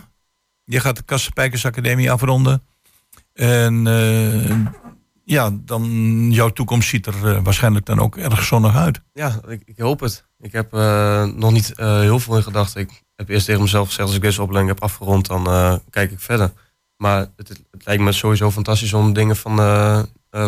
Je 0.69 0.79
gaat 0.79 0.95
de 0.95 1.03
Kassenpijkers 1.03 1.65
Academie 1.65 2.11
afronden. 2.11 2.63
En 3.33 3.87
eh, 3.87 4.55
ja, 5.23 5.49
dan 5.53 5.85
jouw 6.31 6.49
toekomst 6.49 6.89
ziet 6.89 7.05
er 7.05 7.35
eh, 7.35 7.43
waarschijnlijk 7.43 7.85
dan 7.85 7.99
ook 7.99 8.17
erg 8.17 8.43
zonnig 8.43 8.75
uit. 8.75 9.01
Ja, 9.13 9.39
ik, 9.47 9.61
ik 9.65 9.77
hoop 9.77 9.99
het. 9.99 10.25
Ik 10.39 10.51
heb 10.51 10.73
eh, 10.73 11.23
nog 11.23 11.51
niet 11.51 11.73
heel 11.75 12.19
veel 12.19 12.35
in 12.35 12.43
gedachten. 12.43 12.81
Ik 12.81 13.03
heb 13.15 13.29
eerst 13.29 13.45
tegen 13.45 13.61
mezelf 13.61 13.87
gezegd, 13.87 14.07
als 14.07 14.17
ik 14.17 14.21
deze 14.21 14.41
opleiding 14.41 14.75
heb 14.75 14.83
afgerond, 14.83 15.27
dan 15.27 15.43
kijk 15.89 16.11
ik 16.11 16.19
verder. 16.19 16.51
Maar 16.97 17.27
het, 17.35 17.49
het, 17.49 17.85
lijkt 17.85 18.03
me 18.03 18.11
sowieso 18.11 18.51
fantastisch 18.51 18.93
om 18.93 19.13
dingen 19.13 19.35
van 19.35 19.55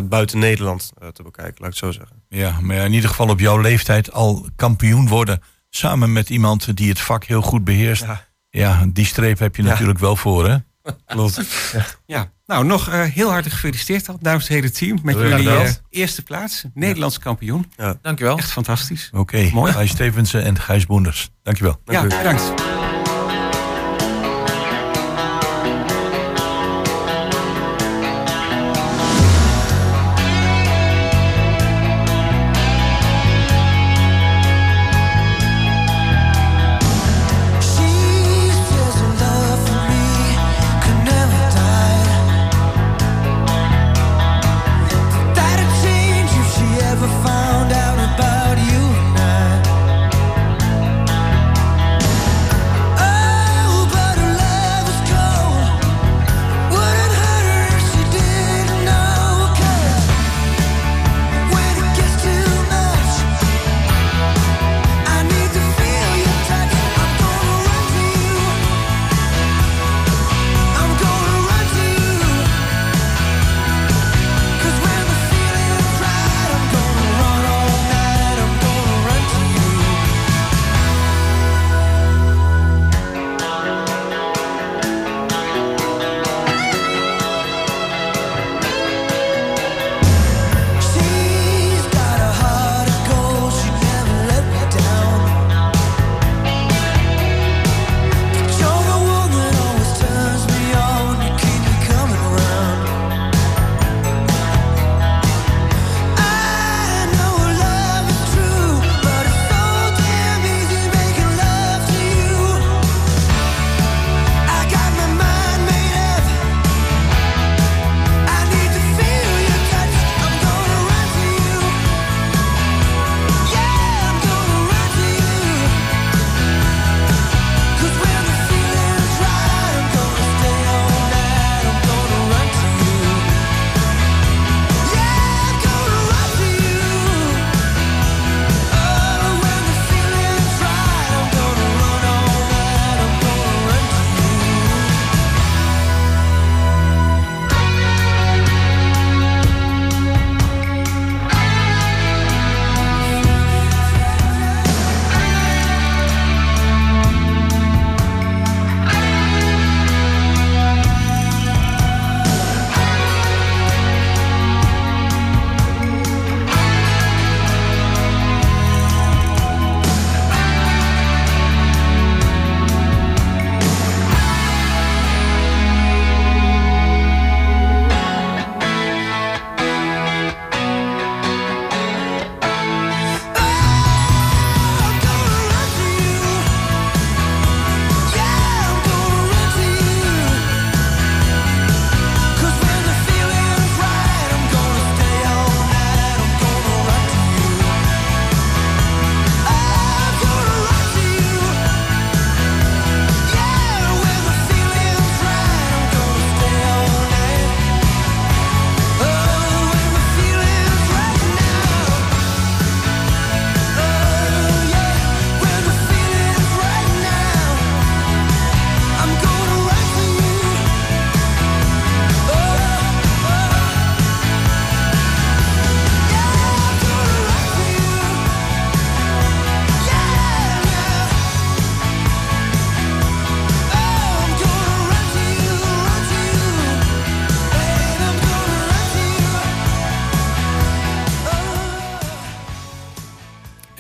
buiten 0.10 0.39
Nederland 0.39 0.91
te 1.13 1.23
bekijken, 1.23 1.55
laat 1.58 1.73
ik 1.73 1.79
het 1.79 1.86
zo 1.86 1.91
zeggen. 1.91 2.23
Ja, 2.27 2.60
maar 2.62 2.86
in 2.86 2.93
ieder 2.93 3.10
geval 3.10 3.29
op 3.29 3.39
jouw 3.39 3.58
leeftijd 3.58 4.12
al 4.12 4.45
kampioen 4.55 5.08
worden. 5.08 5.41
Samen 5.69 6.13
met 6.13 6.29
iemand 6.29 6.77
die 6.77 6.89
het 6.89 6.99
vak 6.99 7.23
heel 7.23 7.41
goed 7.41 7.63
beheerst. 7.63 8.03
Ja. 8.03 8.28
Ja, 8.49 8.85
die 8.93 9.05
streep 9.05 9.39
heb 9.39 9.55
je 9.55 9.63
Ja. 9.63 9.69
natuurlijk 9.69 9.99
wel 9.99 10.15
voor, 10.15 10.47
hè? 10.49 10.57
Klopt. 11.05 11.41
Ja, 12.05 12.31
nou 12.45 12.65
nog 12.65 12.89
eh, 12.89 13.01
heel 13.01 13.27
hartelijk 13.29 13.55
gefeliciteerd 13.55 14.09
al 14.09 14.17
namens 14.21 14.43
het 14.47 14.53
hele 14.53 14.71
team. 14.71 14.99
Met 15.03 15.15
jullie 15.15 15.49
eh, 15.49 15.71
eerste 15.89 16.21
plaats, 16.23 16.63
Nederlands 16.73 17.19
kampioen. 17.19 17.71
Dankjewel. 18.01 18.38
Echt 18.38 18.51
fantastisch. 18.51 19.09
Oké, 19.13 19.49
Mooi. 19.53 19.71
Gijs 19.71 19.89
Stevensen 19.91 20.43
en 20.43 20.59
Gijs 20.59 20.85
Boenders. 20.85 21.29
Dankjewel. 21.43 21.81
Dank 21.85 22.12
ja, 22.12 22.17
bedankt. 22.17 22.53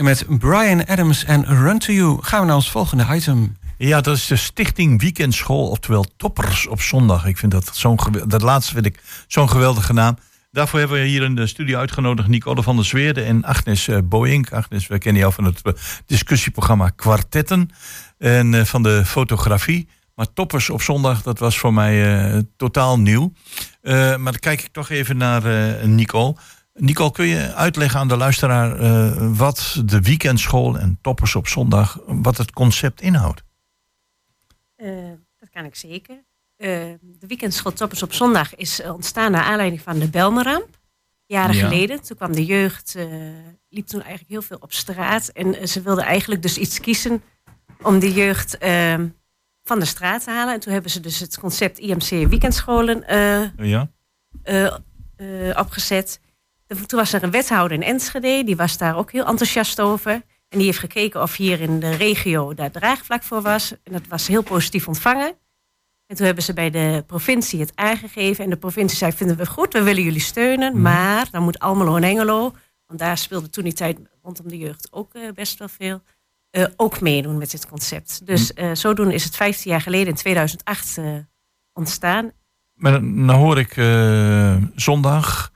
Met 0.09 0.39
Brian 0.39 0.85
Adams 0.85 1.25
en 1.25 1.45
Run 1.45 1.79
to 1.79 1.93
You 1.93 2.17
gaan 2.21 2.39
we 2.39 2.45
naar 2.45 2.55
ons 2.55 2.71
volgende 2.71 3.05
item. 3.09 3.57
Ja, 3.77 4.01
dat 4.01 4.15
is 4.15 4.27
de 4.27 4.35
Stichting 4.35 5.01
Weekendschool, 5.01 5.67
oftewel 5.67 6.05
Toppers 6.17 6.67
op 6.67 6.81
zondag. 6.81 7.25
Ik 7.25 7.37
vind 7.37 7.51
dat 7.51 7.69
zo'n 7.73 7.99
dat 8.27 8.41
laatste 8.41 8.73
vind 8.73 8.85
ik 8.85 9.03
zo'n 9.27 9.49
geweldige 9.49 9.93
naam. 9.93 10.17
Daarvoor 10.51 10.79
hebben 10.79 11.01
we 11.01 11.05
hier 11.05 11.23
in 11.23 11.35
de 11.35 11.47
studio 11.47 11.79
uitgenodigd 11.79 12.27
Nicole 12.27 12.63
van 12.63 12.75
der 12.75 12.85
Zweerde 12.85 13.21
en 13.21 13.43
Agnes 13.43 13.87
eh, 13.87 13.97
Boeink. 14.03 14.53
Agnes, 14.53 14.87
we 14.87 14.97
kennen 14.97 15.21
jou 15.21 15.33
van 15.33 15.43
het 15.43 15.61
eh, 15.61 15.73
discussieprogramma 16.05 16.89
Kwartetten 16.89 17.69
en 18.17 18.53
eh, 18.53 18.65
van 18.65 18.83
de 18.83 19.05
fotografie. 19.05 19.87
Maar 20.15 20.33
Toppers 20.33 20.69
op 20.69 20.81
zondag, 20.81 21.21
dat 21.21 21.39
was 21.39 21.59
voor 21.59 21.73
mij 21.73 22.43
totaal 22.57 22.99
nieuw. 22.99 23.33
Maar 23.81 24.17
dan 24.17 24.39
kijk 24.39 24.61
ik 24.61 24.71
toch 24.71 24.89
even 24.89 25.17
naar 25.17 25.43
Nicole. 25.87 26.35
Nicole, 26.79 27.11
kun 27.11 27.25
je 27.25 27.53
uitleggen 27.53 27.99
aan 27.99 28.07
de 28.07 28.17
luisteraar 28.17 28.79
eh, 28.79 29.37
wat 29.37 29.81
de 29.85 30.01
weekendschool 30.01 30.77
en 30.79 30.97
Toppers 31.01 31.35
op 31.35 31.47
zondag, 31.47 31.99
wat 32.05 32.37
het 32.37 32.51
concept 32.51 33.01
inhoudt? 33.01 33.43
Eh, 34.75 34.89
dat 35.39 35.49
kan 35.49 35.65
ik 35.65 35.75
zeker. 35.75 36.15
Eh, 36.55 36.67
de 37.01 37.27
weekendschool 37.27 37.73
Toppers 37.73 38.03
op 38.03 38.13
zondag 38.13 38.55
is 38.55 38.81
ontstaan 38.83 39.31
naar 39.31 39.43
aanleiding 39.43 39.81
van 39.81 39.99
de 39.99 40.09
Belmeramp. 40.09 40.67
Jaren 41.25 41.55
Ja. 41.55 41.67
geleden. 41.67 42.01
Toen 42.01 42.17
kwam 42.17 42.31
de 42.33 42.45
jeugd, 42.45 42.95
liep 43.69 43.87
toen 43.87 43.99
eigenlijk 44.01 44.29
heel 44.29 44.41
veel 44.41 44.57
op 44.59 44.73
straat. 44.73 45.27
En 45.27 45.67
ze 45.67 45.81
wilden 45.81 46.03
eigenlijk 46.03 46.41
dus 46.41 46.57
iets 46.57 46.79
kiezen 46.79 47.21
om 47.81 47.99
de 47.99 48.13
jeugd 48.13 48.57
eh, 48.57 48.93
van 49.63 49.79
de 49.79 49.85
straat 49.85 50.23
te 50.23 50.31
halen. 50.31 50.53
En 50.53 50.59
toen 50.59 50.73
hebben 50.73 50.91
ze 50.91 50.99
dus 50.99 51.19
het 51.19 51.39
concept 51.39 51.79
IMC 51.79 52.09
weekendscholen 52.29 53.03
Ja? 53.57 53.89
opgezet. 55.55 56.19
Toen 56.69 56.99
was 56.99 57.13
er 57.13 57.23
een 57.23 57.31
wethouder 57.31 57.77
in 57.77 57.83
Enschede, 57.83 58.43
die 58.43 58.55
was 58.55 58.77
daar 58.77 58.97
ook 58.97 59.11
heel 59.11 59.25
enthousiast 59.25 59.81
over. 59.81 60.11
En 60.49 60.57
die 60.57 60.65
heeft 60.65 60.79
gekeken 60.79 61.21
of 61.21 61.35
hier 61.35 61.61
in 61.61 61.79
de 61.79 61.95
regio 61.95 62.53
daar 62.53 62.71
draagvlak 62.71 63.23
voor 63.23 63.41
was. 63.41 63.71
En 63.83 63.91
dat 63.91 64.07
was 64.07 64.27
heel 64.27 64.43
positief 64.43 64.87
ontvangen. 64.87 65.37
En 66.05 66.15
toen 66.15 66.25
hebben 66.25 66.43
ze 66.43 66.53
bij 66.53 66.69
de 66.69 67.03
provincie 67.07 67.59
het 67.59 67.71
aangegeven. 67.75 68.43
En 68.43 68.49
de 68.49 68.57
provincie 68.57 68.97
zei, 68.97 69.11
vinden 69.11 69.37
we 69.37 69.45
goed, 69.45 69.73
we 69.73 69.83
willen 69.83 70.03
jullie 70.03 70.19
steunen. 70.19 70.81
Maar 70.81 71.27
dan 71.31 71.43
moet 71.43 71.59
Almelo 71.59 71.95
en 71.95 72.03
Engelo, 72.03 72.55
want 72.85 72.99
daar 72.99 73.17
speelde 73.17 73.49
toen 73.49 73.63
die 73.63 73.73
tijd 73.73 73.99
rondom 74.21 74.47
de 74.47 74.57
jeugd 74.57 74.87
ook 74.91 75.13
eh, 75.13 75.31
best 75.33 75.59
wel 75.59 75.67
veel, 75.67 76.01
eh, 76.49 76.65
ook 76.75 77.01
meedoen 77.01 77.37
met 77.37 77.51
dit 77.51 77.67
concept. 77.67 78.25
Dus 78.25 78.53
eh 78.53 78.71
zodoende 78.73 79.13
is 79.13 79.23
het 79.23 79.35
15 79.35 79.71
jaar 79.71 79.81
geleden, 79.81 80.07
in 80.07 80.15
2008, 80.15 80.97
eh, 80.97 81.05
ontstaan. 81.73 82.31
Maar 82.73 82.91
dan 82.91 83.29
hoor 83.29 83.59
ik 83.59 83.73
zondag, 84.75 85.51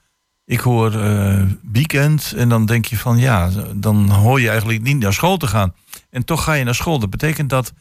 ik 0.46 0.60
hoor 0.60 0.94
eh, 0.94 1.42
weekend 1.72 2.34
en 2.36 2.50
dan 2.50 2.66
denk 2.66 2.86
je 2.86 2.98
van 2.98 3.18
ja, 3.18 3.50
dan 3.76 4.10
hoor 4.10 4.42
je 4.42 4.50
eigenlijk 4.50 4.82
niet 4.82 5.00
naar 5.00 5.14
school 5.14 5.38
te 5.38 5.48
gaan. 5.48 5.74
En 6.10 6.26
toch 6.26 6.44
ga 6.44 6.54
je 6.54 6.64
naar 6.64 6.76
school. 6.76 7.00
Dat 7.00 7.10
betekent 7.10 7.50
dat 7.50 7.74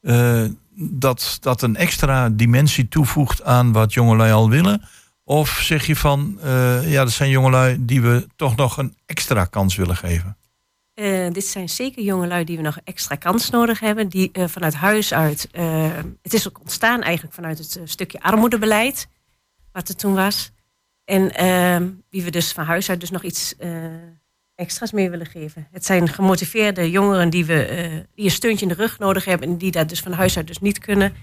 eh, 0.00 0.44
dat, 0.74 1.38
dat 1.40 1.62
een 1.62 1.76
extra 1.76 2.28
dimensie 2.28 2.88
toevoegt 2.88 3.42
aan 3.42 3.72
wat 3.72 3.92
jongelui 3.92 4.32
al 4.32 4.50
willen. 4.50 4.82
Of 5.24 5.48
zeg 5.50 5.86
je 5.86 5.96
van 5.96 6.38
eh, 6.42 6.92
ja, 6.92 7.04
dat 7.04 7.12
zijn 7.12 7.30
jongelui 7.30 7.76
die 7.80 8.00
we 8.02 8.26
toch 8.36 8.56
nog 8.56 8.76
een 8.76 8.96
extra 9.06 9.44
kans 9.44 9.76
willen 9.76 9.96
geven. 9.96 10.36
Dit 11.32 11.44
zijn 11.44 11.68
zeker 11.68 12.02
jongelui 12.02 12.44
die 12.44 12.56
we 12.56 12.62
nog 12.62 12.78
extra 12.84 13.14
kans 13.14 13.50
nodig 13.50 13.80
hebben. 13.80 14.08
Die 14.08 14.30
vanuit 14.34 14.74
huis 14.74 15.14
uit. 15.14 15.48
het 16.22 16.34
is 16.34 16.48
ook 16.48 16.60
ontstaan 16.60 17.02
eigenlijk 17.02 17.34
vanuit 17.34 17.58
het 17.58 17.80
stukje 17.84 18.20
armoedebeleid. 18.20 19.08
Wat 19.72 19.88
er 19.88 19.96
toen 19.96 20.14
was. 20.14 20.52
En 21.08 21.34
ehm, 21.34 21.90
die 22.10 22.22
we 22.22 22.30
dus 22.30 22.52
van 22.52 22.64
huis 22.64 22.90
uit 22.90 23.00
dus 23.00 23.10
nog 23.10 23.22
iets 23.22 23.56
eh, 23.56 23.70
extra's 24.54 24.92
mee 24.92 25.10
willen 25.10 25.26
geven. 25.26 25.68
Het 25.70 25.84
zijn 25.84 26.08
gemotiveerde 26.08 26.90
jongeren 26.90 27.30
die, 27.30 27.44
we, 27.44 27.64
eh, 27.64 27.90
die 28.14 28.24
een 28.24 28.30
steuntje 28.30 28.66
in 28.66 28.72
de 28.72 28.78
rug 28.78 28.98
nodig 28.98 29.24
hebben. 29.24 29.48
En 29.48 29.58
die 29.58 29.70
dat 29.70 29.88
dus 29.88 30.00
van 30.00 30.12
huis 30.12 30.36
uit 30.36 30.46
dus 30.46 30.58
niet 30.58 30.78
kunnen. 30.78 31.14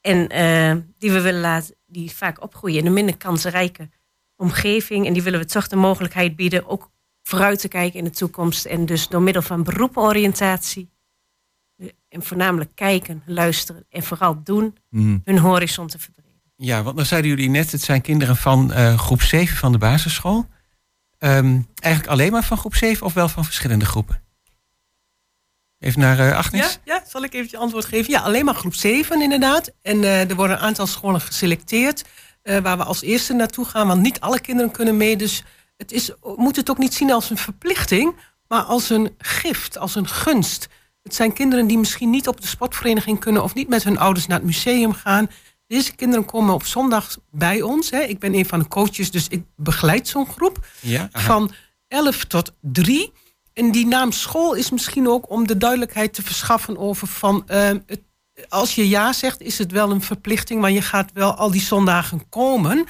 En 0.00 0.28
eh, 0.28 0.76
die 0.98 1.12
we 1.12 1.20
willen 1.20 1.40
laten, 1.40 1.74
die 1.86 2.10
vaak 2.10 2.42
opgroeien 2.42 2.78
in 2.78 2.86
een 2.86 2.92
minder 2.92 3.16
kansrijke 3.16 3.88
omgeving. 4.36 5.06
En 5.06 5.12
die 5.12 5.22
willen 5.22 5.40
we 5.40 5.46
toch 5.46 5.68
de 5.68 5.76
mogelijkheid 5.76 6.36
bieden. 6.36 6.66
Ook 6.66 6.90
vooruit 7.22 7.60
te 7.60 7.68
kijken 7.68 7.98
in 7.98 8.04
de 8.04 8.10
toekomst. 8.10 8.64
En 8.64 8.86
dus 8.86 9.08
door 9.08 9.22
middel 9.22 9.42
van 9.42 9.62
beroepenoriëntatie. 9.62 10.90
En 12.08 12.22
voornamelijk 12.22 12.70
kijken, 12.74 13.22
luisteren 13.26 13.86
en 13.88 14.02
vooral 14.02 14.42
doen. 14.42 14.76
Mhm. 14.90 15.18
Hun 15.24 15.38
horizon 15.38 15.86
te 15.86 15.98
verbreden. 15.98 16.25
Ja, 16.56 16.82
want 16.82 16.96
dan 16.96 17.06
zeiden 17.06 17.30
jullie 17.30 17.50
net, 17.50 17.72
het 17.72 17.82
zijn 17.82 18.00
kinderen 18.00 18.36
van 18.36 18.72
eh, 18.72 18.98
groep 18.98 19.22
7 19.22 19.56
van 19.56 19.72
de 19.72 19.78
basisschool. 19.78 20.46
Ehm, 21.18 21.60
eigenlijk 21.74 22.12
alleen 22.12 22.32
maar 22.32 22.44
van 22.44 22.58
groep 22.58 22.74
7 22.74 23.06
of 23.06 23.14
wel 23.14 23.28
van 23.28 23.44
verschillende 23.44 23.84
groepen? 23.84 24.22
Even 25.78 26.00
naar 26.00 26.18
eh, 26.18 26.36
Agnes. 26.36 26.78
Ja, 26.84 26.94
ja, 26.94 27.02
zal 27.08 27.22
ik 27.22 27.34
even 27.34 27.58
antwoord 27.58 27.84
geven? 27.84 28.12
Ja, 28.12 28.20
alleen 28.20 28.44
maar 28.44 28.54
groep 28.54 28.74
7 28.74 29.22
inderdaad. 29.22 29.72
En 29.82 30.04
eh, 30.04 30.30
er 30.30 30.36
worden 30.36 30.56
een 30.56 30.62
aantal 30.62 30.86
scholen 30.86 31.20
geselecteerd 31.20 32.04
waar 32.62 32.76
we 32.76 32.84
als 32.84 33.02
eerste 33.02 33.32
naartoe 33.32 33.64
gaan. 33.64 33.86
Want 33.86 34.02
niet 34.02 34.20
alle 34.20 34.40
kinderen 34.40 34.70
kunnen 34.70 34.96
mee. 34.96 35.16
Dus 35.16 35.42
het 35.76 35.92
is, 35.92 36.12
moet 36.36 36.56
het 36.56 36.70
ook 36.70 36.78
niet 36.78 36.94
zien 36.94 37.12
als 37.12 37.30
een 37.30 37.36
verplichting, 37.36 38.14
maar 38.48 38.62
als 38.62 38.90
een 38.90 39.14
gift, 39.18 39.78
als 39.78 39.94
een 39.94 40.08
gunst. 40.08 40.68
Het 41.02 41.14
zijn 41.14 41.32
kinderen 41.32 41.66
die 41.66 41.78
misschien 41.78 42.10
niet 42.10 42.28
op 42.28 42.40
de 42.40 42.46
sportvereniging 42.46 43.20
kunnen 43.20 43.42
of 43.42 43.54
niet 43.54 43.68
met 43.68 43.84
hun 43.84 43.98
ouders 43.98 44.26
naar 44.26 44.36
het 44.36 44.46
museum 44.46 44.92
gaan. 44.92 45.28
Deze 45.66 45.94
kinderen 45.94 46.24
komen 46.24 46.54
op 46.54 46.66
zondag 46.66 47.16
bij 47.30 47.62
ons. 47.62 47.90
Hè. 47.90 48.00
Ik 48.00 48.18
ben 48.18 48.34
een 48.34 48.46
van 48.46 48.58
de 48.58 48.68
coaches, 48.68 49.10
dus 49.10 49.28
ik 49.28 49.44
begeleid 49.56 50.08
zo'n 50.08 50.26
groep 50.26 50.66
Ja, 50.80 51.08
van 51.12 51.50
11 51.88 52.24
tot 52.24 52.52
3. 52.60 53.12
En 53.52 53.70
die 53.70 53.86
naam 53.86 54.12
school 54.12 54.54
is 54.54 54.70
misschien 54.70 55.08
ook 55.08 55.30
om 55.30 55.46
de 55.46 55.56
duidelijkheid 55.56 56.14
te 56.14 56.22
verschaffen 56.22 56.76
over 56.78 57.06
van... 57.06 57.42
ehm, 57.46 57.78
het, 57.86 58.00
als 58.48 58.74
je 58.74 58.88
ja 58.88 59.12
zegt, 59.12 59.40
is 59.40 59.58
het 59.58 59.72
wel 59.72 59.90
een 59.90 60.02
verplichting... 60.02 60.60
maar 60.60 60.70
je 60.70 60.82
gaat 60.82 61.12
wel 61.12 61.34
al 61.34 61.50
die 61.50 61.60
zondagen 61.60 62.28
komen. 62.28 62.86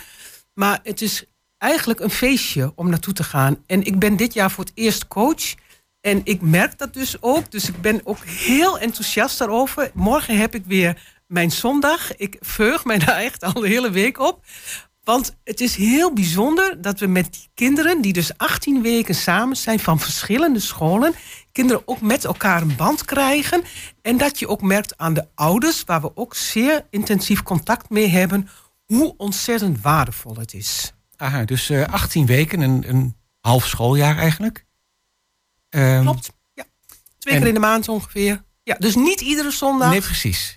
Maar 0.55 0.81
het 0.83 1.01
is 1.01 1.24
eigenlijk 1.59 2.01
een 2.01 2.11
feestje 2.11 2.72
om 2.74 2.91
naartoe 2.91 3.14
te 3.14 3.24
gaan. 3.24 3.62
En 3.66 3.83
ik 3.83 3.99
ben 3.99 4.16
dit 4.16 4.35
jaar 4.35 4.51
voor 4.51 4.64
het 4.64 4.72
eerst 4.74 5.09
coach... 5.09 5.55
En 6.01 6.20
ik 6.24 6.41
merk 6.41 6.79
dat 6.79 6.95
dus 6.95 7.22
ook. 7.22 7.51
Dus 7.51 7.68
ik 7.68 7.81
ben 7.81 8.01
ook 8.05 8.24
heel 8.24 8.79
enthousiast 8.79 9.39
daarover. 9.39 9.91
Morgen 9.95 10.39
heb 10.39 10.55
ik 10.55 10.64
weer 10.66 11.16
mijn 11.27 11.51
zondag. 11.51 12.16
Ik 12.16 12.37
veug 12.41 12.85
mij 12.85 12.99
daar 12.99 13.16
echt 13.16 13.43
al 13.43 13.53
de 13.53 13.68
hele 13.68 13.91
week 13.91 14.18
op. 14.18 14.45
Want 15.05 15.37
het 15.45 15.61
is 15.61 15.77
heel 15.77 16.12
bijzonder 16.12 16.81
dat 16.83 16.99
we 17.01 17.07
met 17.07 17.33
die 17.33 17.49
kinderen, 17.55 18.01
die 18.01 18.12
dus 18.12 18.39
18 18.39 18.83
weken 18.83 19.14
samen 19.14 19.57
zijn 19.57 19.79
van 19.81 20.01
verschillende 20.01 20.61
scholen, 20.61 21.14
kinderen 21.53 21.83
ook 21.89 22.01
met 22.01 22.24
elkaar 22.24 22.62
een 22.62 22.77
band 22.77 23.05
krijgen. 23.05 23.62
En 24.03 24.16
dat 24.16 24.39
je 24.39 24.49
ook 24.49 24.62
merkt 24.62 24.97
aan 24.99 25.14
de 25.14 25.27
ouders, 25.35 25.85
waar 25.85 26.01
we 26.01 26.16
ook 26.16 26.35
zeer 26.35 26.87
intensief 26.91 27.43
contact 27.43 27.91
mee 27.91 28.09
hebben, 28.09 28.49
hoe 28.85 29.14
ontzettend 29.16 29.81
waardevol 29.81 30.37
het 30.37 30.55
is. 30.55 30.93
Aha, 31.16 31.45
dus 31.45 31.70
eh 31.70 31.85
18 31.93 32.27
weken, 32.27 32.61
een, 32.61 32.89
een 32.89 33.16
half 33.41 33.66
schooljaar 33.66 34.16
eigenlijk. 34.18 34.64
Ehm, 35.68 36.03
Klopt. 36.03 36.31
Ja. 36.55 36.64
Twee 37.18 37.35
En- 37.35 37.41
keer 37.41 37.49
in 37.49 37.55
de 37.55 37.61
maand 37.61 37.89
ongeveer. 37.89 38.43
Ja, 38.62 38.74
dus 38.79 38.95
niet 38.95 39.20
iedere 39.20 39.51
zondag. 39.51 39.91
Nee, 39.91 40.01
precies. 40.01 40.56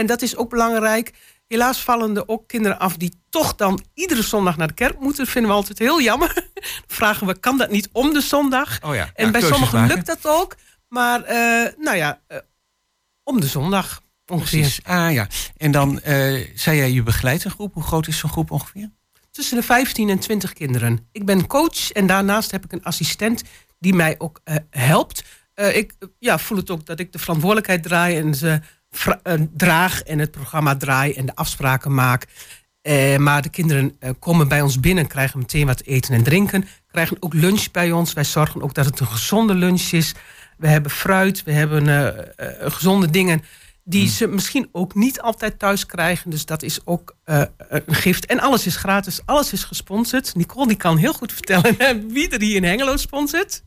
En 0.00 0.06
dat 0.06 0.22
is 0.22 0.36
ook 0.36 0.50
belangrijk. 0.50 1.12
Helaas 1.46 1.82
vallen 1.82 2.16
er 2.16 2.28
ook 2.28 2.48
kinderen 2.48 2.78
af 2.78 2.96
die 2.96 3.22
toch 3.30 3.54
dan 3.54 3.84
iedere 3.94 4.22
zondag 4.22 4.56
naar 4.56 4.66
de 4.66 4.74
kerk 4.74 5.00
moeten. 5.00 5.24
Dat 5.24 5.32
vinden 5.32 5.50
we 5.50 5.56
altijd 5.56 5.78
heel 5.78 6.00
jammer. 6.00 6.34
Dan 6.54 6.64
vragen 6.86 7.26
we, 7.26 7.38
kan 7.38 7.58
dat 7.58 7.70
niet 7.70 7.88
om 7.92 8.12
de 8.12 8.20
zondag? 8.20 8.82
Oh 8.82 8.94
ja, 8.94 9.10
En 9.14 9.24
ja, 9.24 9.30
bij 9.30 9.40
sommigen 9.40 9.78
maken. 9.78 9.94
lukt 9.94 10.06
dat 10.06 10.26
ook. 10.26 10.56
Maar 10.88 11.22
eh, 11.22 11.72
nou 11.78 11.96
ja, 11.96 12.20
eh, 12.26 12.38
om 13.22 13.40
de 13.40 13.46
zondag 13.46 14.02
ongeveer. 14.26 14.60
Precies. 14.60 14.84
Ah 14.84 15.12
ja. 15.12 15.26
En 15.56 15.70
dan 15.70 16.00
eh, 16.00 16.46
zei 16.54 16.76
jij, 16.76 16.90
je 16.90 17.02
begeleidt 17.02 17.44
een 17.44 17.50
groep. 17.50 17.74
Hoe 17.74 17.82
groot 17.82 18.06
is 18.06 18.18
zo'n 18.18 18.30
groep 18.30 18.50
ongeveer? 18.50 18.90
Tussen 19.30 19.56
de 19.56 19.62
15 19.62 20.08
en 20.08 20.18
20 20.18 20.52
kinderen. 20.52 21.08
Ik 21.12 21.24
ben 21.24 21.46
coach 21.46 21.92
en 21.92 22.06
daarnaast 22.06 22.50
heb 22.50 22.64
ik 22.64 22.72
een 22.72 22.84
assistent 22.84 23.42
die 23.78 23.94
mij 23.94 24.14
ook 24.18 24.40
helpt. 24.70 25.24
Ik 25.54 25.92
ja, 26.18 26.38
voel 26.38 26.58
het 26.58 26.70
ook 26.70 26.86
dat 26.86 27.00
ik 27.00 27.12
de 27.12 27.18
verantwoordelijkheid 27.18 27.82
draai 27.82 28.16
en 28.16 28.34
ze 28.34 28.60
draag 29.56 30.02
en 30.02 30.18
het 30.18 30.30
programma 30.30 30.76
draai 30.76 31.12
en 31.12 31.26
de 31.26 31.34
afspraken 31.34 31.94
maak. 31.94 32.26
Eh, 32.82 33.16
maar 33.16 33.42
de 33.42 33.48
kinderen 33.48 33.96
eh, 33.98 34.10
komen 34.18 34.48
bij 34.48 34.60
ons 34.60 34.80
binnen, 34.80 35.06
krijgen 35.06 35.38
meteen 35.38 35.66
wat 35.66 35.82
eten 35.82 36.14
en 36.14 36.22
drinken. 36.22 36.64
Krijgen 36.90 37.16
ook 37.20 37.34
lunch 37.34 37.70
bij 37.70 37.92
ons. 37.92 38.12
Wij 38.12 38.24
zorgen 38.24 38.62
ook 38.62 38.74
dat 38.74 38.84
het 38.84 39.00
een 39.00 39.06
gezonde 39.06 39.54
lunch 39.54 39.90
is. 39.90 40.14
We 40.56 40.68
hebben 40.68 40.90
fruit, 40.90 41.42
we 41.42 41.52
hebben 41.52 41.88
eh, 42.36 42.70
gezonde 42.72 43.10
dingen 43.10 43.42
die 43.84 44.08
ze 44.08 44.26
misschien 44.26 44.68
ook 44.72 44.94
niet 44.94 45.20
altijd 45.20 45.58
thuis 45.58 45.86
krijgen. 45.86 46.30
Dus 46.30 46.46
dat 46.46 46.62
is 46.62 46.80
ook 46.84 47.16
een 47.68 47.94
gift. 47.94 48.26
En 48.26 48.40
alles 48.40 48.66
is 48.66 48.76
gratis, 48.76 49.20
alles 49.24 49.52
is 49.52 49.64
gesponsord. 49.64 50.34
Nicole 50.34 50.66
die 50.66 50.76
kan 50.76 50.96
heel 50.96 51.12
goed 51.12 51.32
vertellen 51.32 51.76
wie 52.14 52.28
er 52.28 52.40
hier 52.40 52.56
in 52.56 52.64
Hengelo 52.64 52.96
sponsort. 52.96 53.62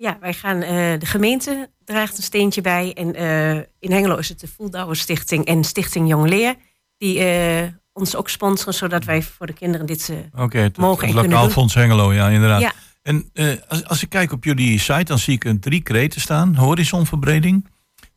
Ja, 0.00 0.16
wij 0.20 0.32
gaan, 0.32 0.62
eh, 0.62 0.98
de 0.98 1.06
gemeente 1.06 1.70
draagt 1.84 2.16
een 2.16 2.22
steentje 2.22 2.60
bij. 2.60 2.92
En 2.94 3.14
eh, 3.14 3.54
in 3.56 3.92
Hengelo 3.92 4.16
is 4.16 4.28
het 4.28 4.40
de 4.40 4.48
Voeldouwer 4.48 4.96
Stichting 4.96 5.44
en 5.44 5.64
Stichting 5.64 6.08
Jong 6.08 6.28
Leer. 6.28 6.54
Die 6.98 7.18
eh, 7.18 7.68
ons 7.92 8.16
ook 8.16 8.28
sponsoren, 8.28 8.74
zodat 8.74 9.04
wij 9.04 9.22
voor 9.22 9.46
de 9.46 9.52
kinderen 9.52 9.86
dit... 9.86 10.06
het, 10.06 10.76
Mogen 10.76 11.06
het 11.06 11.16
en 11.16 11.20
kunnen 11.20 11.22
lokaal 11.22 11.50
fonds 11.50 11.74
Hengelo, 11.74 12.12
ja 12.12 12.28
inderdaad. 12.28 12.60
Ja. 12.60 12.72
En 13.02 13.30
als, 13.68 13.84
als 13.84 14.02
ik 14.02 14.08
kijk 14.08 14.32
op 14.32 14.44
jullie 14.44 14.78
site, 14.78 15.04
dan 15.04 15.18
zie 15.18 15.34
ik 15.34 15.44
er 15.44 15.60
drie 15.60 15.82
kreten 15.82 16.20
staan. 16.20 16.54
Horizonverbreding, 16.54 17.66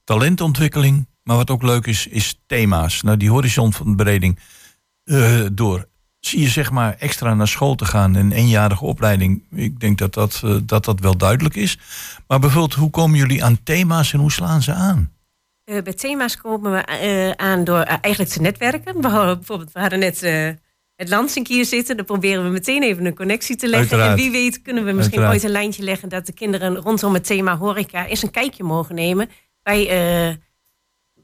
talentontwikkeling. 0.04 1.08
Maar 1.24 1.36
wat 1.36 1.50
ook 1.50 1.64
leuk 1.64 1.86
is, 1.86 2.08
is 2.08 2.42
thema's. 2.46 3.02
Nou, 3.02 3.18
die 3.18 3.30
horizonverbreding 3.30 4.40
door. 5.52 5.88
Zie 6.22 6.40
je 6.40 6.48
zeg 6.48 6.72
maar 6.72 6.96
extra 7.00 7.34
naar 7.34 7.48
school 7.48 7.76
te 7.76 7.86
gaan. 7.86 8.16
Een 8.16 8.32
eenjarige 8.32 8.86
opleiding. 8.86 9.44
Ik 9.56 9.80
denk 9.80 9.98
dat 9.98 10.14
dat, 10.14 10.42
eh, 10.44 10.56
dat 10.64 10.86
dat 10.86 11.00
wel 11.00 11.18
duidelijk 11.18 11.56
is. 11.56 11.78
Maar 12.28 12.40
bijvoorbeeld, 12.40 12.74
hoe 12.74 12.90
komen 12.90 13.18
jullie 13.18 13.44
aan 13.44 13.64
thema's 13.64 14.14
en 14.14 14.20
hoe 14.20 14.32
slaan 14.32 14.62
ze 14.62 14.74
aan? 14.74 15.12
Eh, 15.64 15.82
bij 15.82 15.94
thema's 15.94 16.38
komen 16.38 16.72
we 16.72 16.78
eh, 16.78 17.32
aan 17.32 17.64
door 17.64 17.80
eigenlijk 17.82 18.32
te 18.32 18.42
netwerken. 18.42 19.02
We 19.02 19.08
hadden, 19.08 19.38
bijvoorbeeld, 19.38 19.72
we 19.72 19.80
hadden 19.80 20.00
net 20.00 20.20
het 20.96 21.10
Lansink 21.10 21.48
hier 21.48 21.66
zitten. 21.66 21.98
Dan 21.98 22.06
proberen 22.06 22.44
we 22.44 22.50
meteen 22.50 22.84
even 22.84 23.06
een 23.06 23.16
connectie 23.16 23.56
te 23.56 23.68
leggen. 23.68 23.90
Uiteraard. 23.90 24.20
En 24.20 24.24
wie 24.24 24.32
weet 24.32 24.62
kunnen 24.62 24.86
we 24.86 24.92
misschien 24.92 25.20
Uiteraard. 25.20 25.44
ooit 25.44 25.44
een 25.44 25.60
lijntje 25.62 25.84
leggen... 25.84 26.10
dat 26.10 26.26
de 26.26 26.34
kinderen 26.34 26.76
rondom 26.76 27.14
het 27.14 27.26
thema 27.26 27.58
horeca 27.58 28.06
eens 28.06 28.24
een 28.24 28.32
kijkje 28.32 28.64
mogen 28.64 28.96
nemen... 28.96 29.30
bij, 29.64 30.40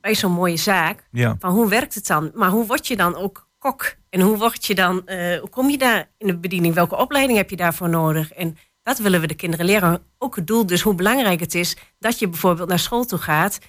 bij 0.01 0.15
zo'n 0.15 0.31
mooie 0.31 0.57
zaak. 0.57 1.07
Ja. 1.11 1.35
Van 1.39 1.51
hoe 1.51 1.69
werkt 1.69 1.95
het 1.95 2.07
dan? 2.07 2.31
Maar 2.33 2.49
hoe 2.49 2.65
word 2.65 2.87
je 2.87 2.95
dan 2.95 3.15
ook 3.15 3.46
kok? 3.67 3.95
En 4.09 4.21
hoe, 4.21 4.37
word 4.37 4.65
je 4.65 4.75
dan, 4.75 5.07
eh, 5.07 5.39
hoe 5.39 5.49
kom 5.49 5.69
je 5.69 5.77
daar 5.77 6.09
in 6.17 6.27
de 6.27 6.37
bediening? 6.37 6.73
Welke 6.73 6.95
opleiding 6.95 7.37
heb 7.37 7.49
je 7.49 7.55
daarvoor 7.55 7.89
nodig? 7.89 8.31
En 8.31 8.57
dat 8.83 8.97
willen 8.97 9.21
we 9.21 9.27
de 9.27 9.35
kinderen 9.35 9.65
leren. 9.65 10.01
Ook 10.17 10.35
het 10.35 10.47
doel, 10.47 10.65
dus 10.65 10.81
hoe 10.81 10.95
belangrijk 10.95 11.39
het 11.39 11.55
is 11.55 11.75
dat 11.99 12.19
je 12.19 12.27
bijvoorbeeld 12.29 12.69
naar 12.69 12.79
school 12.79 13.05
toe 13.05 13.19
gaat. 13.19 13.59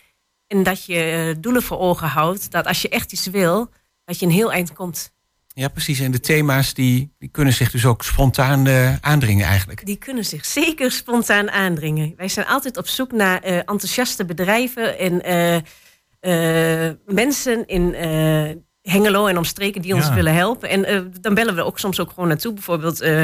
En 0.47 0.63
dat 0.63 0.85
je 0.85 0.95
eh, 0.95 1.43
doelen 1.43 1.63
voor 1.63 1.79
ogen 1.79 2.09
houdt. 2.09 2.51
Dat 2.51 2.67
als 2.67 2.83
je 2.83 2.89
echt 2.89 3.13
iets 3.13 3.27
wil, 3.27 3.71
dat 4.05 4.19
je 4.19 4.27
een 4.27 4.33
heel 4.33 4.53
eind 4.53 4.73
komt. 4.73 5.13
Ja, 5.49 5.69
precies. 5.69 6.01
En 6.01 6.11
de 6.11 6.21
thema's 6.21 6.75
die, 6.75 7.15
die 7.19 7.29
kunnen 7.29 7.55
zich 7.55 7.71
dus 7.71 7.85
ook 7.85 8.03
spontaan 8.03 8.67
eh, 8.67 8.97
aandringen 9.01 9.47
eigenlijk. 9.47 9.87
Die 9.87 9.97
kunnen 9.97 10.25
zich 10.25 10.45
zeker 10.45 10.91
spontaan 10.91 11.51
aandringen. 11.51 12.13
Wij 12.17 12.29
zijn 12.29 12.47
altijd 12.47 12.77
op 12.77 12.87
zoek 12.87 13.13
naar 13.13 13.43
enthousiaste 13.43 14.25
bedrijven 14.25 14.99
en 14.99 15.65
mensen 17.07 17.67
in 17.67 17.95
Hengelo 18.91 19.27
en 19.27 19.37
omstreken 19.37 19.83
die 19.83 19.95
ons 19.95 20.07
Ja. 20.07 20.15
willen 20.15 20.35
helpen. 20.35 20.69
En 20.69 20.85
eh, 20.85 21.01
dan 21.21 21.35
bellen 21.35 21.55
we 21.55 21.65
ook 21.65 21.79
soms 21.79 22.01
ook 22.01 22.11
gewoon 22.11 22.29
naartoe. 22.29 22.53
Bijvoorbeeld 22.53 23.01
eh, 23.01 23.23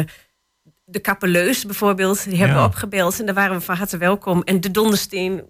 de 0.84 0.98
Kappeleus 0.98 1.64
bijvoorbeeld, 1.64 2.24
die 2.24 2.38
hebben 2.38 2.56
Ja. 2.56 2.62
we 2.62 2.68
opgebeld. 2.68 3.20
En 3.20 3.26
daar 3.26 3.34
waren 3.34 3.56
we 3.56 3.62
van 3.62 3.76
harte 3.76 3.96
welkom. 3.96 4.42
En 4.42 4.60
de 4.60 4.70
Dondersteen, 4.70 5.42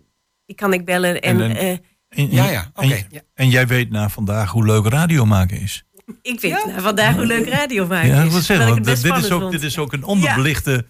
die 0.47 0.57
kan 0.57 0.73
ik 0.73 0.85
bellen. 0.85 1.21
En, 1.23 1.41
En, 1.41 1.57
eh, 1.57 1.71
En, 2.09 2.31
Ja, 2.31 2.51
ja, 2.51 2.71
oké. 2.75 2.95
En, 2.95 3.23
en 3.35 3.49
jij 3.49 3.67
weet 3.67 3.91
na 3.91 4.09
vandaag 4.09 4.51
hoe 4.51 4.65
leuk 4.65 4.87
radio 4.87 5.25
maken 5.27 5.61
is. 5.61 5.85
ik 6.23 6.41
weet 6.41 6.53
nou, 6.53 6.81
vandaag 6.81 7.15
hoe 7.15 7.27
leuk 7.27 7.49
radio 7.49 7.87
maken 7.87 8.09
Ja, 8.09 8.23
is. 8.23 8.33
wil 8.33 8.41
zeggen, 8.41 8.69
want 8.69 8.83
best 8.83 9.03
dit, 9.03 9.17
is 9.17 9.31
ook, 9.31 9.51
dit 9.51 9.63
is 9.63 9.79
ook 9.79 9.93
een 9.93 10.05
onderbelichte 10.05 10.87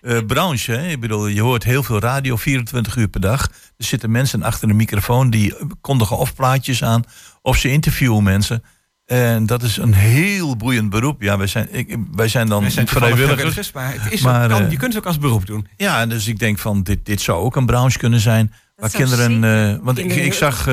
eh, 0.00 0.18
branche. 0.26 0.72
Hè? 0.72 0.88
Ik 0.88 1.00
bedoel, 1.00 1.26
je 1.26 1.40
hoort 1.40 1.64
heel 1.64 1.82
veel 1.82 1.98
radio 1.98 2.36
24 2.36 2.96
uur 2.96 3.08
per 3.08 3.20
dag. 3.20 3.42
Er 3.76 3.84
zitten 3.84 4.10
mensen 4.10 4.42
achter 4.42 4.68
de 4.68 4.74
microfoon 4.74 5.30
die 5.30 5.54
kondigen 5.80 6.18
of 6.18 6.34
plaatjes 6.34 6.84
aan 6.84 7.04
of 7.42 7.56
ze 7.56 7.70
interviewen 7.70 8.22
mensen. 8.22 8.62
En 9.06 9.46
dat 9.46 9.62
is 9.62 9.76
een 9.76 9.94
heel 9.94 10.56
boeiend 10.56 10.90
beroep. 10.90 11.22
Ja, 11.22 11.38
wij 11.38 11.46
zijn, 11.46 11.68
ik, 11.70 11.96
wij 12.12 12.28
zijn 12.28 12.48
dan 12.48 12.60
Wij 12.60 12.70
zijn 12.70 12.86
toevallig 12.86 13.16
vrijwilligers. 13.16 13.72
maar, 13.72 13.92
het 13.92 14.12
is 14.12 14.20
Maar, 14.20 14.44
ook, 14.44 14.50
kan, 14.50 14.62
eh, 14.64 14.70
je 14.70 14.76
kunt 14.76 14.92
het 14.92 15.02
ook 15.02 15.08
als 15.08 15.18
beroep 15.18 15.46
doen. 15.46 15.66
Ja, 15.76 16.00
en 16.00 16.08
dus 16.08 16.26
ik 16.26 16.38
denk 16.38 16.58
van 16.58 16.82
dit, 16.82 17.06
dit 17.06 17.20
zou 17.20 17.38
ook 17.42 17.56
een 17.56 17.66
branche 17.66 17.98
kunnen 17.98 18.20
zijn. 18.20 18.52
waar 18.76 18.90
kinderen. 18.90 19.44
eh, 19.44 19.78
want 19.82 19.98
ik, 19.98 20.04
kinderen 20.04 20.24
ik 20.24 20.32
zag 20.32 20.66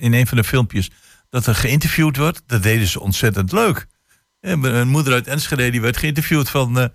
in 0.00 0.12
een 0.12 0.26
van 0.26 0.36
de 0.36 0.44
filmpjes 0.44 0.90
dat 1.30 1.46
er 1.46 1.54
geïnterviewd 1.54 2.16
wordt. 2.16 2.42
Dat 2.46 2.62
deden 2.62 2.86
ze 2.86 3.00
ontzettend 3.00 3.52
leuk. 3.52 3.86
Een 4.40 4.88
moeder 4.88 5.12
uit 5.12 5.26
Enschede 5.26 5.70
die 5.70 5.80
werd 5.80 5.96
geïnterviewd 5.96 6.50
van, 6.50 6.78
eh, 6.78 6.86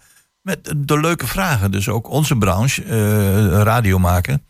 met, 0.41 0.73
door 0.77 1.01
leuke 1.01 1.27
vragen. 1.27 1.71
Dus 1.71 1.89
ook 1.89 2.09
onze 2.09 2.37
branche, 2.37 2.83
eh, 2.83 3.61
radio 3.61 3.99
maken, 3.99 4.45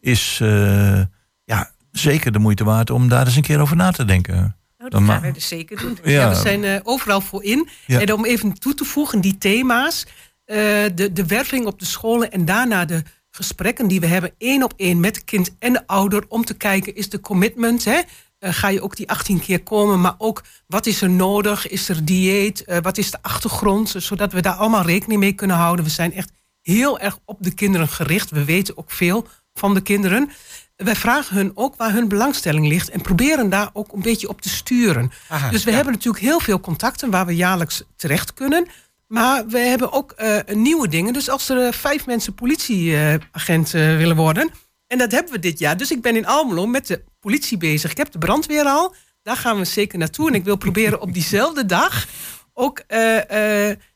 is 0.00 0.38
eh, 0.42 1.00
ja, 1.44 1.70
zeker 1.90 2.32
de 2.32 2.38
moeite 2.38 2.64
waard 2.64 2.90
om 2.90 3.08
daar 3.08 3.26
eens 3.26 3.36
een 3.36 3.42
keer 3.42 3.60
over 3.60 3.76
na 3.76 3.90
te 3.90 4.04
denken. 4.04 4.56
Nou, 4.78 4.90
dat 4.90 5.02
gaan 5.02 5.20
wij 5.20 5.32
dus 5.32 5.48
zeker 5.48 5.78
doen. 5.78 5.98
Ja, 6.02 6.28
we 6.28 6.34
zijn 6.34 6.64
eh, 6.64 6.80
overal 6.82 7.20
voor 7.20 7.44
in. 7.44 7.68
Ja. 7.86 8.00
En 8.00 8.12
om 8.12 8.24
even 8.24 8.58
toe 8.58 8.74
te 8.74 8.84
voegen, 8.84 9.20
die 9.20 9.38
thema's, 9.38 10.06
de, 10.44 11.10
de 11.12 11.26
werving 11.26 11.66
op 11.66 11.78
de 11.78 11.84
scholen 11.84 12.30
en 12.30 12.44
daarna 12.44 12.84
de 12.84 13.02
gesprekken 13.30 13.88
die 13.88 14.00
we 14.00 14.06
hebben, 14.06 14.34
één 14.38 14.62
op 14.62 14.72
één 14.76 15.00
met 15.00 15.16
het 15.16 15.24
kind 15.24 15.56
en 15.58 15.72
de 15.72 15.86
ouder, 15.86 16.24
om 16.28 16.44
te 16.44 16.54
kijken, 16.54 16.94
is 16.94 17.08
de 17.08 17.20
commitment, 17.20 17.84
hè? 17.84 18.00
Eh, 18.44 18.52
ga 18.52 18.68
je 18.68 18.82
ook 18.82 18.96
die 18.96 19.10
18 19.10 19.40
keer 19.40 19.62
komen, 19.62 20.00
maar 20.00 20.14
ook 20.18 20.42
wat 20.66 20.86
is 20.86 21.02
er 21.02 21.10
nodig? 21.10 21.68
Is 21.68 21.88
er 21.88 22.04
dieet? 22.04 22.64
Eh, 22.64 22.78
wat 22.82 22.98
is 22.98 23.10
de 23.10 23.18
achtergrond? 23.22 23.94
Zodat 23.98 24.32
we 24.32 24.42
daar 24.42 24.54
allemaal 24.54 24.82
rekening 24.82 25.20
mee 25.20 25.32
kunnen 25.32 25.56
houden. 25.56 25.84
We 25.84 25.90
zijn 25.90 26.12
echt 26.12 26.32
heel 26.60 26.98
erg 26.98 27.18
op 27.24 27.36
de 27.40 27.54
kinderen 27.54 27.88
gericht. 27.88 28.30
We 28.30 28.44
weten 28.44 28.78
ook 28.78 28.90
veel 28.90 29.26
van 29.54 29.74
de 29.74 29.80
kinderen. 29.80 30.30
Wij 30.76 30.96
vragen 30.96 31.36
hun 31.36 31.52
ook 31.54 31.76
waar 31.76 31.92
hun 31.92 32.08
belangstelling 32.08 32.66
ligt 32.66 32.90
en 32.90 33.00
proberen 33.00 33.48
daar 33.50 33.70
ook 33.72 33.92
een 33.92 34.02
beetje 34.02 34.28
op 34.28 34.40
te 34.40 34.48
sturen. 34.48 35.10
Aha, 35.28 35.50
dus 35.50 35.64
we 35.64 35.70
ja. 35.70 35.76
hebben 35.76 35.94
natuurlijk 35.94 36.24
heel 36.24 36.40
veel 36.40 36.60
contacten 36.60 37.10
waar 37.10 37.26
we 37.26 37.36
jaarlijks 37.36 37.82
terecht 37.96 38.34
kunnen. 38.34 38.66
Maar 39.06 39.46
we 39.46 39.58
hebben 39.58 39.92
ook 39.92 40.12
eh, 40.12 40.38
nieuwe 40.54 40.88
dingen. 40.88 41.12
Dus 41.12 41.30
als 41.30 41.48
er 41.48 41.74
vijf 41.74 42.06
mensen 42.06 42.34
politieagent 42.34 43.70
willen 43.70 44.16
worden. 44.16 44.50
En 44.86 44.98
dat 44.98 45.12
hebben 45.12 45.32
we 45.32 45.38
dit 45.38 45.58
jaar. 45.58 45.76
Dus 45.76 45.90
ik 45.90 46.02
ben 46.02 46.16
in 46.16 46.26
Almelo 46.26 46.66
met 46.66 46.86
de 46.86 47.04
politie 47.20 47.56
bezig. 47.56 47.90
Ik 47.90 47.96
heb 47.96 48.12
de 48.12 48.18
brandweer 48.18 48.64
al. 48.64 48.94
Daar 49.22 49.36
gaan 49.36 49.58
we 49.58 49.64
zeker 49.64 49.98
naartoe. 49.98 50.28
En 50.28 50.34
ik 50.34 50.44
wil 50.44 50.56
proberen 50.56 51.00
op 51.00 51.12
diezelfde 51.12 51.66
dag 51.66 52.06
ook 52.52 52.82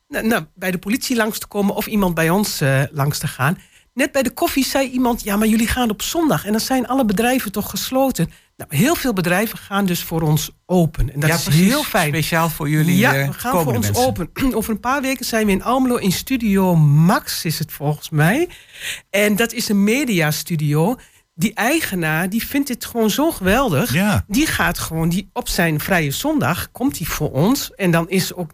nou, 0.09 0.45
bij 0.55 0.71
de 0.71 0.77
politie 0.77 1.15
langs 1.15 1.39
te 1.39 1.47
komen. 1.47 1.75
Of 1.75 1.87
iemand 1.87 2.13
bij 2.13 2.29
ons 2.29 2.61
eh, 2.61 2.81
langs 2.91 3.17
te 3.17 3.27
gaan. 3.27 3.57
Net 3.93 4.11
bij 4.11 4.23
de 4.23 4.31
koffie 4.31 4.65
zei 4.65 4.89
iemand, 4.89 5.23
ja, 5.23 5.35
maar 5.35 5.47
jullie 5.47 5.67
gaan 5.67 5.89
op 5.89 6.01
zondag. 6.01 6.45
En 6.45 6.51
dan 6.51 6.61
zijn 6.61 6.87
alle 6.87 7.05
bedrijven 7.05 7.51
toch 7.51 7.69
gesloten. 7.69 8.31
Nou, 8.59 8.75
heel 8.75 8.95
veel 8.95 9.13
bedrijven 9.13 9.57
gaan 9.57 9.85
dus 9.85 10.03
voor 10.03 10.21
ons 10.21 10.51
open. 10.65 11.13
En 11.13 11.19
dat 11.19 11.29
ja, 11.29 11.35
is 11.35 11.43
precies. 11.43 11.65
heel 11.67 11.83
fijn. 11.83 12.07
Speciaal 12.07 12.49
voor 12.49 12.69
jullie 12.69 12.97
Ja, 12.97 13.15
eh, 13.15 13.27
we 13.27 13.33
gaan 13.33 13.51
voor 13.63 13.73
ons 13.75 13.85
mensen. 13.85 14.05
open. 14.05 14.29
Over 14.57 14.73
een 14.73 14.79
paar 14.79 15.01
weken 15.01 15.25
zijn 15.25 15.45
we 15.45 15.51
in 15.51 15.63
Almelo 15.63 15.95
in 15.95 16.11
Studio 16.11 16.75
Max, 16.75 17.45
is 17.45 17.59
het 17.59 17.71
volgens 17.71 18.09
mij. 18.09 18.47
En 19.09 19.35
dat 19.35 19.53
is 19.53 19.69
een 19.69 19.83
mediastudio. 19.83 20.95
Die 21.35 21.53
eigenaar, 21.53 22.29
die 22.29 22.45
vindt 22.47 22.67
dit 22.67 22.85
gewoon 22.85 23.09
zo 23.09 23.31
geweldig. 23.31 23.93
Ja. 23.93 24.23
Die 24.27 24.45
gaat 24.47 24.79
gewoon, 24.79 25.09
die, 25.09 25.29
op 25.33 25.47
zijn 25.49 25.79
vrije 25.79 26.11
zondag 26.11 26.71
komt 26.71 26.97
hij 26.97 27.07
voor 27.07 27.31
ons. 27.31 27.71
En 27.75 27.91
dan 27.91 28.09
is 28.09 28.33
ook 28.33 28.51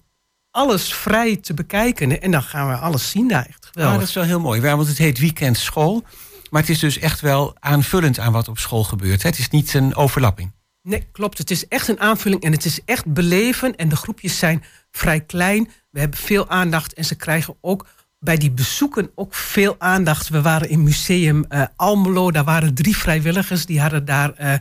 alles 0.51 0.93
vrij 0.93 1.35
te 1.35 1.53
bekijken. 1.53 2.21
En 2.21 2.31
dan 2.31 2.43
gaan 2.43 2.69
we 2.69 2.75
alles 2.75 3.09
zien 3.09 3.27
daar. 3.27 3.45
Echt 3.45 3.63
Ah, 3.65 3.71
geweldig. 3.71 3.99
dat 3.99 4.07
is 4.07 4.13
wel 4.15 4.23
heel 4.23 4.39
mooi. 4.39 4.61
Ja, 4.61 4.75
want 4.75 4.87
het 4.87 4.97
heet 4.97 5.19
Weekend 5.19 5.57
School. 5.57 6.03
Maar 6.49 6.61
het 6.61 6.69
is 6.69 6.79
dus 6.79 6.99
echt 6.99 7.21
wel 7.21 7.55
aanvullend 7.59 8.19
aan 8.19 8.31
wat 8.31 8.47
op 8.47 8.57
school 8.59 8.83
gebeurt. 8.83 9.23
hè. 9.23 9.29
Het 9.29 9.37
is 9.39 9.49
niet 9.49 9.73
een 9.73 9.95
overlapping. 9.95 10.51
Nee, 10.81 11.07
klopt. 11.11 11.37
Het 11.37 11.51
is 11.51 11.67
echt 11.67 11.87
een 11.87 11.99
aanvulling 11.99 12.41
en 12.43 12.51
het 12.51 12.65
is 12.65 12.79
echt 12.85 13.13
beleven. 13.13 13.75
En 13.75 13.89
de 13.89 13.95
groepjes 13.95 14.37
zijn 14.37 14.63
vrij 14.91 15.21
klein. 15.21 15.69
We 15.89 15.99
hebben 15.99 16.19
veel 16.19 16.49
aandacht 16.49 16.93
en 16.93 17.05
ze 17.05 17.15
krijgen 17.15 17.57
ook 17.61 17.85
bij 18.19 18.37
die 18.37 18.51
bezoeken 18.51 19.11
ook 19.15 19.33
veel 19.35 19.75
aandacht. 19.77 20.29
We 20.29 20.41
waren 20.41 20.69
in 20.69 20.83
museum 20.83 21.45
eh, 21.49 21.63
Almelo. 21.75 22.31
Daar 22.31 22.43
waren 22.43 22.73
drie 22.73 22.97
vrijwilligers. 22.97 23.65
Die 23.65 23.81
hadden 23.81 24.05
daar 24.05 24.33
eh, 24.33 24.53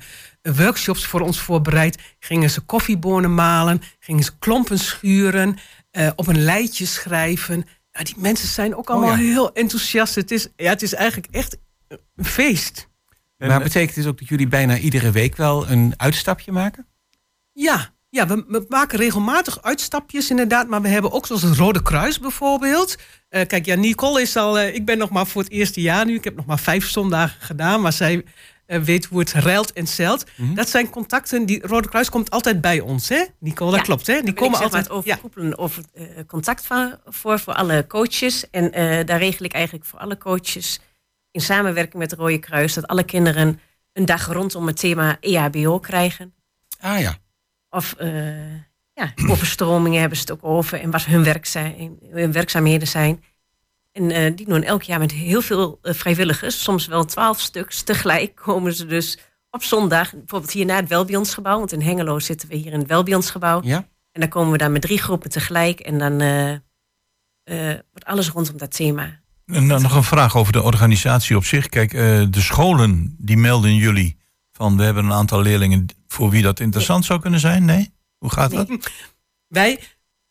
workshops 0.43 1.07
voor 1.07 1.21
ons 1.21 1.41
voorbereid. 1.41 1.99
Gingen 2.19 2.51
ze 2.51 2.61
koffiebonen 2.61 3.35
malen. 3.35 3.83
Gingen 3.99 4.25
ze 4.25 4.39
klompen 4.39 4.79
schuren. 4.79 5.59
eh, 5.91 6.11
op 6.17 6.27
een 6.27 6.45
lijtje 6.45 6.87
schrijven. 6.87 7.67
Nou, 7.93 8.05
die 8.05 8.15
mensen 8.19 8.49
zijn 8.49 8.77
ook 8.77 8.91
allemaal 8.91 9.11
ja. 9.11 9.17
heel 9.17 9.53
enthousiast. 9.53 10.15
Het 10.15 10.31
is, 10.31 10.49
ja, 10.57 10.69
het 10.71 10.83
is 10.83 10.95
eigenlijk 10.95 11.35
echt 11.35 11.57
een 12.17 12.25
feest. 12.25 12.89
maar 13.37 13.63
betekent 13.63 13.95
dit 13.95 14.07
ook 14.07 14.19
dat 14.19 14.29
jullie 14.29 14.49
bijna 14.49 14.79
iedere 14.79 15.11
week 15.11 15.37
wel 15.37 15.69
een 15.69 15.95
uitstapje 15.97 16.53
maken? 16.53 16.87
Ja, 17.53 17.95
ja 18.09 18.27
we, 18.27 18.45
we 18.49 18.65
maken 18.69 18.99
regelmatig 18.99 19.63
uitstapjes 19.63 20.31
inderdaad. 20.31 20.69
Maar 20.69 20.83
we 20.83 20.89
hebben 20.89 21.13
ook 21.13 21.27
zoals 21.27 21.43
het 21.43 21.57
Rode 21.57 21.83
Kruis 21.83 22.19
bijvoorbeeld. 22.19 22.97
Eh, 23.29 23.47
kijk, 23.47 23.67
ja, 23.67 23.75
Nicole 23.75 24.21
is 24.21 24.37
al... 24.37 24.59
eh, 24.59 24.75
ik 24.75 24.85
ben 24.85 24.99
nog 24.99 25.11
maar 25.11 25.27
voor 25.27 25.43
het 25.43 25.51
eerste 25.51 25.81
jaar 25.81 26.07
nu. 26.07 26.15
Ik 26.15 26.25
heb 26.25 26.37
nog 26.37 26.47
maar 26.47 26.59
vijf 26.59 26.89
zondagen 26.89 27.41
gedaan. 27.41 27.81
Maar 27.81 27.93
zij 27.93 28.25
eh, 28.67 28.81
weet 28.81 29.05
hoe 29.05 29.19
het 29.19 29.33
ruilt 29.33 29.73
en 29.73 29.87
zelt. 29.87 30.25
Dat 30.55 30.69
zijn 30.69 30.91
contacten. 30.91 31.47
Die 31.47 31.67
Rode 31.67 31.89
Kruis 31.89 32.09
komt 32.11 32.31
altijd 32.31 32.61
bij 32.61 32.81
ons, 32.81 33.09
hè? 33.09 33.25
Nicole, 33.39 33.71
dat 33.71 33.79
Ja, 33.79 33.85
klopt, 33.87 34.07
hè? 34.07 34.21
Die 34.23 34.33
komen 34.33 34.59
altijd... 34.61 34.89
het 34.89 34.93
ja. 34.93 34.99
overkoepelen 34.99 35.59
over 35.59 35.83
eh, 35.95 36.05
contact 36.27 36.67
van, 36.67 36.99
voor, 37.07 37.39
voor 37.39 37.55
alle 37.55 37.87
coaches. 37.87 38.51
En 38.51 38.73
eh, 38.73 39.07
daar 39.07 39.19
regel 39.19 39.45
ik 39.45 39.53
eigenlijk 39.53 39.85
voor 39.85 39.99
alle 39.99 40.19
coaches 40.19 40.81
in 41.35 41.41
samenwerking 41.41 41.95
met 42.03 42.11
het 42.11 42.21
Rode 42.21 42.39
Kruis... 42.39 42.75
dat 42.75 42.87
alle 42.87 43.05
kinderen 43.05 43.61
een 43.93 44.05
dag 44.05 44.27
rondom 44.27 44.67
het 44.67 44.77
thema 44.77 45.17
EHBO 45.21 45.79
krijgen. 45.79 46.35
Ah 46.81 47.01
ja. 47.01 47.17
Of 47.71 47.93
eh, 47.93 48.55
ja, 48.93 49.13
overstromingen 49.31 50.01
hebben 50.01 50.19
ze 50.19 50.23
het 50.25 50.33
ook 50.33 50.45
over 50.45 50.81
en 50.81 50.91
wat 50.91 51.05
hun, 51.05 51.25
werk 51.25 51.47
zijn, 51.47 51.99
hun 52.11 52.33
werkzaamheden 52.33 52.89
zijn. 52.89 53.25
En 53.93 54.11
eh, 54.11 54.33
die 54.37 54.47
doen 54.47 54.63
elk 54.63 54.83
jaar 54.83 54.99
met 54.99 55.13
heel 55.13 55.41
veel 55.41 55.79
eh, 55.83 55.95
vrijwilligers, 55.95 56.63
soms 56.63 56.87
wel 56.87 57.05
twaalf 57.05 57.41
stuks 57.41 57.83
tegelijk, 57.83 58.35
komen 58.35 58.75
ze 58.75 58.87
dus 58.87 59.19
op 59.51 59.63
zondag, 59.63 60.13
bijvoorbeeld 60.13 60.53
hier 60.53 60.67
naar 60.67 60.81
het 60.81 60.89
Welbionsgebouw, 60.89 61.59
want 61.59 61.73
in 61.73 61.83
Hengelo 61.83 62.19
zitten 62.19 62.49
we 62.49 62.55
hier 62.55 62.73
in 62.73 62.79
het 62.79 62.89
Welbionsgebouw. 62.89 63.61
ja. 63.63 63.89
En 64.13 64.21
dan 64.21 64.29
komen 64.29 64.53
we 64.53 64.59
daar 64.59 64.71
met 64.71 64.83
drie 64.83 64.99
groepen 64.99 65.31
tegelijk 65.31 65.81
en 65.81 65.99
dan 65.99 66.19
wordt 67.91 68.05
alles 68.05 68.29
rondom 68.31 68.59
dat 68.59 68.77
thema 68.77 69.24
En 69.47 69.69
dan 69.69 69.83
nog 69.83 69.95
een 69.95 70.03
vraag 70.05 70.37
over 70.37 70.53
de 70.53 70.63
organisatie 70.63 71.37
op 71.37 71.45
zich. 71.45 71.69
Kijk, 71.69 71.93
eh, 71.93 72.01
de 72.31 72.41
scholen 72.41 73.15
die 73.19 73.37
melden 73.37 73.75
jullie 73.77 74.17
van 74.53 74.77
we 74.77 74.83
hebben 74.83 75.05
een 75.05 75.13
aantal 75.13 75.41
leerlingen 75.43 75.87
voor 76.09 76.31
wie 76.31 76.43
dat 76.43 76.61
interessant 76.61 77.05
zou 77.05 77.21
kunnen 77.21 77.41
zijn. 77.41 77.65
Nee? 77.65 77.93
Hoe 78.19 78.31
gaat 78.33 78.51
dat? 78.51 78.69
Wij 79.49 79.81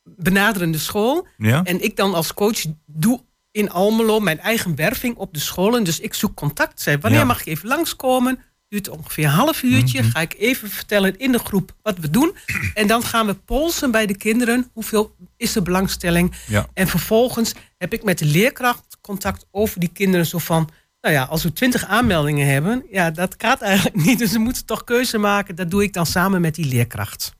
benaderen 0.03 0.71
de 0.71 0.77
school 0.77 1.27
Ja? 1.37 1.63
en 1.63 1.83
ik 1.83 1.95
dan 1.95 2.13
als 2.13 2.33
coach 2.33 2.61
doe 2.85 3.23
in 3.51 3.69
Almelo 3.71 4.19
mijn 4.19 4.39
eigen 4.39 4.75
werving 4.75 5.15
op 5.15 5.33
de 5.33 5.39
scholen. 5.39 5.83
Dus 5.83 5.99
ik 5.99 6.13
zoek 6.13 6.35
contact. 6.35 6.81
Zeg, 6.81 6.97
wanneer 7.01 7.19
Ja. 7.19 7.25
mag 7.25 7.39
ik 7.39 7.45
even 7.47 7.67
langskomen? 7.67 8.39
Duurt 8.67 8.89
ongeveer 8.89 9.25
een 9.25 9.29
half 9.31 9.63
uurtje. 9.63 10.01
Mhm. 10.01 10.09
Ga 10.11 10.19
ik 10.19 10.35
even 10.37 10.69
vertellen 10.69 11.17
in 11.17 11.31
de 11.31 11.39
groep 11.39 11.75
wat 11.81 11.97
we 11.97 12.09
doen. 12.09 12.35
En 12.73 12.87
dan 12.87 13.03
gaan 13.03 13.25
we 13.25 13.33
polsen 13.33 13.91
bij 13.91 14.05
de 14.05 14.17
kinderen. 14.17 14.69
Hoeveel 14.73 15.15
is 15.37 15.51
de 15.51 15.61
belangstelling? 15.61 16.33
Ja. 16.47 16.67
En 16.73 16.87
vervolgens 16.87 17.53
heb 17.77 17.93
ik 17.93 18.03
met 18.03 18.17
de 18.19 18.25
leerkracht 18.25 18.92
contact 19.07 19.45
over 19.51 19.79
die 19.79 19.89
kinderen. 19.93 20.25
Zo 20.25 20.37
van, 20.37 20.69
nou 21.01 21.13
ja, 21.13 21.23
als 21.23 21.43
we 21.43 21.53
twintig 21.53 21.85
aanmeldingen 21.85 22.47
hebben. 22.47 22.85
Ja, 22.91 23.11
dat 23.11 23.35
gaat 23.37 23.61
eigenlijk 23.61 23.95
niet. 24.05 24.19
Dus 24.19 24.31
we 24.31 24.39
moeten 24.39 24.65
toch 24.65 24.83
keuze 24.83 25.17
maken. 25.17 25.55
Dat 25.55 25.71
doe 25.71 25.83
ik 25.83 25.93
dan 25.93 26.05
samen 26.05 26.41
met 26.41 26.55
die 26.55 26.65
leerkracht. 26.65 27.33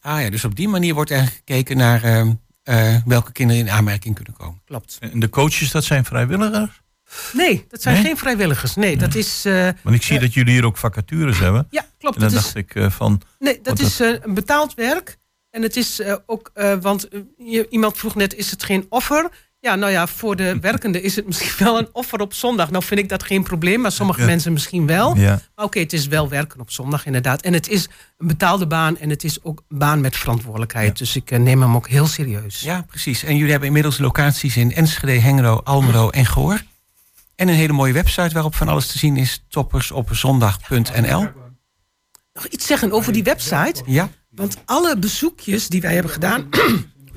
Ah 0.00 0.20
ja, 0.22 0.30
dus 0.30 0.44
op 0.44 0.54
die 0.54 0.68
manier 0.68 0.94
wordt 0.94 1.10
er 1.10 1.26
gekeken 1.26 1.76
naar 1.76 2.02
eh, 2.02 2.30
eh, 2.62 3.02
welke 3.06 3.32
kinderen 3.32 3.62
in 3.66 3.70
aanmerking 3.70 4.14
kunnen 4.14 4.34
komen. 4.34 4.60
Klopt. 4.64 4.96
En 5.00 5.20
de 5.20 5.28
coaches, 5.28 5.70
dat 5.70 5.84
zijn 5.84 6.04
vrijwilligers? 6.04 6.82
Nee, 7.32 7.64
dat 7.68 7.82
zijn 7.82 7.94
Nee? 7.94 8.04
geen 8.04 8.16
vrijwilligers. 8.16 8.74
Nee, 8.74 8.96
dat 8.96 9.14
is... 9.14 9.44
eh, 9.44 9.68
Want 9.82 9.96
ik 9.96 10.02
zie 10.02 10.18
dat 10.18 10.34
jullie 10.34 10.52
hier 10.52 10.64
ook 10.64 10.76
vacatures 10.76 11.38
hebben. 11.38 11.66
ja, 11.70 11.86
klopt. 11.98 12.14
En 12.16 12.20
dan 12.22 12.30
Dat 12.30 12.38
is, 12.38 12.44
dacht 12.44 12.56
ik 12.56 12.74
eh, 12.74 12.90
van, 12.90 13.20
nee, 13.38 13.60
dat 13.60 13.78
is 13.78 14.00
eh, 14.00 14.14
een 14.20 14.34
betaald 14.34 14.74
werk. 14.74 15.16
En 15.50 15.62
het 15.62 15.76
is 15.76 16.00
eh, 16.00 16.14
ook, 16.26 16.50
eh, 16.54 16.74
want 16.80 17.08
eh, 17.08 17.20
je- 17.38 17.66
iemand 17.70 17.98
vroeg 17.98 18.14
net, 18.14 18.34
is 18.34 18.50
het 18.50 18.62
geen 18.64 18.86
offer? 18.88 19.30
Ja, 19.64 19.74
nou 19.74 19.92
ja, 19.92 20.06
voor 20.06 20.36
de 20.36 20.58
werkende 20.60 21.00
is 21.00 21.16
het 21.16 21.26
misschien 21.26 21.64
wel 21.66 21.78
een 21.78 21.88
offer 21.92 22.20
op 22.20 22.34
zondag. 22.34 22.70
Nou 22.70 22.84
vind 22.84 23.00
ik 23.00 23.08
dat 23.08 23.22
geen 23.22 23.42
probleem, 23.42 23.80
maar 23.80 23.92
sommige 23.92 24.20
Ja. 24.20 24.26
mensen 24.26 24.52
misschien 24.52 24.86
wel. 24.86 25.16
ja. 25.16 25.40
Maar 25.54 25.64
oké, 25.64 25.78
het 25.78 25.92
is 25.92 26.06
wel 26.06 26.28
werken 26.28 26.60
op 26.60 26.70
zondag 26.70 27.06
inderdaad. 27.06 27.42
En 27.42 27.52
het 27.52 27.68
is 27.68 27.88
een 28.18 28.26
betaalde 28.26 28.66
baan 28.66 28.98
en 28.98 29.10
het 29.10 29.24
is 29.24 29.42
ook 29.42 29.62
een 29.68 29.78
baan 29.78 30.00
met 30.00 30.16
verantwoordelijkheid. 30.16 30.98
Dus 30.98 31.16
ik 31.16 31.30
eh, 31.30 31.38
neem 31.38 31.60
hem 31.62 31.74
ook 31.74 31.88
heel 31.88 32.06
serieus. 32.06 32.60
Ja, 32.60 32.82
precies. 32.88 33.22
En 33.24 33.34
jullie 33.34 33.50
hebben 33.50 33.66
inmiddels 33.68 33.98
locaties 33.98 34.56
in 34.56 34.74
Enschede, 34.74 35.12
Hengelo, 35.12 35.60
Almelo 35.64 36.10
en 36.10 36.26
Goor. 36.26 36.62
En 37.36 37.48
een 37.48 37.54
hele 37.54 37.72
mooie 37.72 37.92
website 37.92 38.34
waarop 38.34 38.54
van 38.54 38.68
alles 38.68 38.86
te 38.86 38.98
zien 38.98 39.16
is 39.16 39.44
toppersopzondag.nl. 39.48 41.26
Nog 42.32 42.46
iets 42.46 42.66
zeggen 42.66 42.92
over 42.92 43.12
die 43.12 43.22
website. 43.22 43.82
Ja, 43.86 44.08
Want 44.30 44.56
alle 44.64 44.98
bezoekjes 44.98 45.68
die 45.68 45.80
wij 45.80 45.94
hebben 45.94 46.12
gedaan, 46.12 46.48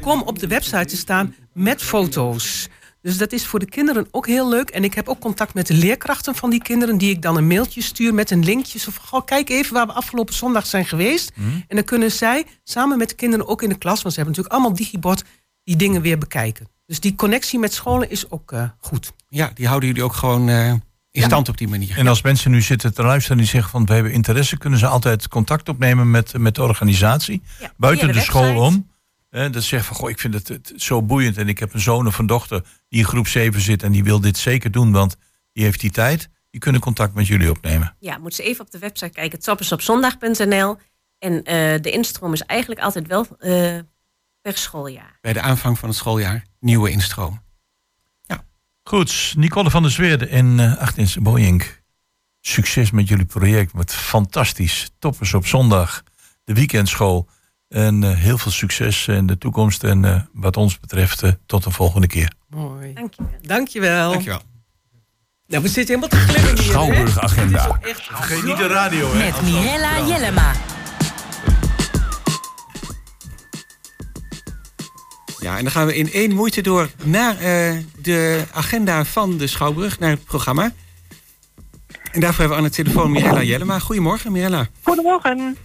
komen 0.07 0.25
op 0.25 0.39
de 0.39 0.47
website 0.47 0.85
te 0.85 0.97
staan 0.97 1.35
met 1.53 1.83
foto's. 1.83 2.69
Dus 3.01 3.17
dat 3.17 3.31
is 3.31 3.45
voor 3.45 3.59
de 3.59 3.65
kinderen 3.65 4.07
ook 4.11 4.27
heel 4.27 4.49
leuk. 4.49 4.69
En 4.69 4.83
ik 4.83 4.93
heb 4.93 5.07
ook 5.07 5.19
contact 5.19 5.53
met 5.53 5.67
de 5.67 5.73
leerkrachten 5.73 6.35
van 6.35 6.49
die 6.49 6.61
kinderen, 6.61 6.97
die 6.97 7.09
ik 7.09 7.21
dan 7.21 7.37
een 7.37 7.47
mailtje 7.47 7.81
stuur 7.81 8.13
met 8.13 8.31
een 8.31 8.43
linkje. 8.43 8.79
Zo 8.79 8.91
van, 8.93 9.25
kijk 9.25 9.49
even 9.49 9.73
waar 9.73 9.85
we 9.87 9.93
afgelopen 9.93 10.33
zondag 10.33 10.65
zijn 10.65 10.85
geweest. 10.85 11.31
En 11.67 11.75
dan 11.75 11.83
kunnen 11.83 12.11
zij 12.11 12.45
samen 12.63 12.97
met 12.97 13.09
de 13.09 13.15
kinderen 13.15 13.47
ook 13.47 13.61
in 13.61 13.69
de 13.69 13.77
klas, 13.77 14.01
want 14.01 14.13
ze 14.13 14.21
hebben 14.21 14.35
natuurlijk 14.35 14.53
allemaal 14.53 14.85
digibord, 14.85 15.23
die 15.63 15.75
dingen 15.75 16.01
weer 16.01 16.17
bekijken. 16.17 16.67
Dus 16.85 16.99
die 16.99 17.15
connectie 17.15 17.59
met 17.59 17.73
scholen 17.73 18.09
is 18.09 18.31
ook 18.31 18.51
eh, 18.51 18.63
goed. 18.79 19.13
ja 19.29 19.51
die 19.53 19.67
houden 19.67 19.89
jullie 19.89 20.03
ook 20.03 20.13
gewoon 20.13 20.49
eh, 20.49 20.73
in 21.11 21.23
stand 21.23 21.49
op 21.49 21.57
die 21.57 21.67
manier. 21.67 21.97
En 21.97 22.07
als 22.07 22.21
mensen 22.21 22.51
nu 22.51 22.61
zitten 22.61 22.93
te 22.93 23.03
luisteren 23.03 23.37
en 23.37 23.43
die 23.43 23.51
zeggen 23.51 23.71
van 23.71 23.85
we 23.85 23.93
hebben 23.93 24.11
interesse, 24.11 24.57
kunnen 24.57 24.79
ze 24.79 24.87
altijd 24.87 25.27
contact 25.27 25.69
opnemen 25.69 26.11
met, 26.11 26.37
met 26.37 26.55
de 26.55 26.63
organisatie. 26.63 27.41
Ja, 27.59 27.73
buiten 27.77 28.07
de, 28.07 28.13
de 28.13 28.19
school 28.19 28.61
om. 28.61 28.95
Hè, 29.29 29.49
dat 29.49 29.63
zegt 29.63 29.85
van 29.85 29.95
goh, 29.95 30.09
ik 30.09 30.19
vind 30.19 30.33
het, 30.33 30.47
het 30.47 30.73
zo 30.75 31.03
boeiend 31.03 31.37
en 31.37 31.47
ik 31.47 31.59
heb 31.59 31.73
een 31.73 31.79
zoon 31.79 32.07
of 32.07 32.17
een 32.17 32.25
dochter 32.25 32.63
die 32.87 32.99
in 32.99 33.05
groep 33.05 33.27
7 33.27 33.61
zit 33.61 33.83
en 33.83 33.91
die 33.91 34.03
wil 34.03 34.19
dit 34.19 34.37
zeker 34.37 34.71
doen, 34.71 34.91
want 34.91 35.15
die 35.53 35.63
heeft 35.63 35.79
die 35.79 35.91
tijd. 35.91 36.29
Die 36.49 36.61
kunnen 36.61 36.81
contact 36.81 37.13
met 37.13 37.27
jullie 37.27 37.49
opnemen. 37.49 37.95
Ja, 37.99 38.17
moeten 38.17 38.43
ze 38.43 38.49
even 38.49 38.65
op 38.65 38.71
de 38.71 38.79
website 38.79 39.11
kijken. 39.11 39.39
Toppersopzondag.nl. 39.39 40.77
En 41.19 41.43
eh, 41.43 41.81
de 41.81 41.91
instroom 41.91 42.33
is 42.33 42.41
eigenlijk 42.41 42.81
altijd 42.81 43.07
wel 43.07 43.25
eh, 43.39 43.77
per 44.41 44.57
schooljaar. 44.57 45.17
Bij 45.21 45.33
de 45.33 45.41
aanvang 45.41 45.79
van 45.79 45.89
het 45.89 45.97
schooljaar, 45.97 46.45
nieuwe 46.59 46.89
instroom. 46.89 47.45
Goed, 48.87 49.33
Nicole 49.37 49.69
van 49.69 49.81
der 49.81 49.91
Zweerde 49.91 50.27
en 50.27 50.57
uh, 50.57 50.77
Achtins 50.77 51.17
Boyink. 51.17 51.81
Succes 52.41 52.91
met 52.91 53.07
jullie 53.07 53.25
project. 53.25 53.71
Wat 53.71 53.93
fantastisch. 53.93 54.89
Toppers 54.99 55.33
op 55.33 55.45
zondag. 55.45 56.03
De 56.43 56.53
weekendschool. 56.53 57.29
En 57.69 58.01
uh, 58.01 58.13
heel 58.13 58.37
veel 58.37 58.51
succes 58.51 59.07
in 59.07 59.27
de 59.27 59.37
toekomst. 59.37 59.83
En 59.83 60.03
uh, 60.03 60.21
wat 60.33 60.57
ons 60.57 60.79
betreft, 60.79 61.23
uh, 61.23 61.31
tot 61.45 61.63
de 61.63 61.71
volgende 61.71 62.07
keer. 62.07 62.31
Mooi. 62.49 62.93
Dankjewel. 62.93 63.29
Dankjewel. 63.41 64.11
Dankjewel. 64.11 64.41
Nou, 65.47 65.63
we 65.63 65.69
zitten 65.69 65.95
helemaal 65.95 66.25
te 66.25 66.31
glimmen 66.31 66.63
hier. 66.63 66.71
Schouwburg 66.71 67.19
Agenda. 67.19 67.79
Het 67.79 67.89
echt 67.89 68.03
Vergeet 68.03 68.43
niet 68.43 68.57
de 68.57 68.67
radio, 68.67 69.11
hè? 69.11 69.17
Met 69.17 69.41
Mirella 69.41 70.07
Jellema. 70.07 70.53
Ja, 75.39 75.57
en 75.57 75.63
dan 75.63 75.71
gaan 75.71 75.85
we 75.85 75.95
in 75.95 76.11
één 76.11 76.33
moeite 76.33 76.61
door 76.61 76.89
naar 77.03 77.39
eh, 77.39 77.77
de 78.01 78.43
agenda 78.51 79.05
van 79.05 79.37
de 79.37 79.47
Schouwburg, 79.47 79.99
naar 79.99 80.09
het 80.09 80.23
programma. 80.23 80.71
En 82.11 82.19
daarvoor 82.19 82.39
hebben 82.39 82.57
we 82.57 82.63
aan 82.63 82.69
de 82.69 82.69
telefoon 82.69 83.11
Mirella 83.11 83.43
Jellema. 83.43 83.79
Goedemorgen, 83.79 84.31
Mirella. 84.31 84.67
Goedemorgen. 84.81 85.57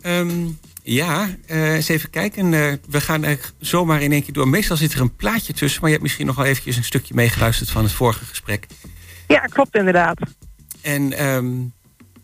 Ehm, 0.00 0.46
ja, 0.88 1.28
eh, 1.46 1.74
eens 1.74 1.88
even 1.88 2.10
kijken. 2.10 2.54
Eh, 2.54 2.72
we 2.88 3.00
gaan 3.00 3.24
eigenlijk 3.24 3.54
zomaar 3.58 4.02
in 4.02 4.12
één 4.12 4.22
keer 4.22 4.32
door. 4.32 4.48
Meestal 4.48 4.76
zit 4.76 4.92
er 4.92 5.00
een 5.00 5.16
plaatje 5.16 5.52
tussen, 5.52 5.80
maar 5.80 5.88
je 5.88 5.94
hebt 5.94 6.02
misschien 6.02 6.26
nog 6.26 6.36
wel 6.36 6.44
eventjes 6.44 6.76
een 6.76 6.84
stukje 6.84 7.14
meegeluisterd 7.14 7.70
van 7.70 7.82
het 7.82 7.92
vorige 7.92 8.24
gesprek. 8.24 8.66
Ja, 9.26 9.40
klopt 9.40 9.76
inderdaad. 9.76 10.20
En 10.82 11.12
ehm, 11.12 11.46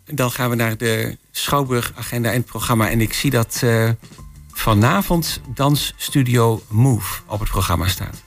dan 0.04 0.30
gaan 0.30 0.50
we 0.50 0.56
naar 0.56 0.76
de 0.76 1.16
Schouwburg-agenda 1.30 2.30
en 2.30 2.36
het 2.36 2.46
programma. 2.46 2.90
En 2.90 3.00
ik 3.00 3.12
zie 3.12 3.30
dat 3.30 3.60
eh, 3.64 3.90
vanavond 4.52 5.40
Dansstudio 5.54 6.62
Move 6.68 7.20
op 7.26 7.40
het 7.40 7.48
programma 7.48 7.86
staat. 7.86 8.22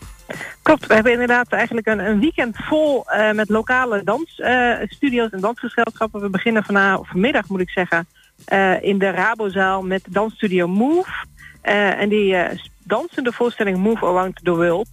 Klopt, 0.62 0.88
we 0.88 0.94
hebben 0.94 1.12
inderdaad 1.12 1.52
eigenlijk 1.52 1.88
een, 1.88 2.00
een 2.00 2.20
weekend 2.20 2.56
vol 2.58 3.06
met 3.34 3.50
lokale 3.50 4.04
dansstudio's 4.04 5.30
en 5.30 5.40
dansgezelschappen. 5.40 6.22
We 6.22 6.30
beginnen 6.30 6.64
vanavond, 6.64 7.08
vanmiddag 7.08 7.48
moet 7.48 7.60
ik 7.60 7.70
zeggen, 7.70 8.08
eh, 8.48 8.82
in 8.82 8.98
de 8.98 9.10
Rabozaal 9.10 9.82
met 9.82 10.04
dansstudio 10.10 10.68
Move. 10.68 11.26
Eh, 11.62 12.02
en 12.02 12.10
die 12.10 12.36
eh, 12.36 12.58
dansen 12.84 13.24
de 13.24 13.32
voorstelling 13.32 13.78
Move 13.78 14.06
Around 14.06 14.40
the 14.44 14.56
World. 14.56 14.90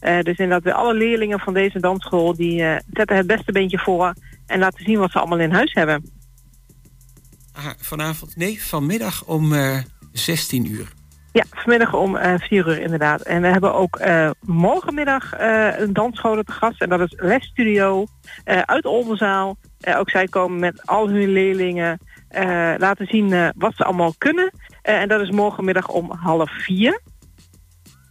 Dus 0.00 0.36
inderdaad, 0.36 0.62
weer 0.62 0.72
alle 0.72 0.94
leerlingen 0.94 1.40
van 1.40 1.54
deze 1.54 1.80
dansschool 1.80 2.36
die 2.36 2.58
zetten 2.92 3.16
het 3.16 3.26
beste 3.26 3.52
beentje 3.52 3.78
voor 3.78 4.14
en 4.46 4.58
laten 4.58 4.84
zien 4.84 4.98
wat 4.98 5.10
ze 5.10 5.18
allemaal 5.18 5.38
in 5.38 5.52
huis 5.52 5.72
hebben. 5.72 6.10
Vanavond, 7.78 8.36
nee, 8.36 8.64
vanmiddag 8.64 9.24
om 9.24 9.52
eh 9.52 9.78
16 10.12 10.70
uur. 10.70 10.92
Ja, 11.32 11.44
vanmiddag 11.50 11.94
om 11.94 12.16
eh 12.16 12.34
4 12.38 12.68
uur 12.68 12.80
inderdaad. 12.80 13.22
En 13.22 13.40
we 13.40 13.46
hebben 13.46 13.74
ook 13.74 14.00
morgenmiddag 14.40 15.32
eh, 15.32 15.78
een 15.78 15.92
dansschool 15.92 16.42
te 16.42 16.52
gast. 16.52 16.80
En 16.80 16.88
dat 16.88 17.00
is 17.00 17.14
Lesstudio 17.16 18.04
eh 18.44 18.60
uit 18.60 18.84
Oldenzaal. 18.84 19.56
Ook 19.96 20.10
zij 20.10 20.26
komen 20.26 20.58
met 20.58 20.86
al 20.86 21.08
hun 21.08 21.28
leerlingen 21.28 21.98
laten 22.78 23.06
zien 23.06 23.32
eh, 23.32 23.48
wat 23.56 23.72
ze 23.76 23.84
allemaal 23.84 24.14
kunnen. 24.18 24.52
Eh, 24.82 25.00
en 25.00 25.08
dat 25.08 25.20
is 25.20 25.30
morgenmiddag 25.30 25.88
om 25.88 26.10
half 26.12 26.50
vier. 26.50 27.00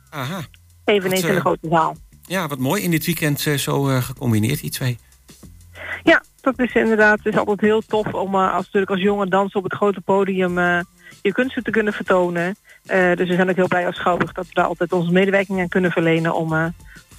Aha, 0.10 0.42
Eveneens 0.86 1.22
Wat, 1.22 1.30
in 1.30 1.36
de 1.36 1.42
eh, 1.42 1.46
grote 1.46 1.68
zaal. 1.70 1.96
ja, 2.22 2.48
wat 2.48 2.60
mooi 2.60 2.84
in 2.84 2.92
dit 2.92 3.06
weekend 3.06 3.46
eh, 3.48 3.54
zo 3.54 3.90
eh, 3.90 4.04
gecombineerd, 4.04 4.62
die 4.62 4.70
twee. 4.72 4.98
Ja, 6.04 6.24
dat 6.42 6.60
is 6.60 6.74
inderdaad 6.74 7.18
het 7.18 7.34
is 7.34 7.40
altijd 7.40 7.62
heel 7.62 7.82
tof 7.82 8.14
om 8.14 8.36
eh, 8.36 8.54
als, 8.54 8.64
natuurlijk 8.66 8.92
als 8.92 9.02
jonge 9.02 9.28
danser 9.28 9.58
op 9.58 9.64
het 9.64 9.74
grote 9.74 10.02
podium 10.02 10.58
eh, 10.58 10.80
je 11.22 11.32
kunsten 11.32 11.64
te 11.64 11.72
kunnen 11.72 11.94
vertonen. 11.94 12.56
Eh, 12.86 13.16
dus 13.16 13.30
we 13.30 13.36
zijn 13.36 13.50
ook 13.50 13.56
heel 13.56 13.68
blij 13.68 13.86
als 13.86 13.96
Schouwburg 13.96 14.32
dat 14.32 14.46
we 14.48 14.54
daar 14.54 14.66
altijd 14.66 14.94
onze 14.94 15.12
medewerking 15.12 15.60
aan 15.60 15.68
kunnen 15.70 15.92
verlenen 15.92 16.34
om 16.36 16.54
eh, 16.54 16.66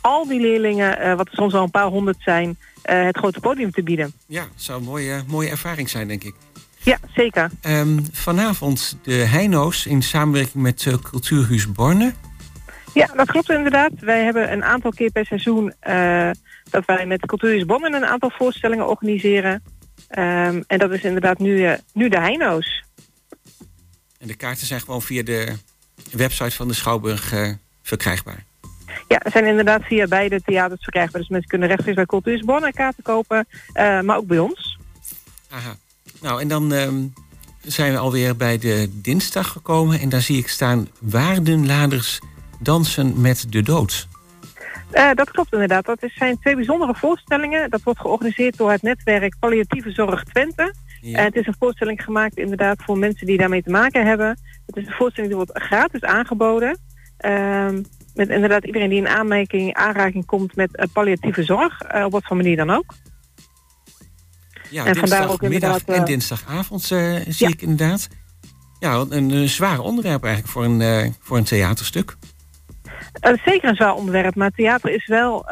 al 0.01 0.27
die 0.27 0.41
leerlingen, 0.41 0.99
eh, 0.99 1.15
wat 1.17 1.27
er 1.29 1.35
soms 1.35 1.55
al 1.55 1.63
een 1.63 1.71
paar 1.71 1.87
honderd 1.87 2.17
zijn, 2.21 2.57
eh, 2.83 3.05
het 3.05 3.17
grote 3.17 3.41
podium 3.41 3.71
te 3.71 3.83
bieden. 3.83 4.13
Ja, 4.27 4.45
zou 4.55 4.79
een 4.79 4.85
mooie, 4.85 5.23
mooie 5.27 5.49
ervaring 5.51 5.89
zijn, 5.91 6.09
denk 6.09 6.25
ik. 6.25 6.35
Ja, 6.85 6.99
zeker. 7.15 7.51
Ehm, 7.61 7.99
vanavond 8.13 8.99
de 9.03 9.13
Heino's 9.13 9.87
in 9.87 10.03
samenwerking 10.03 10.63
met 10.63 10.87
eh, 10.87 10.95
Cultuurhuis 11.03 11.73
Borne. 11.73 12.13
Ja, 12.95 13.07
dat 13.07 13.31
klopt 13.31 13.51
inderdaad. 13.51 13.93
Wij 13.99 14.25
hebben 14.25 14.53
een 14.53 14.65
aantal 14.65 14.91
keer 14.91 15.11
per 15.11 15.27
seizoen 15.27 15.75
eh, 15.81 16.31
dat 16.71 16.85
wij 16.85 17.07
met 17.07 17.27
Cultuurhuis 17.27 17.65
Bonnen 17.65 17.95
een 17.95 18.05
aantal 18.05 18.31
voorstellingen 18.31 18.89
organiseren. 18.89 19.63
Ehm, 20.09 20.63
en 20.67 20.79
dat 20.79 20.91
is 20.91 21.03
inderdaad 21.03 21.39
nu, 21.39 21.67
eh, 21.67 21.79
nu 21.93 22.09
de 22.09 22.19
Heino's. 22.19 22.85
En 24.19 24.27
de 24.27 24.35
kaarten 24.35 24.67
zijn 24.67 24.81
gewoon 24.81 25.03
via 25.03 25.23
de 25.23 25.53
website 26.11 26.57
van 26.57 26.69
de 26.69 26.75
Schouwburg 26.75 27.33
verkrijgbaar. 27.83 28.45
Ja, 29.09 29.21
ze 29.25 29.31
zijn 29.31 29.45
inderdaad 29.45 29.85
via 29.85 30.07
beide 30.07 30.41
theaters 30.43 30.83
verkrijgbaar. 30.83 31.21
Dus 31.21 31.31
mensen 31.31 31.49
kunnen 31.49 31.69
rechtstreeks 31.69 31.97
bij 31.97 32.07
Cultuurhuis 32.07 32.47
Bonnen 32.47 32.73
kaarten 32.73 33.03
kopen, 33.03 33.47
maar 33.75 34.17
ook 34.17 34.27
bij 34.27 34.39
ons. 34.39 34.79
Aha. 35.51 35.77
Nou, 36.25 36.41
en 36.41 36.49
dan 36.49 36.73
ehm, 36.73 36.95
zijn 37.61 37.93
we 37.93 37.99
alweer 37.99 38.37
bij 38.37 38.59
de 38.59 38.89
dinsdag 38.93 39.49
gekomen. 39.49 40.01
En 40.01 40.09
daar 40.09 40.21
zie 40.21 40.39
ik 40.39 40.49
staan 40.49 40.89
waardenladers 41.01 42.21
dansen 42.61 43.21
met 43.21 43.47
de 43.53 43.63
dood. 43.63 44.09
Eh, 44.91 45.11
dat 45.15 45.31
klopt 45.31 45.53
inderdaad. 45.53 45.85
Dat 45.85 45.99
zijn 46.01 46.39
twee 46.39 46.55
bijzondere 46.55 46.95
voorstellingen. 46.95 47.71
Dat 47.71 47.83
wordt 47.83 48.01
georganiseerd 48.01 48.57
door 48.57 48.71
het 48.71 48.83
netwerk 48.83 49.35
Palliatieve 49.39 49.91
Zorg 49.91 50.25
Twente. 50.25 50.75
Ja. 51.01 51.23
Het 51.23 51.35
is 51.35 51.47
een 51.47 51.57
voorstelling 51.59 52.03
gemaakt 52.05 52.37
inderdaad 52.37 52.83
voor 52.83 52.99
mensen 52.99 53.27
die 53.27 53.39
daarmee 53.39 53.63
te 53.63 53.71
maken 53.71 54.07
hebben. 54.07 54.39
Het 54.67 54.77
is 54.77 54.87
een 54.87 54.93
voorstelling 54.93 55.33
die 55.35 55.45
wordt 55.45 55.63
gratis 55.63 56.01
aangeboden. 56.01 56.79
Ehm, 57.17 57.83
met 58.15 58.29
inderdaad 58.29 58.65
iedereen 58.65 58.89
die 58.89 58.99
in 58.99 59.09
aanmerking, 59.09 59.75
aanraking 59.75 60.27
komt 60.27 60.57
met 60.57 60.77
eh, 60.77 60.87
palliatieve 60.93 61.43
zorg. 61.43 61.81
eh, 61.81 62.05
op 62.05 62.13
wat 62.13 62.25
voor 62.25 62.37
manier 62.37 62.57
dan 62.57 62.71
ook. 62.71 62.95
Ja, 64.71 64.85
En 64.85 65.29
ook 65.29 65.43
en 65.43 65.53
eh, 65.87 66.05
dinsdagavond 66.05 66.91
eh, 66.91 67.15
zie 67.29 67.47
Ja. 67.47 67.49
ik 67.49 67.63
inderdaad. 67.63 68.09
Ja, 68.79 68.95
een, 68.95 69.31
een 69.31 69.49
zwaar 69.49 69.79
onderwerp 69.79 70.25
eigenlijk 70.25 70.53
voor 70.53 70.65
een, 70.65 70.81
eh, 70.81 71.11
voor 71.21 71.37
een 71.37 71.45
theaterstuk. 71.45 72.17
Zeker 73.45 73.69
een 73.69 73.77
zwaar 73.77 73.95
onderwerp, 73.95 74.35
maar 74.35 74.51
theater 74.51 74.91
is 74.91 75.07
wel 75.07 75.47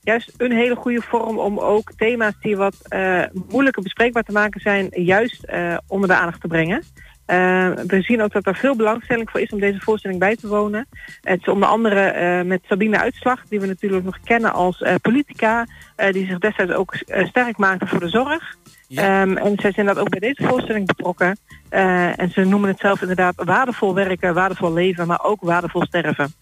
juist 0.00 0.32
een 0.36 0.52
hele 0.52 0.76
goede 0.76 1.02
vorm 1.02 1.38
om 1.38 1.58
ook 1.58 1.92
thema's 1.96 2.34
die 2.40 2.56
wat 2.56 2.76
eh, 2.88 3.22
moeilijker 3.48 3.82
bespreekbaar 3.82 4.22
te 4.22 4.32
maken 4.32 4.60
zijn, 4.60 4.88
juist 4.90 5.46
onder 5.86 6.08
de 6.08 6.14
aandacht 6.14 6.40
te 6.40 6.46
brengen. 6.48 6.82
Eh, 7.26 7.70
we 7.86 8.02
zien 8.02 8.22
ook 8.22 8.32
dat 8.32 8.46
er 8.46 8.56
veel 8.56 8.76
belangstelling 8.76 9.30
voor 9.30 9.40
is 9.40 9.50
om 9.50 9.60
deze 9.60 9.80
voorstelling 9.80 10.20
bij 10.20 10.36
te 10.36 10.48
wonen. 10.48 10.86
Het 11.20 11.40
is 11.40 11.48
onder 11.48 11.68
andere 11.68 12.00
eh, 12.00 12.42
met 12.42 12.60
Sabine 12.68 12.98
Uitslag, 12.98 13.44
die 13.48 13.60
we 13.60 13.66
natuurlijk 13.66 14.04
nog 14.04 14.18
kennen 14.24 14.52
als 14.52 14.82
eh, 14.82 14.94
politica, 15.02 15.66
eh, 15.96 16.12
die 16.12 16.26
zich 16.26 16.38
destijds 16.38 16.72
ook 16.72 16.94
sterk 17.06 17.56
maakte 17.56 17.86
voor 17.86 18.00
de 18.00 18.08
zorg. 18.08 18.56
Ja. 18.88 19.22
Ehm, 19.22 19.36
en 19.36 19.58
zij 19.60 19.72
zijn 19.72 19.86
dat 19.86 19.98
ook 19.98 20.08
bij 20.08 20.20
deze 20.20 20.46
voorstelling 20.46 20.86
betrokken. 20.86 21.38
En 21.68 22.30
ze 22.30 22.44
noemen 22.44 22.68
het 22.68 22.78
zelf 22.78 23.00
inderdaad 23.00 23.34
waardevol 23.36 23.94
werken, 23.94 24.34
waardevol 24.34 24.72
leven, 24.72 25.06
maar 25.06 25.24
ook 25.24 25.40
waardevol 25.40 25.84
sterven. 25.84 26.32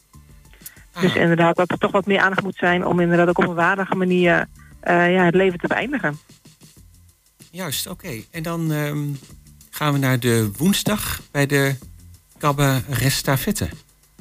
Dus 1.00 1.14
Ah, 1.14 1.20
inderdaad 1.20 1.56
dat 1.56 1.70
er 1.70 1.78
toch 1.78 1.90
wat 1.90 2.06
meer 2.06 2.20
aandacht 2.20 2.42
moet 2.42 2.56
zijn 2.56 2.86
om 2.86 3.00
inderdaad 3.00 3.28
ook 3.28 3.38
op 3.38 3.48
een 3.48 3.54
waardige 3.54 3.94
manier 3.94 4.46
ja, 4.84 5.24
het 5.24 5.34
leven 5.34 5.58
te 5.58 5.66
beëindigen. 5.66 6.18
Juist, 7.50 7.86
oké. 7.86 8.22
En 8.30 8.42
dan 8.42 8.72
ehm, 8.72 8.98
gaan 9.74 9.92
we 9.92 9.98
naar 9.98 10.20
de 10.20 10.50
woensdag 10.58 11.20
bij 11.30 11.46
de 11.46 11.74
Cabaret 12.38 13.12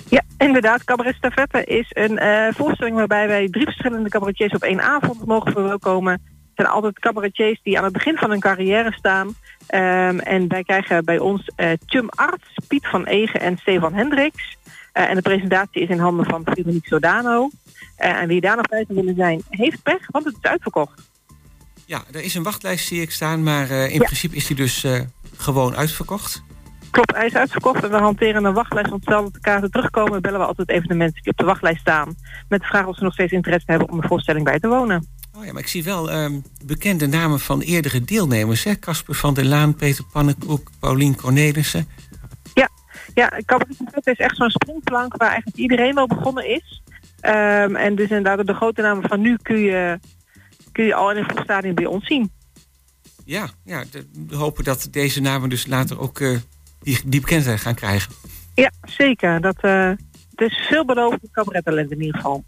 Ja, 0.09 0.21
inderdaad. 0.37 0.83
Cabaret 0.83 1.15
Stafette 1.15 1.63
is 1.63 1.85
een 1.89 2.17
eh, 2.17 2.53
voorstelling 2.53 2.95
waarbij 2.95 3.27
wij 3.27 3.49
drie 3.49 3.65
verschillende 3.65 4.09
cabaretiers 4.09 4.53
op 4.53 4.63
één 4.63 4.81
avond 4.81 5.25
mogen 5.25 5.51
verwelkomen. 5.51 6.13
Het 6.13 6.21
zijn 6.55 6.67
altijd 6.67 6.99
cabaretiers 6.99 7.59
die 7.63 7.77
aan 7.77 7.83
het 7.83 7.93
begin 7.93 8.17
van 8.17 8.29
hun 8.29 8.39
carrière 8.39 8.91
staan. 8.91 9.35
Ehm, 9.67 10.19
en 10.19 10.47
wij 10.47 10.63
krijgen 10.63 11.05
bij 11.05 11.19
ons 11.19 11.51
eh 11.55 11.71
Chum 11.85 12.09
Arts, 12.09 12.57
Piet 12.67 12.87
van 12.87 13.05
Egen 13.05 13.39
en 13.39 13.57
Stefan 13.57 13.93
Hendricks. 13.93 14.57
Eh, 14.91 15.09
en 15.09 15.15
de 15.15 15.21
presentatie 15.21 15.81
is 15.81 15.89
in 15.89 15.99
handen 15.99 16.25
van 16.25 16.41
Veronique 16.45 16.87
Sodano. 16.87 17.49
En 17.95 18.27
wie 18.27 18.41
daar 18.41 18.55
nog 18.55 18.67
bij 18.67 18.85
zou 18.87 18.99
willen 18.99 19.15
zijn, 19.15 19.41
heeft 19.49 19.83
pech, 19.83 20.07
want 20.11 20.25
het 20.25 20.35
is 20.41 20.49
uitverkocht. 20.49 21.10
Ja, 21.85 22.03
er 22.11 22.21
is 22.23 22.35
een 22.35 22.43
wachtlijst 22.43 22.87
zie 22.87 23.01
ik 23.01 23.11
staan, 23.11 23.43
maar 23.43 23.69
eh, 23.69 23.85
in 23.93 23.99
Ja. 23.99 24.05
principe 24.05 24.35
is 24.35 24.47
die 24.47 24.55
dus 24.55 24.83
eh, 24.83 24.99
gewoon 25.37 25.75
uitverkocht. 25.75 26.43
Klopt, 26.91 27.15
hij 27.15 27.25
is 27.25 27.35
uitverkocht 27.35 27.83
en 27.83 27.89
we 27.89 27.97
hanteren 27.97 28.43
een 28.45 28.53
wachtlijst. 28.53 28.89
Want 28.89 29.03
stel 29.03 29.31
de 29.31 29.39
kaarten 29.39 29.71
terugkomen, 29.71 30.21
bellen 30.21 30.39
we 30.39 30.45
altijd 30.45 30.69
even 30.69 30.87
de 30.87 30.93
mensen 30.95 31.21
die 31.21 31.31
op 31.31 31.37
de 31.37 31.45
wachtlijst 31.45 31.79
staan. 31.81 32.15
Met 32.49 32.61
de 32.61 32.67
vraag 32.67 32.85
of 32.85 32.95
ze 32.97 33.03
nog 33.03 33.13
steeds 33.13 33.31
interesse 33.31 33.71
hebben 33.71 33.89
om 33.89 34.01
de 34.01 34.07
voorstelling 34.07 34.45
bij 34.45 34.59
te 34.59 34.67
wonen. 34.67 35.07
Oh 35.37 35.45
ja, 35.45 35.51
maar 35.51 35.61
ik 35.61 35.67
zie 35.67 35.83
wel 35.83 36.11
ehm, 36.11 36.39
bekende 36.65 37.07
namen 37.07 37.39
van 37.39 37.61
eerdere 37.61 38.03
deelnemers. 38.03 38.65
Casper 38.79 39.15
van 39.15 39.33
der 39.33 39.45
Laan, 39.45 39.75
Peter 39.75 40.03
Pannenkoek, 40.11 40.69
Paulien 40.79 41.15
Cornelissen. 41.15 41.87
Ja, 43.13 43.31
Cabaret 43.45 43.75
Stafette 43.75 44.11
is 44.11 44.17
echt 44.17 44.35
zo'n 44.35 44.49
springplank 44.49 45.15
waar 45.17 45.27
eigenlijk 45.29 45.57
iedereen 45.57 45.95
wel 45.95 46.07
begonnen 46.07 46.49
is. 46.49 46.81
Ehm, 47.19 47.75
en 47.75 47.95
dus 47.95 48.09
inderdaad 48.09 48.47
de 48.47 48.53
grote 48.53 48.81
namen 48.81 49.09
van 49.09 49.21
nu 49.21 49.37
kun 49.41 49.57
je, 49.59 49.99
kun 50.71 50.85
je 50.85 50.93
al 50.93 51.11
in 51.11 51.17
een 51.17 51.23
vroeg 51.23 51.43
stadium 51.43 51.75
bij 51.75 51.85
ons 51.85 52.05
zien. 52.05 52.31
Ja, 53.25 53.49
ja 53.63 53.83
de- 53.91 54.07
we 54.27 54.35
hopen 54.35 54.63
dat 54.63 54.87
deze 54.91 55.21
namen 55.21 55.49
dus 55.49 55.67
later 55.67 55.99
ook 55.99 56.19
eh, 56.19 56.37
die, 56.81 56.99
die 57.05 57.19
bekendheid 57.21 57.59
gaan 57.61 57.75
krijgen. 57.75 58.13
Ja, 58.55 58.71
zeker. 58.85 59.41
Dat, 59.41 59.57
eh 59.61 59.91
het 60.35 60.51
is 60.51 60.65
veelbelovend 60.69 61.21
cabarettalent 61.31 61.91
in 61.91 61.99
ieder 62.01 62.15
geval. 62.15 62.43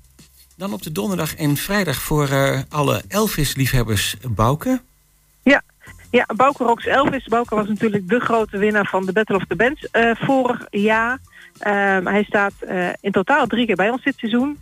Dan 0.58 0.74
op 0.74 0.82
de 0.82 0.92
donderdag 0.92 1.36
en 1.36 1.58
vrijdag 1.58 1.96
voor 2.02 2.28
eh, 2.30 2.60
alle 2.70 3.04
Elvis-liefhebbers 3.08 4.16
Bouke. 4.30 4.82
Ja, 6.12 6.26
Bouke 6.36 6.64
Rox 6.64 6.86
Elvis. 6.86 7.26
Bouke 7.28 7.56
was 7.56 7.68
natuurlijk 7.68 8.10
de 8.10 8.20
grote 8.20 8.58
winnaar 8.58 8.86
van 8.86 9.06
de 9.06 9.12
Battle 9.12 9.36
of 9.36 9.46
the 9.48 9.56
Bands 9.56 9.88
vorig 10.20 10.68
jaar. 10.70 11.20
Ehm, 11.60 12.06
hij 12.06 12.24
staat 12.24 12.54
in 13.02 13.12
totaal 13.12 13.48
drie 13.48 13.66
keer 13.66 13.76
bij 13.76 13.90
ons 13.90 14.04
dit 14.04 14.18
seizoen. 14.18 14.60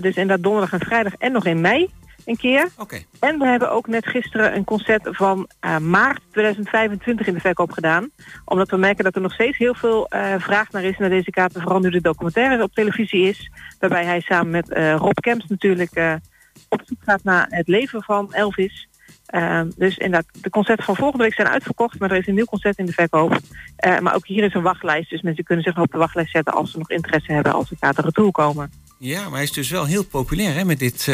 Dus 0.00 0.14
inderdaad 0.16 0.42
donderdag 0.42 0.72
en 0.80 0.86
vrijdag 0.86 1.14
en 1.14 1.32
nog 1.32 1.44
in 1.46 1.60
mei 1.60 1.90
een 2.24 2.36
keer. 2.36 2.68
Oké, 2.78 3.02
En 3.20 3.38
we 3.38 3.46
hebben 3.46 3.70
ook 3.70 3.86
net 3.86 4.06
gisteren 4.06 4.56
een 4.56 4.64
concert 4.64 5.08
van 5.10 5.48
eh, 5.60 5.78
maart 5.78 6.20
2025 6.30 7.26
in 7.26 7.34
de 7.34 7.40
verkoop 7.40 7.72
gedaan. 7.72 8.10
Omdat 8.44 8.70
we 8.70 8.76
merken 8.76 9.04
dat 9.04 9.14
er 9.14 9.20
nog 9.20 9.32
steeds 9.32 9.58
heel 9.58 9.74
veel 9.74 10.08
eh, 10.08 10.34
vraag 10.38 10.70
naar 10.70 10.84
is 10.84 10.98
naar 10.98 11.08
deze 11.08 11.30
kaarten. 11.30 11.62
Vooral 11.62 11.80
nu 11.80 11.90
de 11.90 12.00
documentaire 12.00 12.62
op 12.62 12.74
televisie 12.74 13.28
is. 13.28 13.50
Waarbij 13.78 14.04
hij 14.04 14.20
samen 14.20 14.50
met 14.50 14.70
eh, 14.70 14.94
Rob 14.94 15.18
Kemps 15.20 15.46
natuurlijk 15.46 16.20
op 16.68 16.82
zoek 16.84 16.98
gaat 17.04 17.24
naar 17.24 17.46
het 17.48 17.68
leven 17.68 18.02
van 18.02 18.32
Elvis. 18.32 18.88
Ehm, 19.26 19.70
dus 19.76 19.96
inderdaad, 19.96 20.42
de 20.42 20.50
concerten 20.50 20.84
van 20.84 20.96
volgende 20.96 21.24
week 21.24 21.34
zijn 21.34 21.48
uitverkocht. 21.48 21.98
Maar 21.98 22.10
er 22.10 22.16
is 22.16 22.26
een 22.26 22.34
nieuw 22.34 22.44
concert 22.44 22.78
in 22.78 22.86
de 22.86 22.92
verkoop. 22.92 23.38
Maar 24.00 24.14
ook 24.14 24.26
hier 24.26 24.44
is 24.44 24.54
een 24.54 24.62
wachtlijst. 24.62 25.10
Dus 25.10 25.22
mensen 25.22 25.44
kunnen 25.44 25.64
zich 25.64 25.74
nog 25.74 25.84
op 25.84 25.92
de 25.92 25.98
wachtlijst 25.98 26.30
zetten 26.30 26.52
als 26.54 26.70
ze 26.70 26.78
nog 26.78 26.90
interesse 26.90 27.32
hebben 27.32 27.52
als 27.52 27.68
de 27.68 27.76
kaarten 27.80 28.04
retour 28.04 28.30
komen. 28.30 28.72
ja, 28.98 29.22
maar 29.22 29.32
hij 29.32 29.42
is 29.42 29.52
dus 29.52 29.70
wel 29.70 29.84
heel 29.84 30.04
populair 30.04 30.54
hè, 30.54 30.64
met 30.64 30.78
dit, 30.78 31.08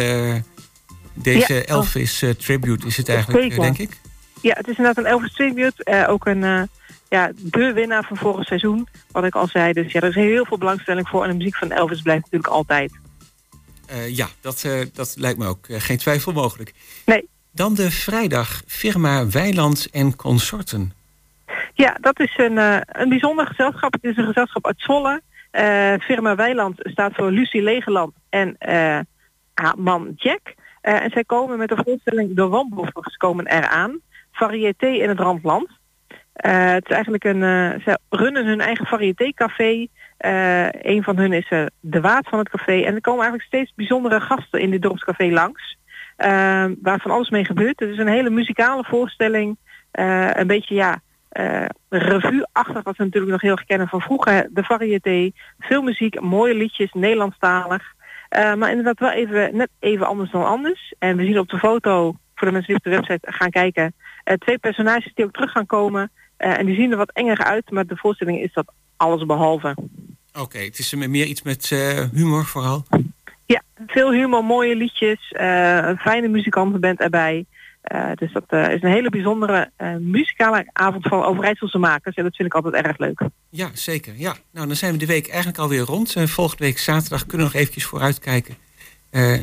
deze 1.22 1.54
Ja. 1.54 1.62
Elvis-tribute 1.62 2.86
is 2.86 2.96
het 2.96 3.08
eigenlijk, 3.08 3.38
eh, 3.42 3.48
Zeker. 3.50 3.62
denk 3.64 3.78
ik. 3.90 4.00
Ja, 4.42 4.54
het 4.56 4.68
is 4.68 4.76
inderdaad 4.76 5.04
een 5.04 5.10
Elvis 5.10 5.32
tribute. 5.34 5.84
eh, 5.84 6.08
ook 6.08 6.26
een, 6.26 6.44
eh, 6.44 6.62
ja, 7.08 7.32
de 7.36 7.72
winnaar 7.72 8.04
van 8.04 8.16
vorig 8.16 8.46
seizoen, 8.46 8.88
wat 9.12 9.24
ik 9.24 9.34
al 9.34 9.46
zei. 9.46 9.72
Dus 9.72 9.92
ja, 9.92 10.00
er 10.00 10.08
is 10.08 10.14
heel 10.14 10.44
veel 10.44 10.58
belangstelling 10.58 11.08
voor. 11.08 11.22
En 11.24 11.30
de 11.30 11.36
muziek 11.36 11.56
van 11.56 11.70
Elvis 11.70 12.02
blijft 12.02 12.22
natuurlijk 12.22 12.52
altijd. 12.52 12.92
Eh, 13.86 14.16
ja, 14.16 14.28
dat, 14.40 14.62
eh, 14.64 14.80
dat 14.92 15.14
lijkt 15.16 15.38
me 15.38 15.46
ook 15.46 15.66
eh, 15.68 15.80
geen 15.80 15.98
twijfel 15.98 16.32
mogelijk. 16.32 16.72
Nee. 17.06 17.28
Dan 17.52 17.74
de 17.74 17.90
vrijdag, 17.90 18.62
firma 18.66 19.26
Weiland 19.28 19.88
en 19.90 20.16
Consorten. 20.16 20.92
Ja, 21.74 21.96
dat 22.00 22.20
is 22.20 22.34
een, 22.36 22.58
eh, 22.58 22.76
een 22.86 23.08
bijzonder 23.08 23.46
gezelschap. 23.46 23.92
Het 23.92 24.04
is 24.04 24.16
een 24.16 24.26
gezelschap 24.26 24.66
uit 24.66 24.80
Zwolle. 24.80 25.22
Eh, 25.50 25.94
firma 26.00 26.34
Weiland 26.34 26.74
staat 26.78 27.14
voor 27.14 27.30
Lucie 27.30 27.62
Legeland 27.62 28.12
en 28.28 28.56
eh, 28.58 28.98
haar 29.54 29.74
man 29.78 30.12
Jack. 30.16 30.54
Eh, 30.80 31.02
en 31.02 31.10
zij 31.10 31.24
komen 31.24 31.58
met 31.58 31.68
de 31.68 31.82
voorstelling 31.84 32.36
De 32.36 32.48
Wandelvers 32.48 33.16
komen 33.16 33.46
eraan. 33.46 34.00
Variété 34.32 34.86
in 34.86 35.08
het 35.08 35.18
Randland. 35.18 35.68
Eh, 36.32 36.70
het 36.70 36.84
is 36.84 36.94
eigenlijk 36.94 37.24
een, 37.24 37.42
eh, 37.42 37.80
ze 37.84 37.98
runnen 38.08 38.46
hun 38.46 38.60
eigen 38.60 38.86
variétécafé. 38.86 39.86
Een 40.82 41.02
van 41.02 41.16
hun 41.16 41.32
is 41.32 41.48
de 41.80 42.00
waard 42.00 42.28
van 42.28 42.38
het 42.38 42.48
café. 42.48 42.82
En 42.82 42.94
er 42.94 43.00
komen 43.00 43.20
eigenlijk 43.20 43.48
steeds 43.48 43.72
bijzondere 43.74 44.20
gasten 44.20 44.60
in 44.60 44.70
dit 44.70 44.82
dorpscafé 44.82 45.24
langs. 45.24 45.76
Waar 46.82 47.00
van 47.00 47.10
alles 47.10 47.30
mee 47.30 47.44
gebeurt. 47.44 47.80
Het 47.80 47.88
is 47.88 47.98
een 47.98 48.08
hele 48.08 48.30
muzikale 48.30 48.84
voorstelling. 48.84 49.56
Een 49.92 50.46
beetje 50.46 50.74
ja, 50.74 51.00
eh 51.28 51.64
revue-achtig, 51.88 52.82
wat 52.82 52.96
we 52.96 53.04
natuurlijk 53.04 53.32
nog 53.32 53.40
heel 53.40 53.50
erg 53.50 53.64
kennen 53.64 53.88
van 53.88 54.00
vroeger. 54.00 54.48
De 54.50 54.62
variété, 54.62 55.30
veel 55.58 55.82
muziek, 55.82 56.20
mooie 56.20 56.54
liedjes, 56.54 56.92
Nederlandstalig. 56.92 57.94
Eh, 58.28 58.54
maar 58.54 58.68
inderdaad 58.70 58.98
wel 58.98 59.10
even, 59.10 59.56
net 59.56 59.68
even 59.78 60.06
anders 60.06 60.30
dan 60.30 60.46
anders. 60.46 60.94
En 60.98 61.16
we 61.16 61.24
zien 61.24 61.38
op 61.38 61.48
de 61.48 61.58
foto, 61.58 62.16
voor 62.34 62.46
de 62.46 62.52
mensen 62.52 62.66
die 62.66 62.76
op 62.76 62.82
de 62.82 62.90
website 62.90 63.32
gaan 63.32 63.50
kijken, 63.50 63.94
eh, 64.24 64.34
twee 64.34 64.58
personages 64.58 65.12
die 65.14 65.24
ook 65.24 65.32
terug 65.32 65.50
gaan 65.50 65.66
komen. 65.66 66.10
Eh, 66.36 66.58
en 66.58 66.66
die 66.66 66.74
zien 66.74 66.90
er 66.90 66.96
wat 66.96 67.12
enger 67.12 67.44
uit, 67.44 67.70
maar 67.70 67.86
de 67.86 67.96
voorstelling 67.96 68.40
is 68.40 68.52
dat 68.52 68.72
alles 68.96 69.26
behalve. 69.26 69.76
Oké, 70.38 70.58
het 70.58 70.78
is 70.78 70.94
meer 70.94 71.26
iets 71.26 71.42
met 71.42 71.68
humor 72.12 72.44
vooral. 72.44 72.84
Ja, 73.46 73.62
veel 73.86 74.12
humor, 74.12 74.44
mooie 74.44 74.76
liedjes, 74.76 75.20
een 75.30 75.98
fijne 75.98 76.28
muzikantenband 76.28 77.00
erbij. 77.00 77.44
Eh, 77.88 78.10
dus 78.14 78.32
dat 78.32 78.44
eh, 78.46 78.72
is 78.72 78.82
een 78.82 78.90
hele 78.90 79.10
bijzondere 79.10 79.70
eh, 79.76 79.94
muzikale 79.98 80.68
avond 80.72 81.06
van 81.06 81.24
Overijsselse 81.24 81.78
makers. 81.78 82.16
En 82.16 82.22
dat 82.22 82.36
vind 82.36 82.48
ik 82.48 82.54
altijd 82.54 82.84
erg 82.84 82.98
leuk. 82.98 83.20
Ja, 83.48 83.68
zeker. 83.72 84.14
Ja. 84.16 84.34
Nou, 84.52 84.66
dan 84.66 84.76
zijn 84.76 84.92
we 84.92 84.98
de 84.98 85.06
week 85.06 85.28
eigenlijk 85.28 85.58
alweer 85.58 85.80
rond. 85.80 86.16
Volgende 86.24 86.64
week 86.64 86.78
zaterdag 86.78 87.26
kunnen 87.26 87.46
we 87.46 87.52
nog 87.52 87.60
eventjes 87.60 87.84
vooruitkijken. 87.84 88.54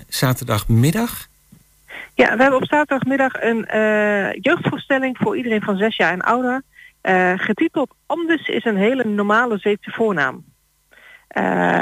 Zaterdagmiddag. 0.08 1.28
Ja, 2.16 2.36
we 2.36 2.42
hebben 2.42 2.60
op 2.62 2.68
zaterdagmiddag 2.68 3.42
een 3.42 3.66
jeugdvoorstelling 4.42 5.18
voor 5.18 5.38
iedereen 5.38 5.62
van 5.62 5.78
zes 5.78 5.96
jaar 5.96 6.12
en 6.12 6.22
ouder. 6.22 6.62
Getiteld 7.36 7.94
Anders 8.06 8.48
is 8.48 8.66
een 8.66 8.78
hele 8.78 9.04
normale 9.06 9.58
Zweedse 9.58 9.92
voornaam. 9.92 10.46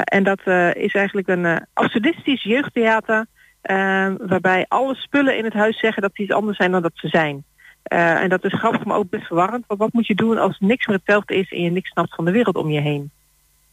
En 0.04 0.22
dat 0.22 0.40
is 0.74 0.94
eigenlijk 0.94 1.28
een 1.28 1.66
absurdistisch 1.72 2.42
jeugdtheater... 2.42 3.26
eh, 3.64 4.12
waarbij 4.18 4.64
alle 4.68 4.94
spullen 4.94 5.36
in 5.36 5.44
het 5.44 5.52
huis 5.52 5.78
zeggen 5.78 6.02
dat 6.02 6.10
ze 6.14 6.22
iets 6.22 6.32
anders 6.32 6.56
zijn 6.56 6.72
dan 6.72 6.82
dat 6.82 6.92
ze 6.94 7.08
zijn. 7.08 7.44
Eh, 7.84 8.22
en 8.22 8.28
dat 8.28 8.44
is 8.44 8.52
grappig, 8.52 8.84
maar 8.84 8.96
ook 8.96 9.10
best 9.10 9.26
verwarrend. 9.26 9.64
Want 9.66 9.80
wat 9.80 9.92
moet 9.92 10.06
je 10.06 10.14
doen 10.14 10.38
als 10.38 10.58
niks 10.58 10.86
meer 10.86 10.96
hetzelfde 10.96 11.34
is... 11.34 11.52
en 11.52 11.62
je 11.62 11.70
niks 11.70 11.90
snapt 11.90 12.14
van 12.14 12.24
de 12.24 12.30
wereld 12.30 12.56
om 12.56 12.70
je 12.70 12.80
heen? 12.80 13.10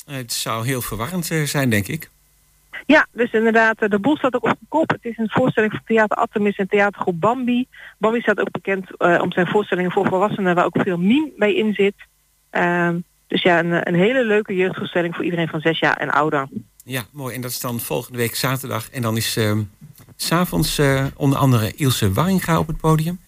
Het 0.06 0.34
zou 0.34 0.66
heel 0.66 0.82
verwarrend 0.82 1.32
eh, 1.32 1.44
zijn, 1.44 1.70
denk 1.70 1.88
ik. 1.88 2.10
Ja, 2.86 3.08
dus 3.12 3.32
inderdaad, 3.32 3.82
eh, 3.82 3.90
de 3.90 4.00
boel 4.00 4.18
staat 4.18 4.36
ook 4.36 4.44
op 4.44 4.58
de 4.60 4.66
kop. 4.68 4.90
Het 4.90 5.06
is 5.06 5.18
een 5.18 5.30
voorstelling 5.30 5.72
van 5.72 5.82
Theater 5.86 6.18
Artemis 6.18 6.58
en 6.58 6.68
theatergroep 6.68 7.20
Bambi. 7.20 7.68
Bambi 7.98 8.22
staat 8.22 8.40
ook 8.40 8.52
bekend 8.52 9.00
om 9.00 9.32
zijn 9.32 9.48
voorstellingen 9.48 9.92
voor 9.92 10.08
volwassenen, 10.08 10.56
waar 10.56 10.66
ook 10.66 10.82
veel 10.82 10.98
meme 10.98 11.32
bij 11.38 11.56
in 11.56 11.74
zit. 11.74 11.96
Ehm, 12.50 13.00
dus 13.28 13.42
ja, 13.42 13.60
een, 13.60 13.88
een 13.88 13.96
hele 13.96 14.24
leuke 14.24 14.56
jeugdvoorstelling 14.56 15.16
voor 15.16 15.24
iedereen 15.24 15.48
van 15.48 15.60
zes 15.60 15.80
jaar 15.80 15.98
en 15.98 16.10
ouder. 16.10 16.48
Ja, 16.84 17.04
mooi. 17.12 17.36
En 17.36 17.42
dat 17.42 17.52
is 17.52 17.60
dan 17.60 17.80
volgende 17.80 18.18
week 18.18 18.36
zaterdag. 18.36 18.90
En 18.90 19.02
dan 19.02 19.18
is 19.18 19.32
s 19.32 19.40
s'avonds 20.16 20.78
eh, 20.78 21.06
onder 21.16 21.38
andere 21.38 21.74
Ilse 21.76 22.14
Warringa 22.14 22.60
op 22.60 22.68
het 22.68 22.78
podium. 22.78 23.20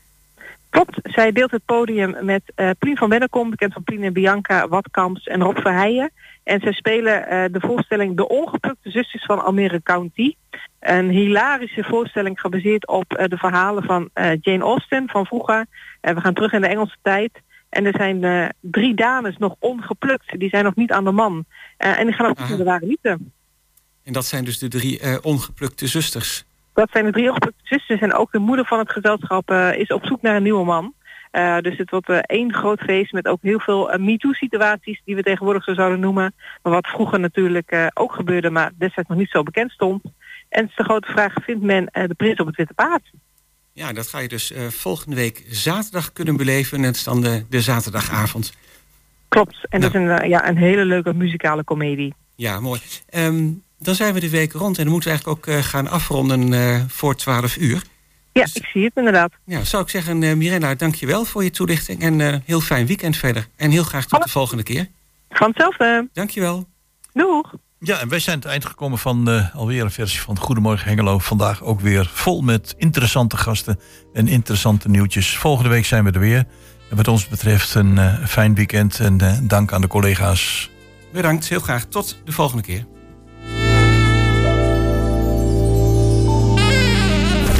Klopt, 0.70 0.99
zij 1.04 1.32
deelt 1.32 1.51
het 1.51 1.66
podium 1.66 2.26
met 2.26 2.41
Plien 2.80 2.97
van 2.97 3.10
Bennekom, 3.10 3.49
bekend 3.49 3.74
van 3.74 3.84
Plien 3.84 4.04
en 4.04 4.14
Bianca, 4.14 4.68
Watkamps 4.68 5.28
en 5.28 5.41
Rob 5.41 5.58
Verheijen. 5.58 6.12
En 6.43 6.60
zij 6.60 6.72
spelen 6.72 7.28
eh, 7.28 7.43
de 7.51 7.60
voorstelling 7.60 8.18
De 8.18 8.28
Ongeplukte 8.28 8.89
Zusters 8.89 9.26
van 9.26 9.43
Almere 9.43 9.82
County. 9.84 10.36
Een 10.80 11.10
hilarische 11.10 11.84
voorstelling 11.84 12.39
gebaseerd 12.39 12.88
op 12.88 13.10
de 13.10 13.38
verhalen 13.38 13.84
van 13.84 14.10
Jane 14.41 14.64
Austen 14.64 15.10
van 15.10 15.26
vroeger. 15.26 15.66
En 16.01 16.16
we 16.16 16.22
gaan 16.22 16.34
terug 16.34 16.54
in 16.54 16.62
de 16.62 16.68
Engelse 16.68 16.97
tijd. 17.01 17.32
En 17.70 17.86
er 17.86 17.95
zijn 17.97 18.51
drie 18.60 18.93
dames 18.93 19.38
nog 19.38 19.56
ongeplukt. 19.60 20.39
Die 20.39 20.49
zijn 20.49 20.64
nog 20.64 20.76
niet 20.76 20.91
aan 20.91 21.04
de 21.04 21.12
man. 21.12 21.45
En 21.78 22.06
die 22.06 22.16
gaan 22.16 22.30
ook 22.30 22.39
naar 22.39 22.58
de 22.58 22.64
ware 22.64 22.86
liefde. 22.86 23.18
En 24.04 24.14
dat 24.14 24.26
zijn 24.26 24.43
dus 24.45 24.58
de 24.60 24.68
drie 24.68 24.99
eh, 24.99 25.18
ongeplukte 25.22 25.88
zusters. 25.88 26.43
Dat 26.74 26.89
zijn 26.91 27.06
de 27.06 27.12
drie 27.12 27.28
ongeplukte 27.30 27.62
zusters. 27.64 28.01
En 28.01 28.14
ook 28.14 28.32
de 28.32 28.39
moeder 28.39 28.66
van 28.66 28.80
het 28.80 28.91
gezelschap 28.91 29.49
eh, 29.49 29.76
is 29.78 29.88
op 29.88 30.06
zoek 30.06 30.22
naar 30.22 30.36
een 30.36 30.43
nieuwe 30.43 30.66
man. 30.66 30.93
Eh, 31.32 31.58
dus 31.58 31.78
het 31.78 31.89
wordt 31.89 32.10
één 32.26 32.54
groot 32.54 32.80
feest 32.80 33.12
met 33.12 33.28
ook 33.28 33.39
heel 33.41 33.60
veel 33.60 33.97
MeToo-situaties 33.97 35.01
die 35.06 35.16
we 35.16 35.24
tegenwoordig 35.24 35.64
zo 35.64 35.74
zouden 35.74 35.99
noemen. 35.99 36.34
Maar 36.64 36.74
wat 36.74 36.88
vroeger 36.88 37.20
natuurlijk 37.20 37.91
ook 37.93 38.14
gebeurde, 38.14 38.49
maar 38.49 38.72
destijds 38.78 39.10
nog 39.10 39.18
niet 39.18 39.30
zo 39.30 39.43
bekend 39.43 39.72
stond. 39.72 40.04
En 40.49 40.62
het 40.62 40.70
is 40.70 40.76
de 40.76 40.84
grote 40.84 41.12
vraag, 41.12 41.34
vindt 41.43 41.64
men 41.64 41.86
de 41.86 42.14
prins 42.18 42.39
op 42.39 42.45
het 42.47 42.56
witte 42.56 42.74
paard? 42.74 43.12
Ja, 43.74 43.93
dat 43.93 44.08
ga 44.08 44.20
je 44.20 44.28
dus 44.28 44.54
volgende 44.70 45.16
week 45.16 45.45
zaterdag 45.49 46.14
kunnen 46.14 46.38
beleven. 46.38 46.78
En 46.78 46.84
het 46.84 46.95
is 46.95 47.04
dan 47.04 47.22
de, 47.22 47.45
de 47.49 47.62
zaterdagavond. 47.62 48.54
Klopt. 49.28 49.58
En 49.70 49.82
dat 49.82 49.95
is 49.95 50.01
Nou. 50.01 50.22
een, 50.24 50.30
ja, 50.30 50.47
een 50.47 50.58
hele 50.58 50.86
leuke 50.86 51.14
muzikale 51.14 51.64
komedie. 51.64 52.14
Ja, 52.36 52.60
mooi. 52.60 52.82
Ehm, 53.10 53.49
dan 53.84 53.96
zijn 53.96 54.14
we 54.14 54.20
de 54.20 54.30
week 54.30 54.52
rond 54.52 54.78
en 54.78 54.84
dan 54.84 54.94
moeten 54.94 55.12
we 55.12 55.16
eigenlijk 55.16 55.48
ook 55.48 55.56
eh, 55.56 55.64
gaan 55.64 55.88
afronden 55.88 56.54
eh, 56.54 56.82
voor 56.88 57.16
12 57.16 57.58
uur. 57.58 57.84
Ja, 58.34 58.48
ik 58.54 58.66
zie 58.66 58.84
het 58.84 58.96
inderdaad. 58.96 59.32
Ja, 59.46 59.64
zou 59.64 59.84
ik 59.84 59.90
zeggen, 59.90 60.24
eh 60.24 60.34
Mirena, 60.34 60.76
dankjewel 60.76 61.26
voor 61.26 61.44
je 61.44 61.50
toelichting. 61.50 62.02
En 62.02 62.22
eh, 62.22 62.36
heel 62.46 62.62
fijn 62.62 62.86
weekend 62.86 63.18
verder. 63.18 63.48
En 63.56 63.72
heel 63.72 63.84
graag 63.84 64.06
tot 64.06 64.24
de 64.24 64.30
volgende 64.30 64.64
keer. 64.64 64.88
Van 65.30 65.48
hetzelfde. 65.48 66.10
Dankjewel. 66.14 66.68
Doeg. 67.14 67.54
Ja, 67.80 68.00
en 68.00 68.10
wij 68.10 68.20
zijn 68.20 68.36
aan 68.36 68.42
het 68.42 68.52
eind 68.52 68.66
gekomen 68.66 68.98
van 68.98 69.30
eh, 69.30 69.56
alweer 69.56 69.84
een 69.84 69.92
versie 69.92 70.20
van 70.20 70.38
Goedemorgen 70.38 70.88
Hengelo. 70.88 71.20
Vandaag 71.20 71.64
ook 71.64 71.80
weer 71.80 72.10
vol 72.14 72.42
met 72.42 72.76
interessante 72.78 73.38
gasten 73.38 73.80
en 74.14 74.28
interessante 74.28 74.90
nieuwtjes. 74.90 75.38
Volgende 75.38 75.70
week 75.70 75.86
zijn 75.86 76.04
we 76.04 76.12
er 76.12 76.20
weer. 76.20 76.46
En 76.90 76.96
wat 76.96 77.08
ons 77.08 77.28
betreft 77.28 77.76
een 77.76 77.98
eh, 77.98 78.26
fijn 78.26 78.56
weekend 78.56 79.00
en 79.00 79.18
dank 79.48 79.72
aan 79.72 79.82
de 79.82 79.88
collega's. 79.88 80.70
Bedankt, 81.12 81.50
heel 81.50 81.60
graag. 81.60 81.86
Tot 81.86 82.18
de 82.26 82.32
volgende 82.32 82.64
keer. 82.64 82.93